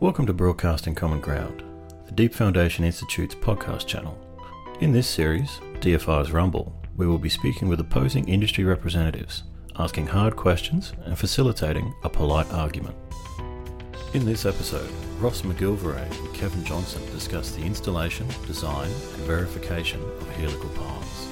Welcome 0.00 0.24
to 0.28 0.32
Broadcasting 0.32 0.94
Common 0.94 1.20
Ground, 1.20 1.62
the 2.06 2.12
Deep 2.12 2.32
Foundation 2.32 2.86
Institute's 2.86 3.34
podcast 3.34 3.86
channel. 3.86 4.18
In 4.80 4.92
this 4.92 5.06
series, 5.06 5.60
DFI's 5.80 6.32
Rumble, 6.32 6.74
we 6.96 7.06
will 7.06 7.18
be 7.18 7.28
speaking 7.28 7.68
with 7.68 7.80
opposing 7.80 8.26
industry 8.26 8.64
representatives, 8.64 9.42
asking 9.78 10.06
hard 10.06 10.36
questions 10.36 10.94
and 11.04 11.18
facilitating 11.18 11.92
a 12.02 12.08
polite 12.08 12.50
argument. 12.50 12.96
In 14.14 14.24
this 14.24 14.46
episode, 14.46 14.90
Ross 15.18 15.42
McGillivray 15.42 16.10
and 16.24 16.34
Kevin 16.34 16.64
Johnson 16.64 17.04
discuss 17.12 17.50
the 17.50 17.60
installation, 17.60 18.26
design, 18.46 18.88
and 18.88 19.22
verification 19.26 20.00
of 20.02 20.30
helical 20.30 20.70
piles. 20.70 21.28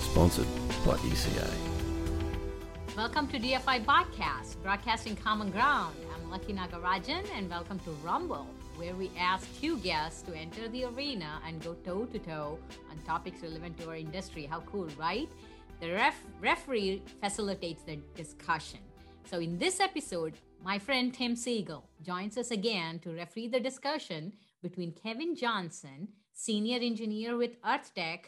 Sponsored 0.00 0.46
by 0.84 0.98
ECA. 0.98 1.50
Welcome 2.98 3.28
to 3.28 3.38
DFI 3.38 3.86
Podcast, 3.86 4.62
Broadcasting 4.62 5.16
Common 5.16 5.50
Ground. 5.50 5.96
Lucky 6.34 6.52
Nagarajan, 6.52 7.24
and 7.36 7.48
welcome 7.48 7.78
to 7.78 7.90
Rumble, 8.02 8.48
where 8.74 8.96
we 8.96 9.08
ask 9.16 9.46
two 9.60 9.76
guests 9.78 10.20
to 10.22 10.34
enter 10.34 10.66
the 10.66 10.82
arena 10.86 11.40
and 11.46 11.62
go 11.62 11.74
toe 11.74 12.06
to 12.06 12.18
toe 12.18 12.58
on 12.90 12.98
topics 13.06 13.40
relevant 13.40 13.78
to 13.78 13.88
our 13.88 13.94
industry. 13.94 14.44
How 14.44 14.58
cool, 14.62 14.88
right? 14.98 15.28
The 15.80 15.92
ref- 15.92 16.26
referee 16.40 17.04
facilitates 17.20 17.84
the 17.84 18.00
discussion. 18.16 18.80
So, 19.30 19.38
in 19.38 19.58
this 19.58 19.78
episode, 19.78 20.34
my 20.60 20.76
friend 20.76 21.14
Tim 21.14 21.36
Siegel 21.36 21.88
joins 22.02 22.36
us 22.36 22.50
again 22.50 22.98
to 23.04 23.10
referee 23.10 23.46
the 23.46 23.60
discussion 23.60 24.32
between 24.60 24.90
Kevin 24.90 25.36
Johnson, 25.36 26.08
senior 26.32 26.80
engineer 26.82 27.36
with 27.36 27.62
EarthTech 27.62 28.24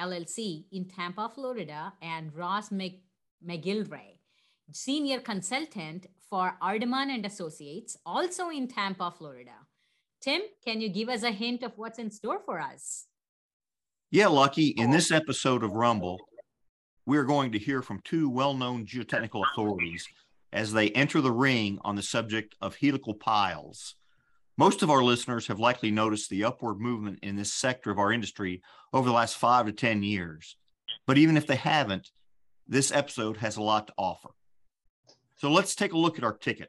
LLC 0.00 0.64
in 0.72 0.86
Tampa, 0.86 1.28
Florida, 1.28 1.92
and 2.00 2.34
Ross 2.34 2.70
Mc- 2.70 3.02
senior 4.72 5.20
consultant 5.20 6.06
for 6.30 6.56
Ardaman 6.62 7.12
and 7.12 7.26
Associates, 7.26 7.96
also 8.06 8.48
in 8.48 8.68
Tampa, 8.68 9.12
Florida. 9.18 9.66
Tim, 10.22 10.42
can 10.64 10.80
you 10.80 10.88
give 10.88 11.08
us 11.08 11.24
a 11.24 11.32
hint 11.32 11.64
of 11.64 11.72
what's 11.76 11.98
in 11.98 12.10
store 12.10 12.40
for 12.46 12.60
us? 12.60 13.06
Yeah, 14.12 14.28
Lucky. 14.28 14.68
In 14.68 14.90
this 14.90 15.10
episode 15.10 15.64
of 15.64 15.72
Rumble, 15.72 16.18
we're 17.04 17.24
going 17.24 17.52
to 17.52 17.58
hear 17.58 17.82
from 17.82 18.00
two 18.04 18.28
well 18.30 18.54
known 18.54 18.86
geotechnical 18.86 19.42
authorities 19.52 20.06
as 20.52 20.72
they 20.72 20.90
enter 20.90 21.20
the 21.20 21.32
ring 21.32 21.78
on 21.82 21.96
the 21.96 22.02
subject 22.02 22.54
of 22.60 22.76
helical 22.76 23.14
piles. 23.14 23.96
Most 24.58 24.82
of 24.82 24.90
our 24.90 25.02
listeners 25.02 25.46
have 25.46 25.58
likely 25.58 25.90
noticed 25.90 26.28
the 26.28 26.44
upward 26.44 26.80
movement 26.80 27.20
in 27.22 27.34
this 27.34 27.52
sector 27.52 27.90
of 27.90 27.98
our 27.98 28.12
industry 28.12 28.62
over 28.92 29.08
the 29.08 29.14
last 29.14 29.36
five 29.36 29.66
to 29.66 29.72
10 29.72 30.02
years. 30.02 30.56
But 31.06 31.18
even 31.18 31.36
if 31.36 31.46
they 31.46 31.56
haven't, 31.56 32.10
this 32.68 32.92
episode 32.92 33.38
has 33.38 33.56
a 33.56 33.62
lot 33.62 33.86
to 33.86 33.94
offer. 33.96 34.30
So 35.40 35.50
let's 35.50 35.74
take 35.74 35.94
a 35.94 35.98
look 35.98 36.18
at 36.18 36.24
our 36.24 36.36
ticket. 36.36 36.68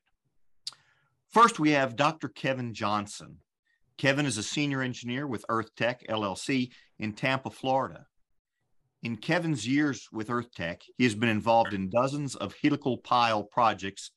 First, 1.27 1.59
we 1.59 1.71
have 1.71 1.97
Dr. 1.97 2.29
Kevin 2.29 2.73
Johnson. 2.73 3.39
Kevin 3.97 4.25
is 4.25 4.37
a 4.37 4.43
senior 4.43 4.81
engineer 4.81 5.27
with 5.27 5.45
EarthTech 5.49 6.07
LLC 6.07 6.71
in 6.97 7.11
Tampa, 7.11 7.49
Florida. 7.49 8.05
In 9.03 9.17
Kevin's 9.17 9.67
years 9.67 10.07
with 10.13 10.29
EarthTech, 10.29 10.83
he 10.97 11.03
has 11.03 11.15
been 11.15 11.27
involved 11.27 11.73
in 11.73 11.89
dozens 11.89 12.37
of 12.37 12.55
helical 12.63 12.97
pile 12.99 13.43
projects 13.43 14.11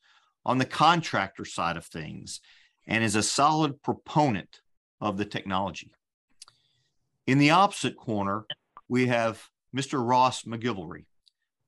on 0.47 0.59
the 0.59 0.65
contractor 0.65 1.45
side 1.45 1.77
of 1.77 1.87
things 1.87 2.41
and 2.87 3.03
is 3.03 3.17
a 3.17 3.25
solid 3.25 3.83
proponent 3.83 4.61
of 5.01 5.17
the 5.17 5.25
technology. 5.25 5.91
In 7.27 7.39
the 7.39 7.51
opposite 7.51 7.97
corner, 7.97 8.47
we 8.87 9.09
have 9.09 9.49
Mr. 9.77 10.01
Ross 10.09 10.45
McGillivray. 10.45 11.07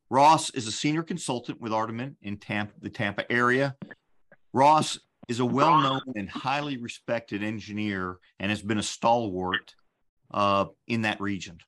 Ross 0.09 0.51
is 0.51 0.67
a 0.67 0.73
senior 0.73 1.03
consultant 1.03 1.61
with 1.61 1.73
Ardaman 1.73 2.15
in 2.23 2.37
Tampa, 2.37 2.73
the 2.81 2.91
Tampa 2.91 3.31
area. 3.31 3.77
Ross 4.53 4.99
is 5.29 5.41
a 5.41 5.45
well 5.45 5.81
known 5.81 6.01
and 6.15 6.31
highly 6.31 6.77
respected 6.77 7.43
engineer 7.43 8.19
and 8.39 8.51
has 8.51 8.63
been 8.63 8.79
a 8.79 8.83
stalwart 8.83 9.75
uh, 10.33 10.67
in 10.87 11.03
that 11.03 11.21
region. 11.21 11.59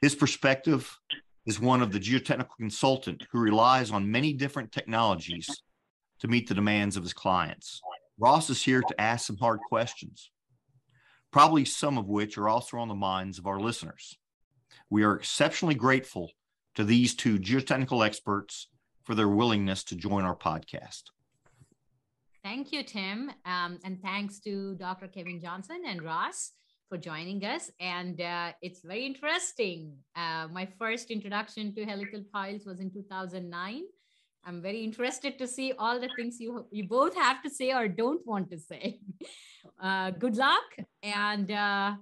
His 0.00 0.14
perspective 0.14 0.98
is 1.46 1.60
one 1.60 1.82
of 1.82 1.92
the 1.92 2.00
geotechnical 2.00 2.56
consultant 2.58 3.26
who 3.30 3.38
relies 3.38 3.90
on 3.90 4.10
many 4.10 4.32
different 4.32 4.72
technologies 4.72 5.62
to 6.20 6.28
meet 6.28 6.48
the 6.48 6.54
demands 6.54 6.96
of 6.96 7.02
his 7.02 7.12
clients. 7.12 7.82
Ross 8.18 8.48
is 8.48 8.62
here 8.62 8.80
to 8.80 9.00
ask 9.00 9.26
some 9.26 9.36
hard 9.36 9.60
questions, 9.68 10.30
probably 11.30 11.66
some 11.66 11.98
of 11.98 12.06
which 12.06 12.38
are 12.38 12.48
also 12.48 12.78
on 12.78 12.88
the 12.88 12.94
minds 12.94 13.38
of 13.38 13.46
our 13.46 13.60
listeners. 13.60 14.16
We 14.88 15.02
are 15.02 15.16
exceptionally 15.16 15.74
grateful 15.74 16.30
to 16.74 16.84
these 16.84 17.14
two 17.14 17.38
geotechnical 17.38 18.04
experts 18.04 18.68
for 19.02 19.14
their 19.14 19.28
willingness 19.28 19.84
to 19.84 19.94
join 19.96 20.24
our 20.24 20.36
podcast. 20.36 21.04
Thank 22.42 22.72
you, 22.72 22.82
Tim. 22.82 23.30
Um, 23.44 23.78
and 23.84 24.00
thanks 24.02 24.38
to 24.40 24.74
Dr. 24.74 25.08
Kevin 25.08 25.40
Johnson 25.40 25.82
and 25.86 26.02
Ross 26.02 26.52
for 26.88 26.98
joining 26.98 27.44
us. 27.44 27.70
And 27.80 28.20
uh, 28.20 28.52
it's 28.60 28.82
very 28.82 29.06
interesting. 29.06 29.96
Uh, 30.14 30.48
my 30.52 30.68
first 30.78 31.10
introduction 31.10 31.74
to 31.74 31.84
helical 31.84 32.22
piles 32.32 32.66
was 32.66 32.80
in 32.80 32.90
2009. 32.90 33.82
I'm 34.46 34.60
very 34.60 34.84
interested 34.84 35.38
to 35.38 35.46
see 35.46 35.72
all 35.78 35.98
the 35.98 36.10
things 36.16 36.38
you 36.38 36.66
you 36.70 36.86
both 36.86 37.14
have 37.16 37.42
to 37.42 37.50
say 37.50 37.72
or 37.72 37.88
don't 37.88 38.26
want 38.26 38.50
to 38.50 38.58
say. 38.58 39.00
Uh, 39.80 40.10
good 40.10 40.36
luck 40.36 40.76
and 41.02 41.50
uh, 41.50 41.94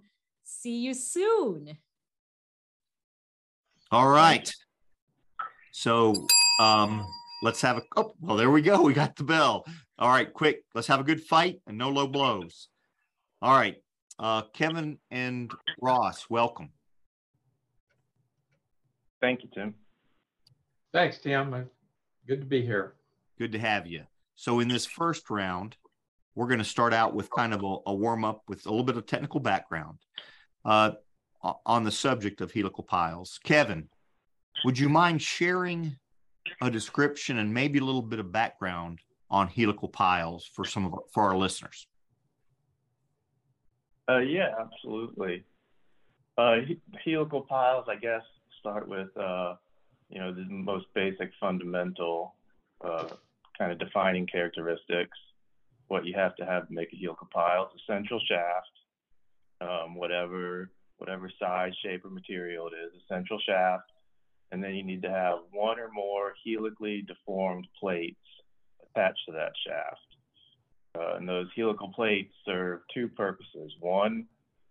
see 0.43 0.79
you 0.79 0.93
soon. 0.95 1.79
All 3.93 4.09
right. 4.09 4.51
So 5.73 6.15
um, 6.59 7.07
let's 7.43 7.61
have 7.61 7.77
a. 7.77 7.83
Oh, 7.97 8.15
well, 8.21 8.37
there 8.39 8.51
we 8.51 8.63
go. 8.63 8.81
We 8.81 8.95
got 8.95 9.17
the 9.17 9.25
bell. 9.25 9.67
All 9.99 10.09
right, 10.09 10.33
quick. 10.33 10.65
Let's 10.75 10.87
have 10.89 11.01
a 11.01 11.05
good 11.05 11.23
fight 11.23 11.61
and 11.67 11.77
no 11.77 11.91
low 11.91 12.07
blows. 12.07 12.69
All 13.43 13.55
right. 13.55 13.77
Uh, 14.19 14.43
Kevin 14.55 14.99
and 15.11 15.51
Ross, 15.81 16.27
welcome. 16.31 16.71
Thank 19.21 19.43
you, 19.43 19.51
Tim. 19.55 19.75
Thanks, 20.93 21.19
Tim. 21.19 21.53
Uh, 21.53 21.61
Good 22.27 22.41
to 22.41 22.47
be 22.47 22.63
here. 22.63 22.95
Good 23.39 23.53
to 23.53 23.59
have 23.59 23.87
you. 23.87 24.05
So, 24.37 24.61
in 24.61 24.69
this 24.69 24.87
first 24.87 25.29
round, 25.29 25.77
we're 26.35 26.47
going 26.47 26.61
to 26.61 26.65
start 26.65 26.95
out 26.95 27.15
with 27.15 27.31
kind 27.31 27.53
of 27.53 27.63
a, 27.63 27.77
a 27.91 27.95
warm 27.95 28.25
up 28.25 28.43
with 28.49 28.65
a 28.65 28.71
little 28.71 28.85
bit 28.85 28.97
of 28.97 29.05
technical 29.07 29.41
background 29.41 29.99
uh, 30.65 30.93
o- 30.93 30.97
on 31.43 31.85
the 31.85 31.91
subject 31.91 32.41
of 32.41 32.53
helical 32.53 32.85
piles. 32.85 33.39
Kevin, 33.43 33.89
would 34.65 34.79
you 34.79 34.89
mind 34.89 35.21
sharing 35.21 35.97
a 36.61 36.71
description 36.71 37.39
and 37.39 37.53
maybe 37.53 37.79
a 37.79 37.85
little 37.85 38.03
bit 38.03 38.19
of 38.19 38.33
background 38.33 39.01
on 39.31 39.49
helical 39.49 39.89
piles 39.89 40.49
for 40.55 40.65
some 40.65 40.85
of 40.85 40.93
our, 40.93 41.03
for 41.13 41.23
our 41.25 41.37
listeners? 41.37 41.87
Uh, 44.09 44.19
yeah, 44.19 44.51
absolutely. 44.61 45.45
Uh, 46.37 46.57
helical 47.05 47.43
piles, 47.43 47.87
I 47.89 47.97
guess, 47.97 48.23
start 48.61 48.89
with 48.89 49.09
uh, 49.17 49.55
you 50.09 50.21
know 50.21 50.33
the 50.33 50.45
most 50.49 50.87
basic 50.95 51.31
fundamental 51.41 52.35
uh, 52.85 53.09
kind 53.59 53.73
of 53.73 53.79
defining 53.79 54.27
characteristics. 54.27 55.17
What 55.89 56.05
you 56.05 56.15
have 56.15 56.35
to 56.37 56.47
have 56.47 56.69
to 56.69 56.75
make 56.75 56.89
a 56.93 56.97
helical 56.97 57.29
pile 57.33 57.71
is 57.75 57.81
a 57.89 57.93
central 57.93 58.21
shaft, 58.27 58.71
um, 59.61 59.95
whatever 59.95 60.71
whatever 61.03 61.29
size, 61.37 61.73
shape, 61.85 62.05
or 62.05 62.11
material 62.11 62.69
it 62.69 62.77
is, 62.77 62.93
a 62.95 63.13
central 63.13 63.41
shaft, 63.45 63.91
and 64.53 64.63
then 64.63 64.77
you 64.77 64.85
need 64.85 65.03
to 65.03 65.11
have 65.11 65.39
one 65.51 65.81
or 65.81 65.91
more 65.93 66.33
helically 66.47 67.03
deformed 67.09 67.67
plates 67.81 68.21
attached 68.89 69.19
to 69.27 69.33
that 69.33 69.51
shaft. 69.67 69.99
Uh, 70.97 71.17
and 71.17 71.29
those 71.29 71.49
helical 71.57 71.93
plates 71.93 72.33
serve 72.47 72.81
two 72.95 73.09
purposes. 73.09 73.73
One 73.81 74.27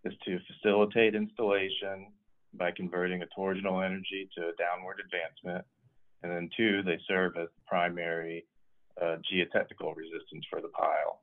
is 0.06 0.14
to 0.26 0.40
facilitate 0.48 1.16
installation 1.16 2.14
by 2.54 2.72
converting 2.72 3.24
a 3.24 3.28
torsional 3.38 3.86
energy 3.86 4.30
to 4.38 4.42
a 4.44 4.56
downward 4.58 5.02
advancement. 5.04 5.66
And 6.24 6.32
then 6.32 6.50
two, 6.56 6.82
they 6.84 7.00
serve 7.10 7.34
as 7.36 7.48
the 7.48 7.66
primary 7.68 8.46
uh, 9.02 9.18
geotechnical 9.30 9.98
resistance 9.98 10.46
for 10.50 10.62
the 10.62 10.70
pile. 10.70 11.20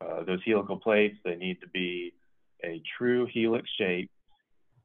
Uh, 0.00 0.24
those 0.24 0.40
helical 0.46 0.78
plates, 0.78 1.16
they 1.22 1.36
need 1.36 1.60
to 1.60 1.68
be 1.68 2.14
a 2.64 2.80
true 2.96 3.26
helix 3.32 3.68
shape, 3.76 4.10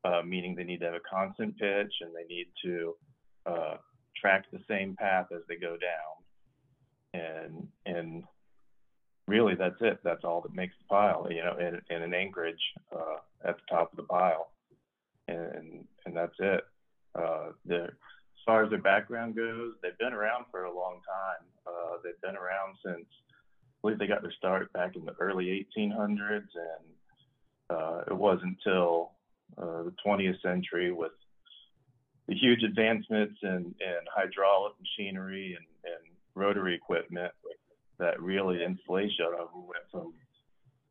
uh, 0.08 0.22
meaning 0.26 0.56
they 0.56 0.64
need 0.64 0.80
to 0.80 0.86
have 0.86 0.96
a 0.96 1.10
constant 1.10 1.58
pitch 1.58 1.94
and 2.02 2.12
they 2.16 2.34
need 2.34 2.48
to 2.64 2.96
uh, 3.46 3.76
track 4.20 4.46
the 4.52 4.60
same 4.68 4.96
path 4.96 5.28
as 5.36 5.42
they 5.48 5.56
go 5.56 5.78
down. 5.78 6.16
And, 7.14 7.68
and 7.86 8.24
really 9.28 9.56
that's 9.56 9.82
it. 9.82 10.00
That's 10.04 10.24
all 10.24 10.42
that 10.42 10.54
makes 10.54 10.76
the 10.80 10.86
pile, 10.90 11.28
you 11.30 11.44
know, 11.44 11.56
and, 11.60 11.82
and 11.90 12.04
an 12.04 12.14
anchorage 12.14 12.56
uh, 12.96 13.18
at 13.48 13.56
the 13.56 13.76
top 13.76 13.92
of 13.92 13.98
the 13.98 14.04
pile 14.04 14.52
and 15.28 15.86
and 16.06 16.16
that's 16.16 16.36
it. 16.40 16.62
Uh, 17.16 17.50
as 17.72 17.90
far 18.46 18.64
as 18.64 18.70
their 18.70 18.82
background 18.82 19.36
goes, 19.36 19.74
they've 19.82 19.98
been 19.98 20.14
around 20.14 20.46
for 20.52 20.66
a 20.66 20.74
long 20.74 21.02
time. 21.06 21.46
Uh, 21.66 21.98
they've 22.04 22.22
been 22.22 22.38
around 22.38 22.76
since 22.86 23.06
I 23.06 23.76
believe 23.82 24.00
they 24.00 24.08
got 24.08 24.22
their 24.22 24.34
start 24.38 24.72
back 24.74 24.96
in 24.96 25.06
the 25.06 25.16
early 25.20 25.68
1800s, 25.78 26.48
and 26.56 26.86
uh, 27.70 28.02
it 28.08 28.16
wasn't 28.16 28.58
until 28.66 29.12
uh, 29.58 29.84
the 29.84 29.94
20th 30.06 30.42
century 30.42 30.92
with 30.92 31.12
the 32.28 32.36
huge 32.36 32.64
advancements 32.64 33.36
in, 33.44 33.74
in 33.80 34.00
hydraulic 34.14 34.74
machinery 34.80 35.56
and, 35.58 35.66
and 35.94 36.14
rotary 36.36 36.76
equipment 36.76 37.32
that 38.00 38.22
really 38.22 38.64
installation 38.64 39.26
of 39.40 39.48
went 39.54 39.84
from 39.92 40.14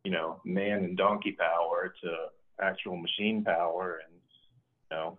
you 0.06 0.12
know, 0.12 0.40
man 0.44 0.84
and 0.84 0.96
donkey 0.96 1.32
power 1.32 1.92
to 2.00 2.16
actual 2.64 2.96
machine 2.96 3.42
power. 3.42 4.00
And, 4.06 4.14
you 4.88 4.96
know, 4.96 5.18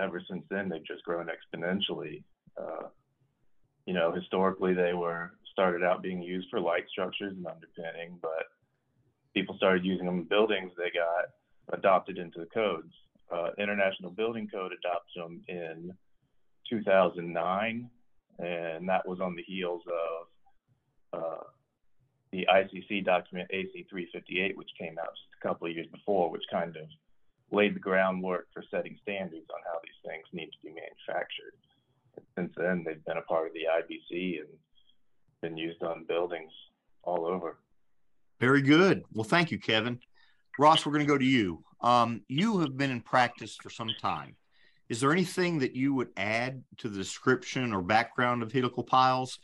ever 0.00 0.22
since 0.30 0.44
then, 0.48 0.68
they've 0.68 0.86
just 0.86 1.02
grown 1.02 1.26
exponentially. 1.26 2.22
Uh, 2.56 2.86
you 3.84 3.94
know, 3.94 4.12
historically, 4.12 4.74
they 4.74 4.94
were 4.94 5.32
started 5.52 5.82
out 5.82 6.04
being 6.04 6.22
used 6.22 6.46
for 6.50 6.60
light 6.60 6.84
structures 6.88 7.34
and 7.36 7.44
underpinning, 7.48 8.16
but 8.22 8.46
people 9.34 9.56
started 9.56 9.84
using 9.84 10.06
them 10.06 10.20
in 10.20 10.24
buildings, 10.24 10.70
they 10.78 10.92
got 10.96 11.30
adopted 11.72 12.18
into 12.18 12.40
the 12.40 12.46
codes. 12.46 12.92
Uh, 13.30 13.50
International 13.58 14.10
Building 14.10 14.48
Code 14.48 14.72
adopted 14.72 15.22
them 15.22 15.42
in 15.48 15.92
2009, 16.70 17.90
and 18.38 18.88
that 18.88 19.06
was 19.06 19.20
on 19.20 19.34
the 19.34 19.42
heels 19.42 19.82
of 21.12 21.20
uh, 21.20 21.44
the 22.32 22.46
ICC 22.50 23.04
document 23.04 23.50
AC358, 23.52 24.56
which 24.56 24.70
came 24.78 24.98
out 24.98 25.14
just 25.14 25.42
a 25.42 25.46
couple 25.46 25.66
of 25.66 25.74
years 25.74 25.86
before, 25.92 26.30
which 26.30 26.44
kind 26.50 26.76
of 26.76 26.84
laid 27.50 27.74
the 27.74 27.80
groundwork 27.80 28.48
for 28.52 28.62
setting 28.70 28.96
standards 29.02 29.46
on 29.50 29.60
how 29.64 29.78
these 29.82 30.10
things 30.10 30.24
need 30.32 30.50
to 30.50 30.58
be 30.62 30.68
manufactured. 30.68 31.54
And 32.16 32.26
since 32.36 32.52
then, 32.56 32.84
they've 32.84 33.04
been 33.04 33.16
a 33.16 33.22
part 33.22 33.46
of 33.46 33.52
the 33.54 33.60
IBC 33.60 34.40
and 34.40 34.48
been 35.40 35.56
used 35.56 35.82
on 35.82 36.04
buildings 36.04 36.52
all 37.02 37.24
over. 37.26 37.58
Very 38.40 38.62
good. 38.62 39.04
Well, 39.12 39.24
thank 39.24 39.50
you, 39.50 39.58
Kevin. 39.58 39.98
Ross, 40.58 40.84
we're 40.84 40.92
going 40.92 41.06
to 41.06 41.12
go 41.12 41.16
to 41.16 41.24
you. 41.24 41.62
Um, 41.80 42.22
you 42.28 42.58
have 42.58 42.76
been 42.76 42.90
in 42.90 43.00
practice 43.00 43.56
for 43.62 43.70
some 43.70 43.90
time. 44.00 44.34
Is 44.88 45.00
there 45.00 45.12
anything 45.12 45.60
that 45.60 45.76
you 45.76 45.94
would 45.94 46.08
add 46.16 46.64
to 46.78 46.88
the 46.88 46.98
description 46.98 47.72
or 47.72 47.82
background 47.82 48.42
of 48.42 48.50
helical 48.50 48.82
piles? 48.82 49.38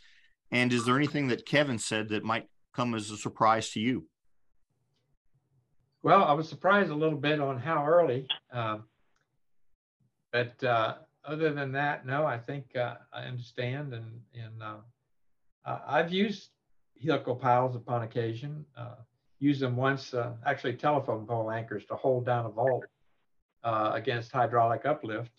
And 0.50 0.72
is 0.72 0.84
there 0.84 0.96
anything 0.96 1.28
that 1.28 1.46
Kevin 1.46 1.78
said 1.78 2.08
that 2.08 2.25
might 2.25 2.49
come 2.75 2.94
as 2.94 3.11
a 3.11 3.16
surprise 3.16 3.70
to 3.70 3.81
you? 3.81 4.06
Well, 6.02 6.25
I 6.25 6.32
was 6.32 6.49
surprised 6.49 6.90
a 6.90 6.94
little 6.94 7.19
bit 7.19 7.40
on 7.40 7.58
how 7.58 7.87
early, 7.87 8.26
uh, 8.52 8.78
but 10.32 10.62
uh, 10.62 10.96
other 11.25 11.55
than 11.55 11.72
that, 11.72 12.05
no, 12.05 12.26
I 12.26 12.38
think 12.38 12.76
uh, 12.76 12.96
I 13.12 13.22
understand, 13.22 13.94
and 13.94 14.20
and 14.34 14.62
uh, 14.62 14.76
I've 15.64 16.12
used 16.12 16.50
helical 17.02 17.37
piles 17.37 17.75
upon 17.75 18.02
occasion. 18.02 18.66
Uh, 19.41 19.45
used 19.45 19.61
them 19.61 19.77
once, 19.77 20.15
uh, 20.15 20.33
actually 20.47 20.75
telephone 20.75 21.27
pole 21.27 21.51
anchors 21.51 21.85
to 21.87 21.95
hold 21.95 22.25
down 22.25 22.47
a 22.47 22.51
vault 22.51 22.85
against 23.65 24.33
hydraulic 24.33 24.85
uplift, 24.85 25.33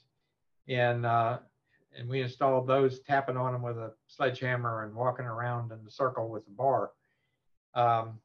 and 0.68 1.06
and 1.98 2.10
we 2.10 2.22
installed 2.22 2.68
those, 2.68 3.00
tapping 3.00 3.38
on 3.38 3.54
them 3.54 3.62
with 3.62 3.78
a 3.78 3.94
sledgehammer 4.08 4.84
and 4.84 4.94
walking 4.94 5.26
around 5.26 5.72
in 5.72 5.84
the 5.84 5.92
circle 5.92 6.30
with 6.30 6.44
the 6.46 6.52
bar. 6.52 6.92
Um, 7.74 8.20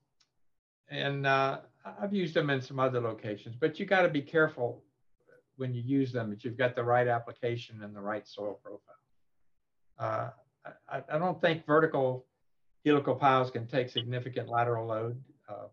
and 0.91 1.27
uh, 1.27 1.59
I've 2.01 2.13
used 2.13 2.35
them 2.35 2.51
in 2.51 2.61
some 2.61 2.81
other 2.81 3.01
locations, 3.01 3.57
but 3.57 3.79
you 3.79 3.87
got 3.87 4.03
to 4.03 4.09
be 4.09 4.23
careful 4.23 4.83
when 5.57 5.75
you 5.75 5.83
use 5.83 6.13
them 6.13 6.31
that 6.31 6.45
you've 6.45 6.57
got 6.57 6.75
the 6.75 6.83
right 6.83 7.07
application 7.07 7.83
and 7.83 7.95
the 7.95 8.01
right 8.01 8.27
soil 8.27 8.59
profile. 8.63 8.95
Uh, 9.99 10.31
I, 10.89 11.03
I, 11.15 11.19
don't 11.19 11.41
think 11.41 11.67
vertical 11.67 12.25
helical 12.85 13.15
piles 13.15 13.51
can 13.51 13.67
take 13.67 13.91
significant 13.91 14.49
lateral 14.49 14.87
load. 14.87 15.23
Uh, 15.51 15.67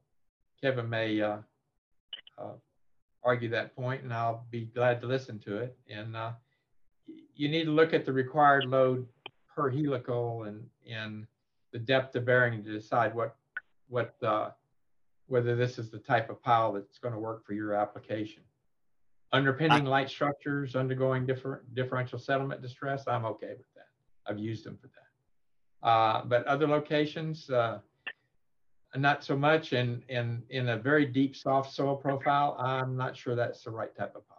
Kevin 0.61 0.89
may 0.89 1.21
uh, 1.21 1.37
uh, 2.37 2.53
argue 3.23 3.49
that 3.49 3.75
point, 3.75 4.03
and 4.03 4.13
I'll 4.13 4.45
be 4.49 4.65
glad 4.65 5.01
to 5.01 5.07
listen 5.07 5.37
to 5.39 5.57
it. 5.57 5.77
And 5.89 6.15
uh, 6.15 6.31
you 7.35 7.47
need 7.47 7.65
to 7.65 7.71
look 7.71 7.93
at 7.93 8.05
the 8.05 8.13
required 8.13 8.65
load 8.65 9.07
per 9.55 9.69
helical 9.69 10.43
and, 10.43 10.65
and 10.89 11.27
the 11.71 11.79
depth 11.79 12.15
of 12.15 12.25
bearing 12.25 12.63
to 12.63 12.71
decide 12.71 13.13
what 13.13 13.35
what 13.89 14.15
uh, 14.23 14.49
whether 15.27 15.55
this 15.55 15.77
is 15.77 15.89
the 15.89 15.99
type 15.99 16.29
of 16.29 16.41
pile 16.41 16.73
that's 16.73 16.99
going 16.99 17.13
to 17.13 17.19
work 17.19 17.45
for 17.45 17.53
your 17.53 17.73
application. 17.73 18.41
Underpinning 19.33 19.83
light 19.85 20.09
structures 20.09 20.75
undergoing 20.75 21.25
different 21.25 21.75
differential 21.75 22.17
settlement 22.17 22.61
distress, 22.61 23.07
I'm 23.07 23.25
okay 23.25 23.53
with 23.57 23.73
that. 23.75 23.87
I've 24.25 24.39
used 24.39 24.65
them 24.65 24.77
for 24.77 24.87
that. 24.87 25.87
Uh, 25.87 26.23
but 26.25 26.45
other 26.47 26.67
locations, 26.67 27.49
uh, 27.49 27.79
not 29.01 29.23
so 29.23 29.37
much. 29.37 29.73
And 29.73 30.03
in, 30.09 30.43
in 30.49 30.69
a 30.69 30.77
very 30.77 31.05
deep 31.05 31.35
soft 31.35 31.73
soil 31.73 31.95
profile, 31.95 32.55
I'm 32.59 32.95
not 32.95 33.15
sure 33.15 33.35
that's 33.35 33.63
the 33.63 33.71
right 33.71 33.95
type 33.95 34.15
of 34.15 34.27
pot. 34.27 34.37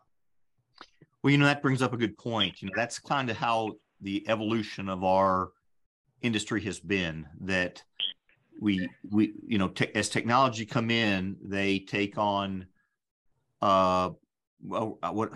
Well, 1.23 1.33
you 1.33 1.39
know, 1.39 1.47
that 1.47 1.63
brings 1.63 1.83
up 1.83 1.93
a 1.93 1.97
good 1.97 2.17
point. 2.17 2.63
You 2.63 2.69
know, 2.69 2.75
that's 2.77 2.99
kind 2.99 3.29
of 3.31 3.37
how 3.37 3.73
the 4.01 4.29
evolution 4.29 4.89
of 4.89 5.05
our 5.05 5.51
industry 6.23 6.63
has 6.65 6.81
been 6.81 7.27
that 7.41 7.83
we 8.61 8.89
we 9.09 9.35
you 9.47 9.59
know 9.59 9.69
te- 9.69 9.95
as 9.95 10.09
technology 10.09 10.67
come 10.67 10.91
in 10.91 11.37
they 11.43 11.79
take 11.79 12.19
on 12.19 12.67
uh 13.63 14.11
uh, 14.73 14.87
what 15.13 15.33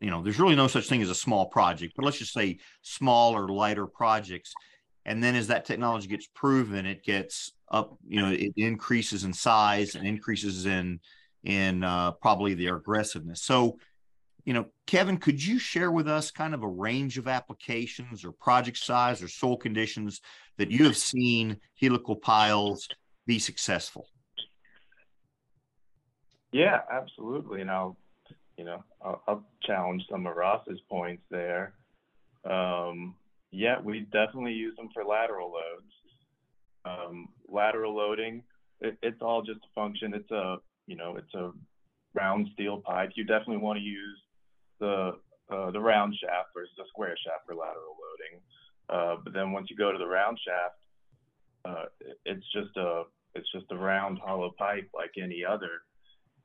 you 0.00 0.10
know 0.10 0.22
there's 0.22 0.38
really 0.38 0.56
no 0.56 0.66
such 0.66 0.88
thing 0.88 1.02
as 1.02 1.10
a 1.10 1.14
small 1.14 1.46
project 1.46 1.92
but 1.96 2.04
let's 2.04 2.18
just 2.18 2.32
say 2.32 2.58
smaller 2.82 3.48
lighter 3.48 3.86
projects 3.86 4.54
and 5.04 5.22
then 5.22 5.34
as 5.34 5.48
that 5.48 5.64
technology 5.64 6.08
gets 6.08 6.26
proven 6.28 6.86
it 6.86 7.02
gets 7.04 7.52
up 7.70 7.96
you 8.06 8.20
know 8.20 8.30
it 8.30 8.52
increases 8.56 9.24
in 9.24 9.32
size 9.32 9.94
and 9.94 10.06
increases 10.06 10.66
in 10.66 11.00
in 11.44 11.84
uh, 11.84 12.10
probably 12.12 12.54
their 12.54 12.76
aggressiveness 12.76 13.42
so 13.42 13.78
you 14.46 14.52
know, 14.54 14.66
Kevin, 14.86 15.18
could 15.18 15.44
you 15.44 15.58
share 15.58 15.90
with 15.90 16.08
us 16.08 16.30
kind 16.30 16.54
of 16.54 16.62
a 16.62 16.68
range 16.68 17.18
of 17.18 17.26
applications 17.26 18.24
or 18.24 18.30
project 18.30 18.78
size 18.78 19.20
or 19.20 19.26
soil 19.26 19.56
conditions 19.56 20.20
that 20.56 20.70
you 20.70 20.84
have 20.84 20.96
seen 20.96 21.58
helical 21.80 22.14
piles 22.14 22.88
be 23.26 23.40
successful? 23.40 24.06
Yeah, 26.52 26.80
absolutely. 26.90 27.60
And 27.60 27.70
I'll, 27.70 27.96
you 28.56 28.64
know, 28.64 28.84
I'll, 29.04 29.20
I'll 29.26 29.44
challenge 29.64 30.04
some 30.08 30.26
of 30.28 30.36
Ross's 30.36 30.80
points 30.88 31.24
there. 31.28 31.74
Um, 32.48 33.16
yeah, 33.50 33.80
we 33.80 34.00
definitely 34.12 34.52
use 34.52 34.76
them 34.76 34.90
for 34.94 35.04
lateral 35.04 35.52
loads. 35.52 35.92
Um, 36.84 37.28
lateral 37.48 37.94
loading, 37.94 38.42
it, 38.80 38.96
it's 39.02 39.22
all 39.22 39.42
just 39.42 39.60
a 39.60 39.74
function. 39.74 40.14
It's 40.14 40.30
a, 40.30 40.56
you 40.86 40.96
know, 40.96 41.16
it's 41.16 41.34
a 41.34 41.52
round 42.14 42.48
steel 42.54 42.82
pipe. 42.84 43.10
You 43.14 43.24
definitely 43.24 43.58
want 43.58 43.78
to 43.78 43.84
use 43.84 44.20
the 44.80 45.12
uh, 45.50 45.70
the 45.70 45.80
round 45.80 46.14
shaft 46.20 46.48
versus 46.54 46.74
a 46.80 46.88
square 46.88 47.16
shaft 47.24 47.46
for 47.46 47.54
lateral 47.54 47.96
loading. 48.02 48.40
Uh, 48.88 49.20
but 49.22 49.32
then 49.32 49.52
once 49.52 49.68
you 49.70 49.76
go 49.76 49.92
to 49.92 49.98
the 49.98 50.06
round 50.06 50.38
shaft, 50.44 50.80
uh, 51.64 51.84
it's 52.24 52.44
just 52.52 52.76
a 52.76 53.04
it's 53.34 53.50
just 53.52 53.66
a 53.70 53.76
round 53.76 54.18
hollow 54.24 54.52
pipe 54.58 54.88
like 54.94 55.12
any 55.22 55.44
other, 55.44 55.82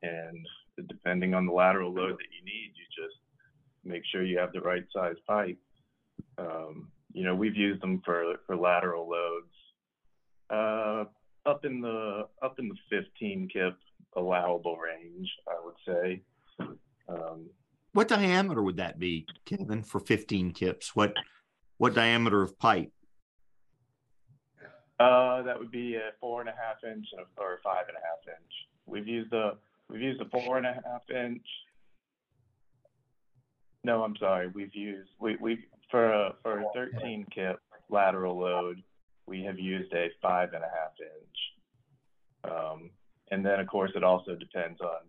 and 0.04 0.46
depending 0.88 1.34
on 1.34 1.46
the 1.46 1.52
lateral 1.52 1.94
load 1.94 2.14
that 2.14 2.32
you 2.32 2.44
need, 2.46 2.74
you 2.76 2.86
just 3.04 3.18
make 3.84 4.04
sure 4.12 4.24
you 4.24 4.38
have 4.38 4.52
the 4.54 4.62
right 4.62 4.86
size 4.94 5.16
pipe. 5.28 5.58
Um, 6.38 6.90
you 7.14 7.24
know, 7.24 7.36
we've 7.36 7.56
used 7.56 7.82
them 7.82 8.02
for 8.06 8.36
for 8.46 8.56
lateral 8.56 9.10
loads 9.10 9.51
uh, 10.52 11.06
up 11.46 11.66
in 11.66 11.82
the 11.82 12.28
up 12.42 12.60
in 12.60 12.68
the 12.68 12.76
15 12.90 13.50
kip 13.52 13.78
allowable 14.16 14.78
range, 14.78 15.30
I 15.48 15.56
would 15.64 15.76
say. 15.88 16.22
Um, 17.10 17.50
what 17.94 18.08
diameter 18.08 18.62
would 18.62 18.78
that 18.78 19.00
be, 19.00 19.26
Kevin, 19.46 19.84
for 19.84 20.00
15 20.00 20.54
kips? 20.54 20.96
What 20.96 21.14
what 21.78 21.94
diameter 21.94 22.42
of 22.42 22.58
pipe? 22.60 22.92
Uh, 25.00 25.42
that 25.42 25.58
would 25.58 25.72
be 25.72 25.96
a 25.96 26.12
four 26.20 26.42
and 26.42 26.50
a 26.50 26.54
half 26.54 26.84
inch 26.84 27.08
or 27.38 27.60
five 27.64 27.86
and 27.88 27.98
a 27.98 28.02
half 28.02 28.40
inch. 28.40 28.52
We've 28.86 29.08
used 29.08 29.34
a 29.34 29.58
we've 29.90 30.02
used 30.02 30.22
a 30.22 30.30
four 30.30 30.58
and 30.58 30.66
a 30.68 30.74
half 30.74 31.10
inch. 31.10 31.46
No, 33.84 34.04
I'm 34.04 34.16
sorry. 34.18 34.48
We've 34.48 34.76
used 34.76 35.10
we 35.20 35.38
we 35.42 35.66
for 35.90 36.12
a 36.12 36.36
for 36.44 36.60
a 36.60 36.66
13 36.76 37.26
kip 37.34 37.60
lateral 37.90 38.40
load, 38.40 38.84
we 39.28 39.44
have 39.44 39.60
used 39.60 39.94
a 39.94 40.08
five 40.22 40.54
and 40.54 40.64
a 40.64 40.68
half 40.68 40.94
inch. 41.00 42.52
Um, 42.52 42.90
and 43.32 43.46
then 43.46 43.60
of 43.60 43.68
course 43.68 43.92
it 43.96 44.04
also 44.04 44.36
depends 44.36 44.82
on 44.82 45.08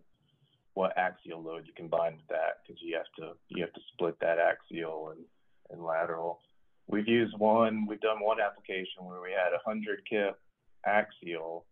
what 0.73 0.97
axial 0.97 1.41
load 1.41 1.63
you 1.65 1.73
combine 1.75 2.13
with 2.13 2.27
that 2.29 2.61
because 2.65 2.81
you 2.81 2.95
have 2.95 3.11
to 3.17 3.35
you 3.49 3.61
have 3.61 3.73
to 3.73 3.81
split 3.93 4.15
that 4.21 4.37
axial 4.39 5.13
and, 5.15 5.25
and 5.71 5.83
lateral. 5.83 6.39
We've 6.87 7.07
used 7.07 7.37
one, 7.37 7.85
we've 7.87 8.01
done 8.01 8.17
one 8.19 8.41
application 8.41 9.05
where 9.05 9.21
we 9.21 9.31
had 9.31 9.53
a 9.53 9.63
hundred 9.65 10.01
kip 10.09 10.39
axial 10.85 11.65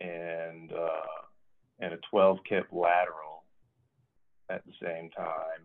and 0.00 0.72
uh, 0.72 1.22
and 1.80 1.94
a 1.94 1.98
12 2.10 2.38
kip 2.48 2.66
lateral 2.72 3.44
at 4.50 4.64
the 4.64 4.72
same 4.82 5.10
time. 5.10 5.62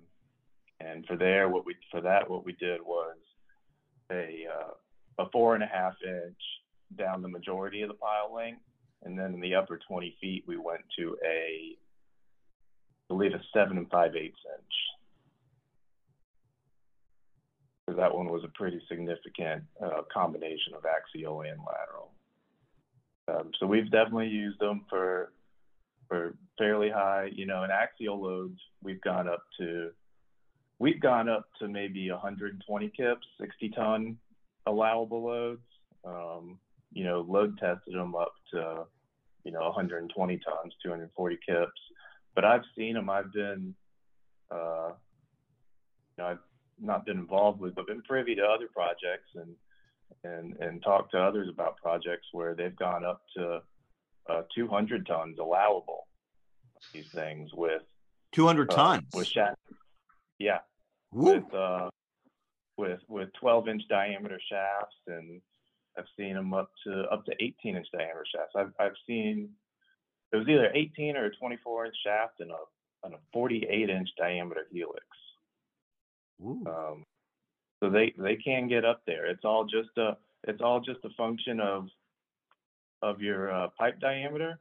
And 0.80 1.06
for 1.06 1.16
there, 1.16 1.48
what 1.50 1.66
we 1.66 1.76
for 1.92 2.02
that 2.02 2.30
what 2.30 2.46
we 2.46 2.54
did 2.54 2.82
was 2.82 3.18
a 4.12 4.46
uh, 4.52 4.74
a 5.20 5.30
four 5.32 5.56
and 5.56 5.64
a 5.64 5.68
half 5.68 5.94
inch 6.06 6.38
down 6.98 7.22
the 7.22 7.28
majority 7.28 7.82
of 7.82 7.90
the 7.90 7.96
pile 7.96 8.34
length, 8.34 8.62
and 9.04 9.18
then 9.18 9.34
in 9.34 9.42
the 9.42 9.56
upper 9.56 9.80
20 9.88 10.16
feet 10.22 10.44
we 10.48 10.58
went 10.58 10.82
to 10.98 11.18
a 11.26 11.78
believe 13.08 13.34
a 13.34 13.42
seven 13.54 13.78
and 13.78 13.90
five 13.90 14.16
eighths 14.16 14.40
inch. 14.58 14.74
That 17.98 18.16
one 18.16 18.30
was 18.30 18.44
a 18.44 18.58
pretty 18.58 18.82
significant 18.90 19.64
uh, 19.84 20.02
combination 20.12 20.74
of 20.76 20.84
axial 20.86 21.42
and 21.42 21.60
lateral. 21.60 22.12
Um, 23.28 23.52
so 23.60 23.68
we've 23.68 23.92
definitely 23.92 24.30
used 24.30 24.60
them 24.60 24.86
for 24.90 25.32
are 26.12 26.36
fairly 26.58 26.90
high. 26.90 27.30
You 27.34 27.46
know, 27.46 27.64
in 27.64 27.72
axial 27.72 28.22
loads, 28.22 28.60
we've 28.82 29.02
gone 29.02 29.28
up 29.28 29.44
to 29.60 29.92
we've 30.80 31.02
gone 31.02 31.30
up 31.30 31.48
to 31.60 31.68
maybe 31.68 32.10
120 32.10 32.92
kips, 32.96 33.28
60 33.40 33.70
ton 33.70 34.18
allowable 34.66 35.24
loads. 35.24 35.62
Um, 36.06 36.60
you 36.92 37.04
know, 37.04 37.26
load 37.28 37.58
tested 37.58 37.94
them 37.94 38.16
up 38.16 38.34
to 38.54 38.86
you 39.44 39.52
know 39.52 39.62
120 39.62 40.38
tons, 40.38 40.74
240 40.84 41.40
kips. 41.48 41.72
But 42.36 42.46
I've 42.46 42.64
seen 42.76 42.96
them. 42.96 43.10
I've 43.10 43.32
been 43.32 43.76
uh, 44.52 44.92
you 46.18 46.24
know, 46.24 46.30
I've 46.30 46.40
not 46.80 47.06
been 47.06 47.18
involved 47.18 47.60
with, 47.60 47.76
but 47.76 47.88
been 47.88 48.02
privy 48.04 48.36
to 48.36 48.44
other 48.44 48.68
projects 48.74 49.30
and 49.36 49.56
and 50.24 50.56
and 50.58 50.84
talked 50.84 51.12
to 51.12 51.18
others 51.18 51.50
about 51.50 51.78
projects 51.78 52.28
where 52.32 52.54
they've 52.54 52.76
gone 52.76 53.04
up 53.04 53.22
to 53.36 53.62
uh, 54.30 54.42
200 54.56 55.06
tons 55.08 55.40
allowable. 55.40 56.08
These 56.94 57.10
things 57.14 57.52
with 57.54 57.82
200 58.34 58.72
uh, 58.72 58.76
tons. 58.76 59.04
with 59.14 59.28
shaft, 59.28 59.58
yeah, 60.38 60.60
Woo. 61.12 61.36
with 61.36 61.54
uh, 61.54 61.90
with 62.78 63.00
with 63.08 63.30
12 63.40 63.68
inch 63.68 63.84
diameter 63.90 64.40
shafts, 64.50 64.96
and 65.08 65.42
I've 65.98 66.06
seen 66.18 66.34
them 66.34 66.54
up 66.54 66.72
to 66.86 67.04
up 67.12 67.26
to 67.26 67.34
18 67.40 67.76
inch 67.76 67.88
diameter 67.92 68.26
shafts. 68.34 68.54
I've 68.56 68.74
I've 68.80 68.98
seen 69.08 69.50
it 70.32 70.38
was 70.38 70.48
either 70.48 70.72
18 70.74 71.16
or 71.16 71.26
a 71.26 71.36
24 71.36 71.86
inch 71.86 71.96
shaft 72.04 72.40
and 72.40 72.52
a 72.52 73.06
and 73.06 73.14
a 73.14 73.20
48 73.34 73.90
inch 73.90 74.10
diameter 74.18 74.68
helix. 74.72 75.06
Ooh. 76.42 76.64
Um, 76.68 77.06
so 77.82 77.90
they 77.90 78.14
they 78.18 78.36
can 78.36 78.68
get 78.68 78.86
up 78.86 79.02
there. 79.06 79.28
It's 79.28 79.46
all 79.46 79.66
just 79.66 79.98
a 79.98 80.18
it's 80.48 80.62
all 80.62 80.80
just 80.80 81.06
a 81.06 81.10
function 81.18 81.60
of 81.60 81.88
of 83.02 83.22
your 83.22 83.52
uh, 83.52 83.68
pipe 83.78 84.00
diameter 84.00 84.60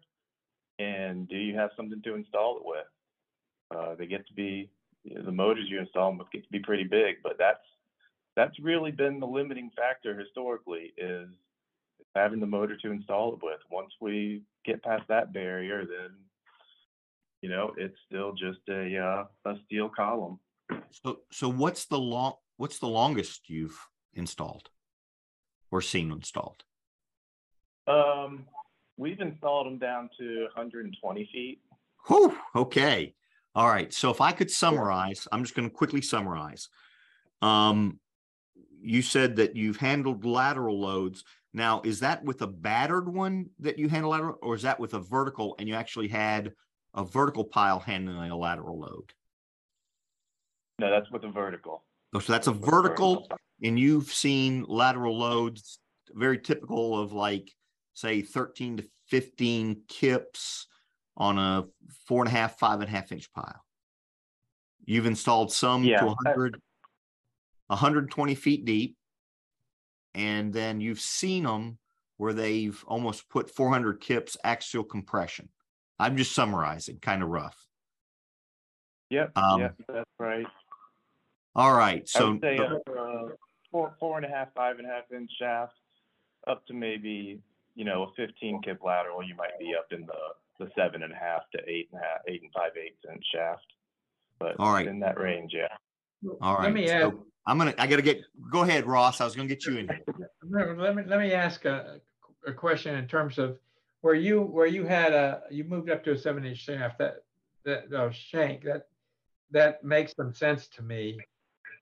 and 0.78 1.28
do 1.28 1.36
you 1.36 1.56
have 1.56 1.70
something 1.76 2.02
to 2.02 2.14
install 2.14 2.56
it 2.58 2.64
with. 2.64 3.76
Uh, 3.76 3.94
they 3.94 4.06
get 4.06 4.26
to 4.26 4.34
be 4.34 4.70
you 5.04 5.14
know, 5.14 5.22
the 5.22 5.32
motors 5.32 5.66
you 5.68 5.78
install 5.80 6.10
them 6.10 6.18
with 6.18 6.30
get 6.30 6.44
to 6.44 6.50
be 6.50 6.58
pretty 6.58 6.84
big, 6.84 7.16
but 7.22 7.36
that's 7.38 7.64
that's 8.36 8.58
really 8.60 8.90
been 8.90 9.20
the 9.20 9.26
limiting 9.26 9.70
factor 9.76 10.18
historically 10.18 10.92
is 10.96 11.28
having 12.14 12.40
the 12.40 12.46
motor 12.46 12.76
to 12.76 12.90
install 12.90 13.34
it 13.34 13.40
with. 13.42 13.60
Once 13.70 13.92
we 14.00 14.42
get 14.64 14.82
past 14.82 15.04
that 15.08 15.32
barrier, 15.32 15.84
then 15.84 16.10
you 17.40 17.48
know 17.48 17.72
it's 17.76 17.96
still 18.06 18.32
just 18.32 18.60
a 18.68 18.98
uh, 18.98 19.50
a 19.50 19.54
steel 19.66 19.90
column. 19.94 20.38
So 20.90 21.20
so 21.30 21.48
what's 21.48 21.86
the 21.86 21.98
long 21.98 22.34
what's 22.56 22.78
the 22.78 22.88
longest 22.88 23.48
you've 23.48 23.78
installed 24.14 24.70
or 25.70 25.80
seen 25.80 26.12
installed? 26.12 26.64
Um, 27.86 28.46
we've 28.96 29.20
installed 29.20 29.66
them 29.66 29.78
down 29.78 30.08
to 30.18 30.42
120 30.54 31.28
feet. 31.32 31.60
Whew, 32.06 32.36
okay. 32.54 33.14
All 33.54 33.68
right. 33.68 33.92
So 33.92 34.10
if 34.10 34.20
I 34.20 34.32
could 34.32 34.50
summarize, 34.50 35.26
I'm 35.32 35.42
just 35.42 35.54
going 35.54 35.68
to 35.68 35.74
quickly 35.74 36.00
summarize. 36.00 36.68
Um, 37.42 37.98
you 38.82 39.02
said 39.02 39.36
that 39.36 39.56
you've 39.56 39.76
handled 39.76 40.24
lateral 40.24 40.80
loads. 40.80 41.24
Now, 41.54 41.82
is 41.84 42.00
that 42.00 42.24
with 42.24 42.42
a 42.42 42.46
battered 42.46 43.08
one 43.08 43.50
that 43.60 43.78
you 43.78 43.88
handle 43.88 44.10
lateral, 44.10 44.38
or 44.42 44.54
is 44.54 44.62
that 44.62 44.80
with 44.80 44.94
a 44.94 44.98
vertical 45.00 45.54
and 45.58 45.68
you 45.68 45.74
actually 45.74 46.08
had 46.08 46.52
a 46.94 47.04
vertical 47.04 47.44
pile 47.44 47.78
handling 47.78 48.30
a 48.30 48.36
lateral 48.36 48.78
load? 48.80 49.12
No, 50.78 50.90
that's 50.90 51.10
with 51.10 51.24
a 51.24 51.30
vertical. 51.30 51.84
Oh, 52.14 52.18
So 52.18 52.32
that's 52.32 52.46
a 52.46 52.52
vertical, 52.52 53.28
and 53.62 53.78
you've 53.78 54.12
seen 54.12 54.64
lateral 54.68 55.16
loads 55.18 55.78
very 56.12 56.38
typical 56.38 56.98
of 56.98 57.12
like, 57.12 57.50
say, 57.94 58.22
13 58.22 58.78
to 58.78 58.84
15 59.08 59.82
kips 59.88 60.66
on 61.16 61.38
a 61.38 61.64
four 62.06 62.22
and 62.22 62.28
a 62.28 62.32
half, 62.36 62.58
five 62.58 62.80
and 62.80 62.88
a 62.88 62.90
half 62.90 63.12
inch 63.12 63.32
pile. 63.32 63.62
You've 64.84 65.06
installed 65.06 65.52
some 65.52 65.84
Yeah, 65.84 66.00
to 66.00 66.06
I- 66.06 66.14
100, 66.24 66.60
120 67.72 68.34
feet 68.34 68.64
deep. 68.64 68.96
And 70.14 70.52
then 70.52 70.80
you've 70.80 71.00
seen 71.00 71.44
them 71.44 71.78
where 72.18 72.32
they've 72.32 72.82
almost 72.86 73.28
put 73.28 73.50
400 73.50 74.00
kips 74.00 74.36
axial 74.44 74.84
compression. 74.84 75.48
I'm 75.98 76.16
just 76.16 76.34
summarizing, 76.34 76.98
kind 77.00 77.22
of 77.22 77.28
rough. 77.28 77.56
Yep, 79.10 79.32
Um, 79.36 79.60
yep, 79.60 79.74
that's 79.88 80.10
right. 80.18 80.46
All 81.54 81.74
right. 81.74 82.08
So 82.08 82.38
say 82.40 82.58
uh, 82.58 82.76
uh, 82.90 83.28
four, 83.70 83.94
four 84.00 84.16
and 84.16 84.24
a 84.24 84.28
half, 84.28 84.48
five 84.54 84.78
and 84.78 84.86
a 84.86 84.90
half 84.90 85.04
inch 85.14 85.30
shaft, 85.38 85.74
up 86.46 86.66
to 86.66 86.74
maybe 86.74 87.40
you 87.74 87.84
know 87.84 88.04
a 88.04 88.12
15 88.16 88.62
kip 88.62 88.80
lateral. 88.82 89.22
You 89.22 89.34
might 89.34 89.58
be 89.58 89.74
up 89.78 89.86
in 89.90 90.06
the 90.06 90.64
the 90.64 90.70
seven 90.76 91.02
and 91.02 91.12
a 91.12 91.16
half 91.16 91.42
to 91.54 91.58
eight 91.68 91.88
and 91.92 92.00
a 92.00 92.04
half, 92.04 92.20
eight 92.26 92.42
and 92.42 92.50
five 92.52 92.72
eighths 92.76 93.04
inch 93.12 93.24
shaft. 93.34 93.66
But 94.38 94.56
All 94.58 94.72
right. 94.72 94.86
in 94.86 95.00
that 95.00 95.20
range, 95.20 95.52
yeah. 95.54 95.68
All 96.40 96.56
right. 96.56 96.64
Let 96.64 96.72
me 96.72 96.86
so 96.86 96.92
add, 96.94 97.12
I'm 97.46 97.58
gonna, 97.58 97.74
I 97.78 97.86
gotta 97.86 98.02
get, 98.02 98.20
go 98.50 98.62
ahead, 98.62 98.86
Ross. 98.86 99.20
I 99.20 99.24
was 99.24 99.34
gonna 99.34 99.48
get 99.48 99.66
you 99.66 99.78
in 99.78 99.88
here. 99.88 100.02
let 100.50 100.96
me, 100.96 101.02
let 101.06 101.18
me 101.18 101.32
ask 101.32 101.64
a, 101.64 102.00
a 102.46 102.52
question 102.52 102.94
in 102.96 103.08
terms 103.08 103.38
of 103.38 103.58
where 104.00 104.14
you, 104.14 104.42
where 104.42 104.66
you 104.66 104.84
had 104.84 105.12
a, 105.12 105.42
you 105.50 105.64
moved 105.64 105.90
up 105.90 106.04
to 106.04 106.12
a 106.12 106.18
seven 106.18 106.44
inch 106.44 106.58
shaft, 106.58 106.98
that, 106.98 107.24
that, 107.64 107.92
uh, 107.92 108.10
shank, 108.10 108.64
that, 108.64 108.88
that 109.50 109.84
makes 109.84 110.14
some 110.14 110.32
sense 110.34 110.68
to 110.68 110.82
me. 110.82 111.18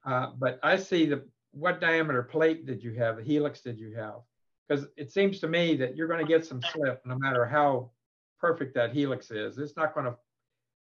Uh, 0.04 0.28
but 0.38 0.58
I 0.62 0.76
see 0.76 1.06
the, 1.06 1.24
what 1.52 1.80
diameter 1.80 2.22
plate 2.22 2.64
did 2.66 2.82
you 2.82 2.94
have? 2.94 3.16
The 3.16 3.22
helix 3.22 3.60
did 3.60 3.78
you 3.78 3.94
have? 3.96 4.20
Because 4.68 4.86
it 4.96 5.10
seems 5.10 5.40
to 5.40 5.48
me 5.48 5.76
that 5.76 5.96
you're 5.96 6.08
gonna 6.08 6.24
get 6.24 6.46
some 6.46 6.62
slip 6.72 7.02
no 7.04 7.18
matter 7.18 7.44
how 7.44 7.90
perfect 8.38 8.74
that 8.74 8.92
helix 8.94 9.30
is. 9.30 9.58
It's 9.58 9.76
not 9.76 9.94
gonna 9.94 10.14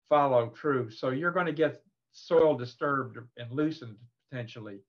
follow 0.09 0.49
true. 0.49 0.91
So 0.91 1.11
you're 1.11 1.31
gonna 1.31 1.53
get 1.53 1.83
soil 2.27 2.57
disturbed 2.57 3.19
and 3.37 3.53
loosened 3.53 3.97
potentially 4.31 4.81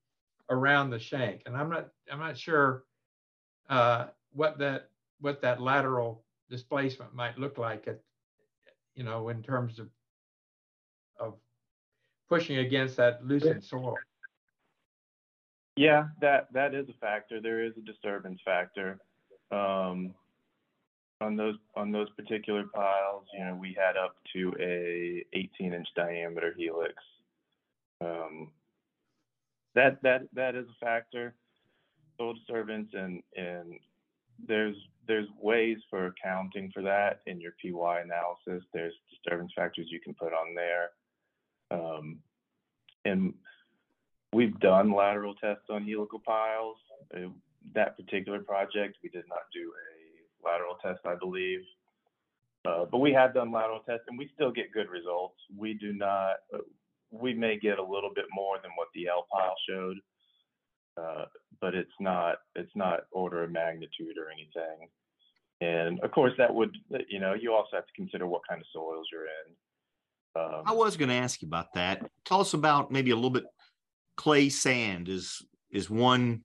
around 0.48 0.90
the 0.90 0.98
shank. 0.98 1.42
And 1.46 1.56
I'm 1.56 1.70
not, 1.70 1.88
I'm 2.10 2.18
not 2.18 2.36
sure 2.36 2.84
uh, 3.68 4.06
what 4.32 4.58
that, 4.58 4.90
what 5.20 5.40
that 5.42 5.60
lateral 5.60 6.22
displacement 6.48 7.14
might 7.14 7.38
look 7.38 7.58
like 7.58 7.86
at, 7.86 8.00
you 8.94 9.04
know, 9.04 9.28
in 9.28 9.42
terms 9.42 9.78
of, 9.78 9.88
of 11.18 11.34
pushing 12.28 12.58
against 12.58 12.96
that 12.96 13.24
loosened 13.24 13.62
soil. 13.62 13.96
Yeah, 15.76 16.08
that 16.20 16.52
that 16.52 16.74
is 16.74 16.88
a 16.88 16.92
factor. 17.00 17.40
There 17.40 17.64
is 17.64 17.72
a 17.78 17.80
disturbance 17.80 18.40
factor. 18.44 18.98
Um, 19.50 20.14
on 21.20 21.36
those 21.36 21.56
on 21.74 21.92
those 21.92 22.08
particular 22.10 22.64
piles, 22.74 23.24
you 23.32 23.44
know, 23.44 23.56
we 23.58 23.76
had 23.78 23.96
up 23.96 24.16
to 24.32 24.52
a 24.60 25.24
18 25.32 25.72
inch 25.72 25.88
diameter 25.94 26.54
helix. 26.56 26.94
Um, 28.00 28.50
that 29.74 30.02
that 30.02 30.22
that 30.34 30.54
is 30.54 30.66
a 30.66 30.84
factor. 30.84 31.34
Soil 32.18 32.34
disturbance 32.34 32.90
and 32.92 33.22
and 33.36 33.74
there's 34.46 34.76
there's 35.06 35.28
ways 35.40 35.78
for 35.88 36.06
accounting 36.06 36.70
for 36.72 36.82
that 36.82 37.20
in 37.26 37.40
your 37.40 37.52
PY 37.62 38.00
analysis. 38.00 38.66
There's 38.72 38.94
disturbance 39.10 39.52
factors 39.56 39.88
you 39.90 40.00
can 40.00 40.14
put 40.14 40.32
on 40.32 40.54
there. 40.54 40.90
Um, 41.70 42.18
and 43.04 43.34
we've 44.32 44.58
done 44.60 44.92
lateral 44.92 45.34
tests 45.34 45.64
on 45.68 45.84
helical 45.84 46.20
piles. 46.20 46.76
Uh, 47.14 47.30
that 47.74 47.96
particular 47.96 48.40
project, 48.40 48.98
we 49.02 49.08
did 49.08 49.24
not 49.28 49.42
do 49.52 49.72
a 49.72 50.48
lateral 50.48 50.76
test, 50.82 51.00
I 51.04 51.14
believe. 51.14 51.60
Uh, 52.64 52.84
but 52.90 52.98
we 52.98 53.12
have 53.12 53.34
done 53.34 53.50
lateral 53.50 53.80
tests 53.80 54.04
and 54.08 54.18
we 54.18 54.30
still 54.34 54.52
get 54.52 54.72
good 54.72 54.90
results. 54.90 55.36
We 55.56 55.74
do 55.74 55.92
not, 55.92 56.36
we 57.10 57.34
may 57.34 57.58
get 57.58 57.78
a 57.78 57.82
little 57.82 58.10
bit 58.14 58.26
more 58.32 58.56
than 58.62 58.70
what 58.76 58.88
the 58.94 59.06
LPILE 59.06 59.54
showed. 59.68 59.96
Uh, 61.00 61.24
but 61.60 61.74
it's 61.74 61.90
not, 62.00 62.36
it's 62.54 62.74
not 62.74 63.00
order 63.12 63.44
of 63.44 63.50
magnitude 63.50 64.16
or 64.18 64.30
anything. 64.30 64.88
And 65.60 66.00
of 66.00 66.10
course 66.10 66.32
that 66.38 66.54
would, 66.54 66.76
you 67.08 67.20
know, 67.20 67.34
you 67.34 67.52
also 67.52 67.76
have 67.76 67.86
to 67.86 67.92
consider 67.94 68.26
what 68.26 68.42
kind 68.48 68.60
of 68.60 68.66
soils 68.72 69.06
you're 69.12 69.24
in. 69.24 69.54
Um, 70.36 70.62
I 70.66 70.72
was 70.72 70.96
gonna 70.96 71.14
ask 71.14 71.42
you 71.42 71.48
about 71.48 71.74
that. 71.74 72.08
Tell 72.24 72.40
us 72.40 72.54
about 72.54 72.90
maybe 72.90 73.10
a 73.10 73.14
little 73.14 73.30
bit 73.30 73.44
clay 74.16 74.48
sand. 74.48 75.08
Is, 75.08 75.42
is 75.70 75.90
one 75.90 76.44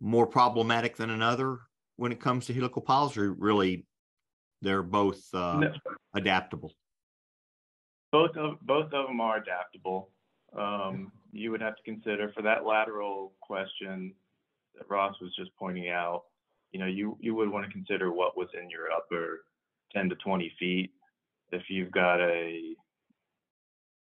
more 0.00 0.26
problematic 0.26 0.96
than 0.96 1.10
another 1.10 1.58
when 1.96 2.12
it 2.12 2.20
comes 2.20 2.46
to 2.46 2.54
helical 2.54 2.82
piles 2.82 3.16
or 3.16 3.32
really 3.32 3.86
they're 4.62 4.82
both 4.82 5.22
uh, 5.34 5.58
no. 5.58 5.72
adaptable? 6.14 6.72
Both 8.10 8.36
of 8.36 8.60
both 8.62 8.92
of 8.92 9.06
them 9.06 9.20
are 9.20 9.36
adaptable. 9.36 10.10
Um, 10.56 11.12
you 11.32 11.50
would 11.50 11.60
have 11.60 11.76
to 11.76 11.82
consider 11.82 12.32
for 12.34 12.42
that 12.42 12.64
lateral 12.64 13.32
question 13.40 14.14
that 14.76 14.88
Ross 14.88 15.14
was 15.20 15.34
just 15.36 15.50
pointing 15.58 15.90
out. 15.90 16.24
You 16.72 16.80
know, 16.80 16.86
you 16.86 17.16
you 17.20 17.34
would 17.34 17.50
want 17.50 17.66
to 17.66 17.72
consider 17.72 18.12
what 18.12 18.36
was 18.36 18.48
in 18.54 18.70
your 18.70 18.90
upper 18.96 19.44
10 19.94 20.08
to 20.10 20.16
20 20.16 20.52
feet. 20.58 20.90
If 21.52 21.62
you've 21.68 21.90
got 21.90 22.20
a 22.20 22.74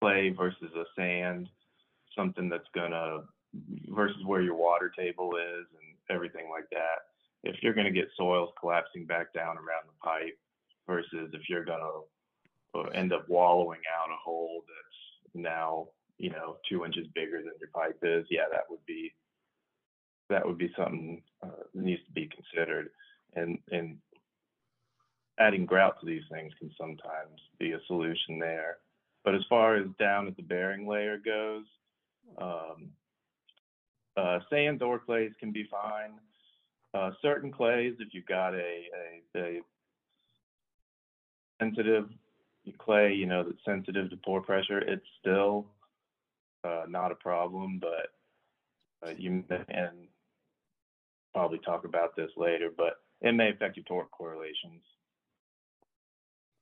clay 0.02 0.30
versus 0.30 0.72
a 0.76 0.84
sand, 0.98 1.50
something 2.16 2.50
that's 2.50 2.68
gonna 2.76 3.22
versus 3.90 4.24
where 4.26 4.42
your 4.42 4.56
water 4.56 4.92
table 4.98 5.32
is 5.38 5.66
and 5.80 6.16
everything 6.16 6.50
like 6.50 6.70
that. 6.72 7.06
If 7.44 7.62
you're 7.62 7.74
gonna 7.74 7.92
get 7.92 8.08
soils 8.18 8.50
collapsing 8.60 9.06
back 9.06 9.34
down 9.34 9.58
around 9.58 9.88
the 9.88 10.00
pipe 10.04 10.38
versus 10.88 11.32
if 11.34 11.42
you're 11.48 11.66
gonna 11.66 12.02
end 12.94 13.14
up 13.14 13.28
wallowing 13.30 13.82
out 14.00 14.12
a 14.12 14.18
hole 14.24 14.64
that's 14.68 15.36
now 15.36 15.88
you 16.18 16.30
know 16.30 16.58
two 16.70 16.86
inches 16.86 17.08
bigger 17.14 17.38
than 17.38 17.54
your 17.60 17.70
pipe 17.74 17.98
is, 18.02 18.26
yeah, 18.30 18.46
that 18.52 18.64
would 18.70 18.86
be 18.86 19.14
that 20.30 20.46
would 20.46 20.58
be 20.58 20.72
something 20.78 21.22
uh, 21.44 21.64
that 21.74 21.84
needs 21.84 22.02
to 22.06 22.12
be 22.12 22.30
considered. 22.30 22.90
And 23.36 23.60
and 23.72 23.98
adding 25.40 25.66
grout 25.66 26.00
to 26.00 26.06
these 26.06 26.24
things 26.32 26.54
can 26.60 26.72
sometimes 26.80 27.40
be 27.60 27.72
a 27.72 27.80
solution 27.88 28.40
there. 28.40 28.78
But 29.24 29.36
as 29.36 29.42
far 29.50 29.76
as 29.78 29.88
down 30.00 30.28
at 30.28 30.36
the 30.36 30.44
bearing 30.44 30.88
layer 30.88 31.18
goes, 31.18 31.66
um, 32.40 32.90
uh, 34.16 34.40
or 34.82 35.00
clays 35.00 35.32
can 35.40 35.52
be 35.52 35.68
fine. 35.72 36.14
Uh, 36.94 37.12
certain 37.22 37.52
clays, 37.52 37.96
if 38.00 38.10
you've 38.14 38.26
got 38.28 38.54
a, 38.54 38.84
a, 39.36 39.40
a 39.40 39.62
sensitive 41.60 42.06
clay, 42.72 43.14
you 43.14 43.26
know, 43.26 43.44
that's 43.44 43.64
sensitive 43.66 44.10
to 44.10 44.18
pore 44.18 44.42
pressure, 44.42 44.80
it's 44.80 45.06
still 45.20 45.66
uh, 46.64 46.84
not 46.88 47.12
a 47.12 47.16
problem, 47.16 47.80
but 47.80 49.08
uh, 49.08 49.14
you 49.18 49.44
and 49.50 50.08
probably 51.34 51.60
talk 51.60 51.86
about 51.86 52.16
this 52.16 52.30
later, 52.38 52.70
but 52.76 53.02
it 53.22 53.34
may 53.34 53.50
affect 53.50 53.76
your 53.76 53.84
torque 53.86 54.12
correlations. 54.12 54.82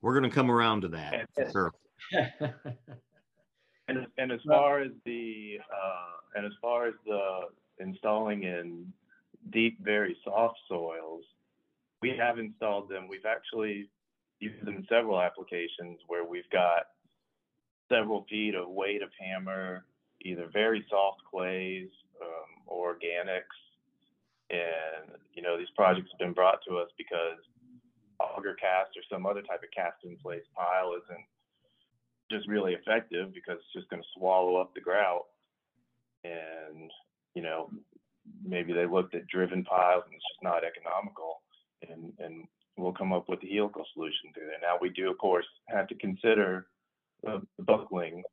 We're 0.01 0.17
going 0.17 0.29
to 0.29 0.35
come 0.35 0.49
around 0.49 0.81
to 0.81 0.87
that. 0.89 1.27
And, 1.37 1.51
sure. 1.51 1.71
and, 3.87 4.07
and 4.17 4.31
as 4.31 4.39
far 4.47 4.81
as 4.81 4.91
the 5.05 5.59
uh, 5.71 6.17
and 6.35 6.45
as 6.45 6.53
far 6.61 6.87
as 6.87 6.93
the 7.05 7.41
installing 7.79 8.43
in 8.43 8.91
deep, 9.51 9.77
very 9.83 10.17
soft 10.23 10.57
soils, 10.67 11.23
we 12.01 12.15
have 12.17 12.39
installed 12.39 12.89
them. 12.89 13.07
We've 13.07 13.25
actually 13.25 13.89
used 14.41 14.67
in 14.67 14.85
several 14.89 15.21
applications 15.21 15.99
where 16.07 16.25
we've 16.25 16.49
got 16.51 16.87
several 17.89 18.25
feet 18.29 18.55
of 18.55 18.69
weight 18.69 19.01
of 19.01 19.09
hammer, 19.19 19.85
either 20.21 20.49
very 20.51 20.85
soft 20.89 21.21
clays 21.29 21.87
um, 22.21 22.49
or 22.65 22.95
organics. 22.95 23.59
And, 24.49 25.15
you 25.33 25.41
know, 25.41 25.57
these 25.57 25.69
projects 25.75 26.09
have 26.11 26.19
been 26.19 26.33
brought 26.33 26.59
to 26.67 26.77
us 26.77 26.89
because 26.97 27.39
auger 28.19 28.55
cast 28.55 28.97
or 28.97 29.03
some 29.09 29.25
other 29.25 29.41
type 29.41 29.63
of 29.63 29.71
cast 29.75 30.03
in 30.03 30.17
place 30.17 30.43
pile 30.55 30.93
isn't 30.93 31.25
just 32.29 32.47
really 32.47 32.73
effective 32.73 33.33
because 33.33 33.57
it's 33.59 33.73
just 33.73 33.89
going 33.89 34.01
to 34.01 34.07
swallow 34.17 34.55
up 34.57 34.73
the 34.73 34.81
grout. 34.81 35.25
And, 36.23 36.91
you 37.33 37.41
know, 37.41 37.69
maybe 38.43 38.73
they 38.73 38.85
looked 38.85 39.15
at 39.15 39.27
driven 39.27 39.63
piles 39.63 40.03
and 40.05 40.15
it's 40.15 40.23
just 40.31 40.43
not 40.43 40.63
economical. 40.63 41.41
And, 41.89 42.13
and 42.19 42.47
we'll 42.77 42.93
come 42.93 43.13
up 43.13 43.29
with 43.29 43.43
a 43.43 43.47
helical 43.47 43.85
solution 43.93 44.31
through 44.33 44.47
there. 44.47 44.59
Now, 44.61 44.77
we 44.79 44.89
do, 44.89 45.11
of 45.11 45.17
course, 45.17 45.45
have 45.67 45.87
to 45.87 45.95
consider 45.95 46.67
the, 47.23 47.41
buckling 47.59 48.23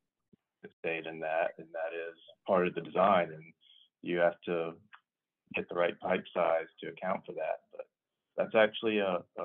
state 0.79 1.05
in 1.05 1.19
that, 1.19 1.51
and 1.57 1.67
that 1.71 1.95
is 1.95 2.17
part 2.47 2.67
of 2.67 2.75
the 2.75 2.81
design. 2.81 3.29
And 3.33 3.43
you 4.01 4.17
have 4.17 4.39
to 4.45 4.73
get 5.55 5.67
the 5.69 5.75
right 5.75 5.99
pipe 5.99 6.23
size 6.33 6.67
to 6.81 6.89
account 6.89 7.21
for 7.25 7.33
that. 7.33 7.59
But 7.71 7.85
that's 8.37 8.55
actually 8.55 8.99
a, 8.99 9.19
a, 9.37 9.43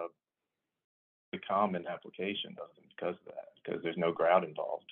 common 1.49 1.85
application 1.89 2.55
because 2.97 3.17
of 3.17 3.25
that, 3.27 3.49
because 3.65 3.83
there's 3.83 3.97
no 3.97 4.13
grout 4.13 4.45
involved. 4.45 4.87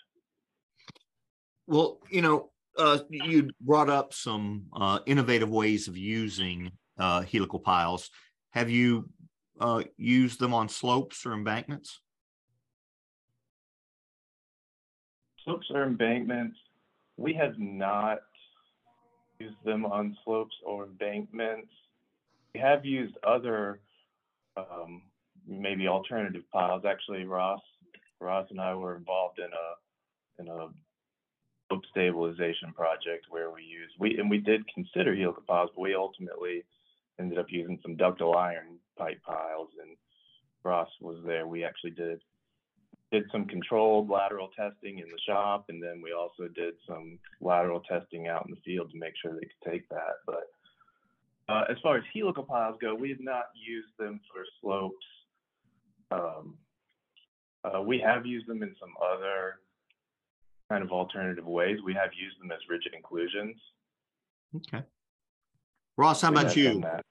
Well, 1.69 2.01
you 2.11 2.21
know, 2.21 2.51
uh, 2.77 2.99
you 3.09 3.51
brought 3.61 3.89
up 3.89 4.13
some 4.13 4.65
uh, 4.75 4.99
innovative 5.07 5.51
ways 5.51 5.87
of 5.87 5.97
using 5.97 6.73
uh, 6.99 7.23
helical 7.23 7.61
piles. 7.61 8.11
Have 8.51 8.71
you 8.71 9.09
uh, 9.61 9.83
used 9.97 10.41
them 10.41 10.55
on 10.55 10.69
slopes 10.69 11.25
or 11.27 11.33
embankments? 11.33 12.01
Slopes 15.45 15.67
or 15.71 15.85
embankments, 15.85 16.57
we 17.17 17.35
have 17.35 17.59
not 17.59 18.21
used 19.39 19.57
them 19.65 19.85
on 19.85 20.17
slopes 20.25 20.55
or 20.65 20.87
embankments. 20.87 21.69
We 22.55 22.61
have 22.61 22.85
used 22.85 23.17
other 23.27 23.81
um, 24.57 25.03
maybe 25.47 25.89
alternative 25.89 26.43
piles. 26.53 26.85
Actually, 26.89 27.25
Ross, 27.25 27.61
Ross 28.21 28.47
and 28.51 28.61
I 28.61 28.75
were 28.75 28.97
involved 28.97 29.39
in 29.39 29.47
a 29.47 30.43
in 30.43 30.49
a 30.49 30.69
slope 31.69 31.83
stabilization 31.91 32.73
project 32.75 33.27
where 33.31 33.51
we 33.51 33.63
used 33.63 33.95
we 33.99 34.19
and 34.19 34.31
we 34.31 34.39
did 34.39 34.63
consider 34.75 35.15
helical 35.15 35.43
piles, 35.47 35.71
but 35.75 35.83
we 35.83 35.95
ultimately 35.95 36.65
ended 37.19 37.39
up 37.39 37.47
using 37.49 37.79
some 37.83 37.97
ductile 37.97 38.37
iron 38.37 38.79
pipe 38.99 39.21
piles. 39.25 39.69
And 39.81 39.97
Ross 40.65 40.89
was 41.01 41.19
there. 41.27 41.47
We 41.47 41.65
actually 41.65 41.93
did 41.93 42.21
did 43.11 43.25
some 43.31 43.45
controlled 43.45 44.09
lateral 44.09 44.49
testing 44.59 44.99
in 44.99 45.05
the 45.05 45.19
shop, 45.27 45.67
and 45.69 45.83
then 45.83 46.01
we 46.03 46.13
also 46.15 46.51
did 46.55 46.73
some 46.89 47.19
lateral 47.43 47.81
testing 47.81 48.27
out 48.27 48.47
in 48.47 48.51
the 48.55 48.61
field 48.65 48.91
to 48.91 48.99
make 48.99 49.13
sure 49.21 49.35
they 49.35 49.41
could 49.41 49.71
take 49.71 49.87
that. 49.91 50.15
But 50.27 50.45
uh, 51.49 51.65
as 51.71 51.77
far 51.83 51.99
as 51.99 52.05
helical 52.15 52.43
piles 52.45 52.79
go, 52.81 52.95
we 52.95 53.11
have 53.11 53.21
not 53.21 53.45
used 53.55 53.91
them 53.99 54.19
for 54.33 54.45
slopes. 54.63 55.07
Um, 56.11 56.55
uh, 57.65 57.83
we 57.83 57.99
have 58.01 58.25
used 58.25 58.47
them 58.47 58.63
in 58.63 58.75
some 58.81 58.93
other 59.15 59.57
kind 60.71 60.83
of 60.83 60.91
alternative 60.91 61.45
ways. 61.47 61.79
We 61.85 61.93
have 61.93 62.11
used 62.19 62.41
them 62.41 62.51
as 62.51 62.59
rigid 62.69 62.95
inclusions. 62.95 63.57
Okay. 64.57 64.83
Ross, 65.99 66.23
how 66.23 66.33
We 66.33 66.41
about 66.41 66.57
you? 66.57 66.81
that. 66.81 67.05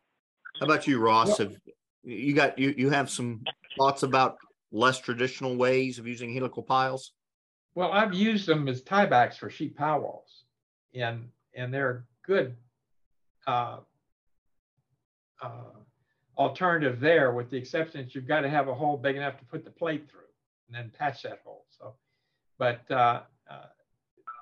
How 0.62 0.66
about 0.66 0.86
you, 0.86 1.00
Ross? 1.00 1.40
Have 1.40 1.58
you 2.04 2.36
got 2.36 2.60
you 2.60 2.76
you 2.78 2.92
have 2.92 3.10
some 3.10 3.42
thoughts 3.80 4.04
about 4.04 4.38
less 4.72 5.00
traditional 5.00 5.58
ways 5.58 5.98
of 5.98 6.06
using 6.06 6.32
helical 6.32 6.62
piles? 6.62 7.14
Well, 7.74 7.92
I've 7.92 8.14
used 8.14 8.46
them 8.48 8.68
as 8.68 8.84
tiebacks 8.84 9.38
for 9.38 9.50
sheet 9.50 9.76
pile 9.76 10.02
walls, 10.02 10.44
and 10.94 11.30
and 11.56 11.74
they're 11.74 11.90
a 11.90 12.04
good 12.28 12.56
uh, 13.48 13.78
uh, 15.42 15.80
alternative 16.38 17.00
there, 17.00 17.34
with 17.34 17.50
the 17.50 17.58
exception 17.58 18.00
that 18.02 18.14
you've 18.14 18.28
got 18.28 18.42
to 18.42 18.50
have 18.50 18.68
a 18.68 18.76
hole 18.76 18.98
big 18.98 19.16
enough 19.16 19.40
to 19.40 19.46
put 19.46 19.66
the 19.66 19.72
plate 19.72 20.12
through, 20.12 20.30
and 20.68 20.76
then 20.78 20.92
patch 20.96 21.24
that 21.24 21.40
hole. 21.44 21.66
So, 21.72 21.96
but 22.60 22.82
uh, 22.92 23.22
uh, 23.50 23.66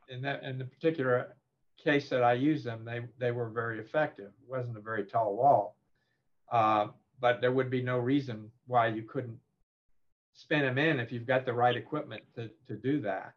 in 0.09 0.21
that 0.23 0.43
in 0.43 0.57
the 0.57 0.65
particular 0.65 1.37
case 1.81 2.09
that 2.09 2.23
I 2.23 2.33
used 2.33 2.65
them, 2.65 2.83
they 2.83 3.03
they 3.19 3.31
were 3.31 3.47
very 3.47 3.79
effective. 3.79 4.33
It 4.43 4.49
wasn't 4.49 4.75
a 4.75 4.81
very 4.81 5.05
tall 5.05 5.37
wall, 5.37 5.77
uh, 6.51 6.87
but 7.19 7.41
there 7.41 7.51
would 7.51 7.69
be 7.69 7.81
no 7.81 7.97
reason 7.97 8.51
why 8.67 8.87
you 8.87 9.03
couldn't 9.03 9.37
spin 10.33 10.61
them 10.61 10.77
in 10.77 10.99
if 10.99 11.11
you've 11.11 11.27
got 11.27 11.45
the 11.45 11.53
right 11.53 11.75
equipment 11.75 12.23
to, 12.35 12.49
to 12.67 12.75
do 12.75 13.01
that. 13.01 13.33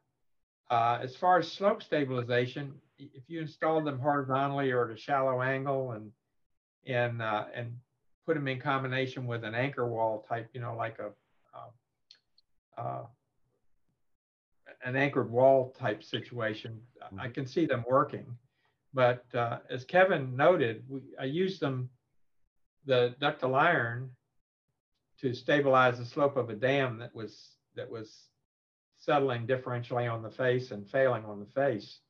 Uh, 0.71 0.99
as 1.03 1.17
far 1.17 1.39
as 1.39 1.51
slope 1.51 1.83
stabilization, 1.83 2.73
if 2.99 3.25
you 3.29 3.41
install 3.41 3.83
them 3.83 3.99
horizontally 3.99 4.71
or 4.71 4.89
at 4.89 4.97
a 4.97 5.01
shallow 5.01 5.43
angle 5.43 5.93
and 5.93 6.11
and 6.87 7.23
uh, 7.23 7.45
and 7.55 7.77
put 8.27 8.35
them 8.35 8.49
in 8.49 8.61
combination 8.61 9.27
with 9.27 9.45
an 9.45 9.55
anchor 9.55 9.87
wall 9.87 10.25
type, 10.29 10.49
you 10.53 10.61
know, 10.61 10.75
like 10.77 10.99
a 10.99 11.11
uh, 11.57 12.81
uh, 12.81 13.07
an 14.85 14.97
anchored 14.97 15.31
wall 15.31 15.75
type 15.79 16.03
situation, 16.03 16.81
I 17.19 17.29
can 17.29 17.47
see 17.47 17.67
them 17.67 17.85
working. 17.89 18.27
But 18.95 19.25
uh, 19.35 19.59
as 19.71 19.85
Kevin 19.85 20.37
noted, 20.37 20.85
we, 20.89 21.03
I 21.21 21.25
use 21.25 21.59
them, 21.59 21.89
the 22.87 23.15
ductile 23.21 23.55
iron, 23.55 24.11
to 25.21 25.35
stabilize 25.35 25.99
the 25.99 26.05
slope 26.05 26.37
of 26.37 26.51
a 26.51 26.55
dam 26.55 26.99
that 26.99 27.15
was 27.15 27.57
that 27.77 27.91
was 27.91 28.29
settling 28.97 29.47
differentially 29.47 30.13
on 30.13 30.23
the 30.23 30.31
face 30.31 30.71
and 30.71 30.89
failing 30.89 31.25
on 31.25 31.41
the 31.41 31.47
face, 31.47 32.01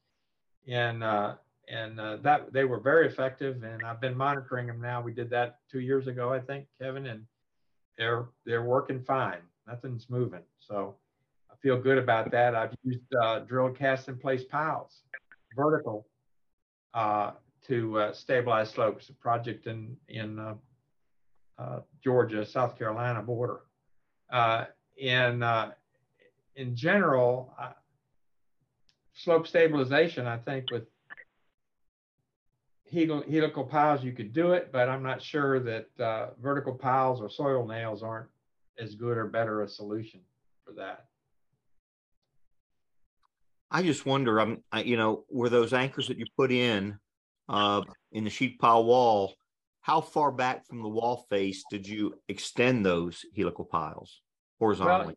and 0.66 1.04
uh, 1.04 1.34
and 1.68 2.00
uh, 2.00 2.16
that 2.22 2.52
they 2.52 2.64
were 2.64 2.80
very 2.80 3.06
effective. 3.06 3.62
And 3.62 3.82
I've 3.82 4.00
been 4.00 4.16
monitoring 4.16 4.66
them 4.66 4.80
now. 4.80 5.00
We 5.02 5.12
did 5.12 5.30
that 5.30 5.58
two 5.70 5.80
years 5.80 6.06
ago, 6.06 6.32
I 6.32 6.40
think, 6.40 6.66
Kevin, 6.80 7.06
and 7.06 7.26
they're 7.98 8.26
they're 8.44 8.64
working 8.64 9.02
fine. 9.02 9.40
Nothing's 9.66 10.08
moving, 10.10 10.42
so 10.58 10.96
I 11.50 11.54
feel 11.62 11.78
good 11.80 11.98
about 11.98 12.30
that. 12.32 12.54
I've 12.54 12.74
used 12.82 13.14
uh, 13.20 13.40
drilled 13.40 13.76
cast 13.76 14.08
in 14.08 14.16
place 14.16 14.42
piles, 14.44 15.02
vertical, 15.54 16.06
uh, 16.94 17.32
to 17.68 17.98
uh, 17.98 18.12
stabilize 18.12 18.70
slopes. 18.70 19.08
A 19.08 19.14
project 19.14 19.66
in 19.66 19.96
in 20.08 20.38
uh, 20.38 20.54
uh, 21.58 21.80
Georgia, 22.02 22.44
South 22.44 22.78
Carolina 22.78 23.22
border. 23.22 23.60
Uh, 24.30 24.64
and 25.02 25.44
uh, 25.44 25.70
in 26.56 26.74
general, 26.74 27.54
uh, 27.60 27.72
slope 29.14 29.46
stabilization, 29.46 30.26
I 30.26 30.38
think 30.38 30.70
with 30.70 30.84
helical, 32.90 33.22
helical 33.30 33.64
piles, 33.64 34.02
you 34.02 34.12
could 34.12 34.32
do 34.32 34.52
it, 34.52 34.70
but 34.72 34.88
I'm 34.88 35.02
not 35.02 35.22
sure 35.22 35.60
that 35.60 35.88
uh, 36.00 36.28
vertical 36.40 36.74
piles 36.74 37.20
or 37.20 37.28
soil 37.28 37.66
nails 37.66 38.02
aren't 38.02 38.28
as 38.78 38.94
good 38.94 39.16
or 39.16 39.26
better 39.26 39.62
a 39.62 39.68
solution 39.68 40.20
for 40.64 40.72
that. 40.74 41.06
I 43.70 43.82
just 43.82 44.04
wonder, 44.04 44.40
um, 44.40 44.62
I, 44.70 44.82
you 44.82 44.96
know, 44.96 45.24
were 45.30 45.48
those 45.48 45.72
anchors 45.72 46.08
that 46.08 46.18
you 46.18 46.26
put 46.36 46.52
in 46.52 46.98
uh, 47.52 47.82
in 48.12 48.24
the 48.24 48.30
sheet 48.30 48.58
pile 48.58 48.84
wall, 48.84 49.34
how 49.80 50.00
far 50.00 50.32
back 50.32 50.66
from 50.66 50.82
the 50.82 50.88
wall 50.88 51.26
face 51.28 51.64
did 51.70 51.86
you 51.86 52.14
extend 52.28 52.84
those 52.84 53.24
helical 53.36 53.64
piles 53.64 54.20
horizontally? 54.58 55.14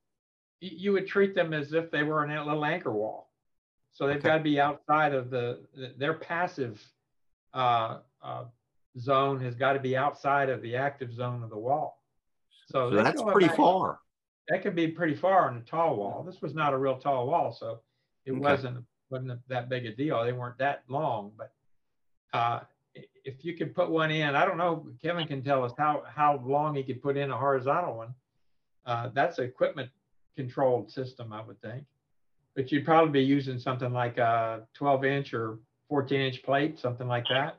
you 0.61 0.93
would 0.93 1.07
treat 1.07 1.35
them 1.35 1.53
as 1.53 1.73
if 1.73 1.91
they 1.91 2.03
were 2.03 2.23
in 2.23 2.31
a 2.31 2.43
little 2.43 2.65
anchor 2.65 2.91
wall. 2.91 3.29
So 3.91 4.07
they've 4.07 4.17
okay. 4.17 4.29
got 4.29 4.37
to 4.37 4.43
be 4.43 4.59
outside 4.59 5.13
of 5.13 5.29
the, 5.29 5.65
their 5.97 6.13
passive 6.13 6.83
uh, 7.53 7.99
uh, 8.21 8.45
zone 8.99 9.39
has 9.41 9.55
got 9.55 9.73
to 9.73 9.79
be 9.79 9.95
outside 9.95 10.49
of 10.49 10.61
the 10.61 10.75
active 10.75 11.13
zone 11.13 11.43
of 11.43 11.49
the 11.49 11.57
wall. 11.57 12.01
So, 12.67 12.89
so 12.89 13.03
that's 13.03 13.21
pretty 13.21 13.47
back, 13.47 13.57
far. 13.57 13.99
That 14.49 14.63
could 14.63 14.75
be 14.75 14.87
pretty 14.87 15.15
far 15.15 15.49
on 15.49 15.57
a 15.57 15.61
tall 15.61 15.95
wall. 15.95 16.23
This 16.23 16.41
was 16.41 16.53
not 16.53 16.73
a 16.73 16.77
real 16.77 16.97
tall 16.97 17.27
wall, 17.27 17.51
so 17.51 17.79
it 18.25 18.31
okay. 18.31 18.39
wasn't 18.39 18.83
wasn't 19.09 19.39
that 19.47 19.69
big 19.69 19.85
a 19.85 19.95
deal. 19.95 20.23
They 20.23 20.33
weren't 20.33 20.57
that 20.57 20.83
long, 20.89 21.31
but 21.37 21.51
uh, 22.35 22.59
if 23.23 23.43
you 23.43 23.55
could 23.55 23.73
put 23.73 23.89
one 23.89 24.11
in, 24.11 24.35
I 24.35 24.45
don't 24.45 24.57
know. 24.57 24.87
Kevin 25.01 25.27
can 25.27 25.41
tell 25.41 25.63
us 25.63 25.71
how 25.77 26.03
how 26.07 26.41
long 26.45 26.75
he 26.75 26.83
could 26.83 27.01
put 27.01 27.17
in 27.17 27.31
a 27.31 27.37
horizontal 27.37 27.95
one. 27.97 28.13
Uh, 28.85 29.09
that's 29.13 29.39
equipment 29.39 29.89
controlled 30.35 30.91
system, 30.91 31.31
I 31.31 31.41
would 31.41 31.59
think. 31.61 31.85
But 32.55 32.71
you'd 32.71 32.85
probably 32.85 33.11
be 33.11 33.25
using 33.25 33.57
something 33.57 33.91
like 33.91 34.17
a 34.17 34.67
12 34.75 35.05
inch 35.05 35.33
or 35.33 35.59
14 35.89 36.21
inch 36.21 36.43
plate, 36.43 36.79
something 36.79 37.07
like 37.07 37.25
that. 37.29 37.57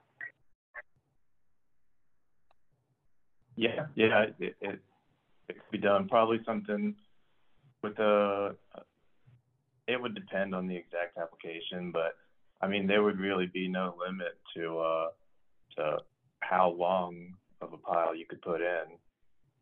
Yeah, 3.57 3.87
yeah, 3.95 4.27
it, 4.39 4.57
it, 4.61 4.79
it 5.49 5.55
could 5.55 5.71
be 5.73 5.79
done. 5.79 6.09
Probably 6.09 6.41
something 6.45 6.95
with 7.83 7.99
a, 7.99 8.55
it 9.89 10.01
would 10.01 10.15
depend 10.15 10.55
on 10.55 10.67
the 10.67 10.77
exact 10.77 11.17
application, 11.17 11.91
but 11.91 12.13
I 12.61 12.69
mean, 12.69 12.87
there 12.87 13.03
would 13.03 13.19
really 13.19 13.47
be 13.47 13.69
no 13.69 13.95
limit 13.99 14.39
to, 14.57 14.79
uh, 14.79 15.07
to 15.77 15.99
how 16.41 16.71
long 16.71 17.35
of 17.61 17.73
a 17.73 17.79
pile 17.79 18.15
you 18.15 18.27
could 18.27 18.41
put 18.43 18.61
in 18.61 18.99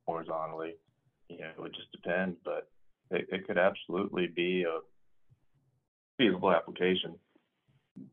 horizontally. 0.07 0.75
You 1.29 1.39
know, 1.39 1.51
it 1.57 1.61
would 1.61 1.75
just 1.75 1.91
depend, 1.93 2.37
but 2.45 2.69
it, 3.11 3.27
it 3.31 3.47
could 3.47 3.59
absolutely 3.59 4.29
be 4.29 4.65
a 4.65 4.81
feasible 6.19 6.53
application. 6.53 7.17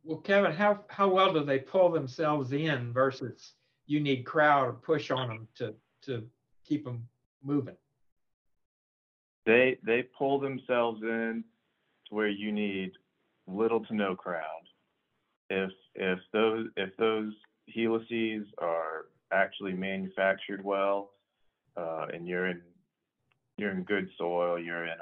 Well, 0.03 0.19
Kevin, 0.19 0.51
how, 0.51 0.81
how 0.89 1.09
well 1.09 1.33
do 1.33 1.43
they 1.43 1.59
pull 1.59 1.91
themselves 1.91 2.51
in 2.51 2.93
versus 2.93 3.53
you 3.87 3.99
need 3.99 4.25
crowd 4.25 4.67
or 4.67 4.73
push 4.73 5.11
on 5.11 5.27
them 5.27 5.47
to, 5.55 5.73
to 6.03 6.23
keep 6.65 6.85
them 6.85 7.07
moving? 7.43 7.75
They, 9.45 9.77
they 9.83 10.03
pull 10.17 10.39
themselves 10.39 11.01
in 11.01 11.43
to 12.07 12.15
where 12.15 12.29
you 12.29 12.51
need 12.51 12.91
little 13.47 13.83
to 13.85 13.95
no 13.95 14.15
crowd. 14.15 14.61
If, 15.51 15.71
if 15.95 16.19
those, 16.31 16.67
if 16.77 16.95
those 16.97 17.33
helices 17.67 18.47
are 18.57 19.05
actually 19.33 19.73
manufactured 19.73 20.63
well, 20.63 21.11
uh, 21.77 22.07
and 22.13 22.27
you're 22.27 22.47
in 22.47 22.61
you're 23.57 23.71
in 23.71 23.83
good 23.83 24.09
soil, 24.17 24.59
you're 24.59 24.85
in 24.85 24.97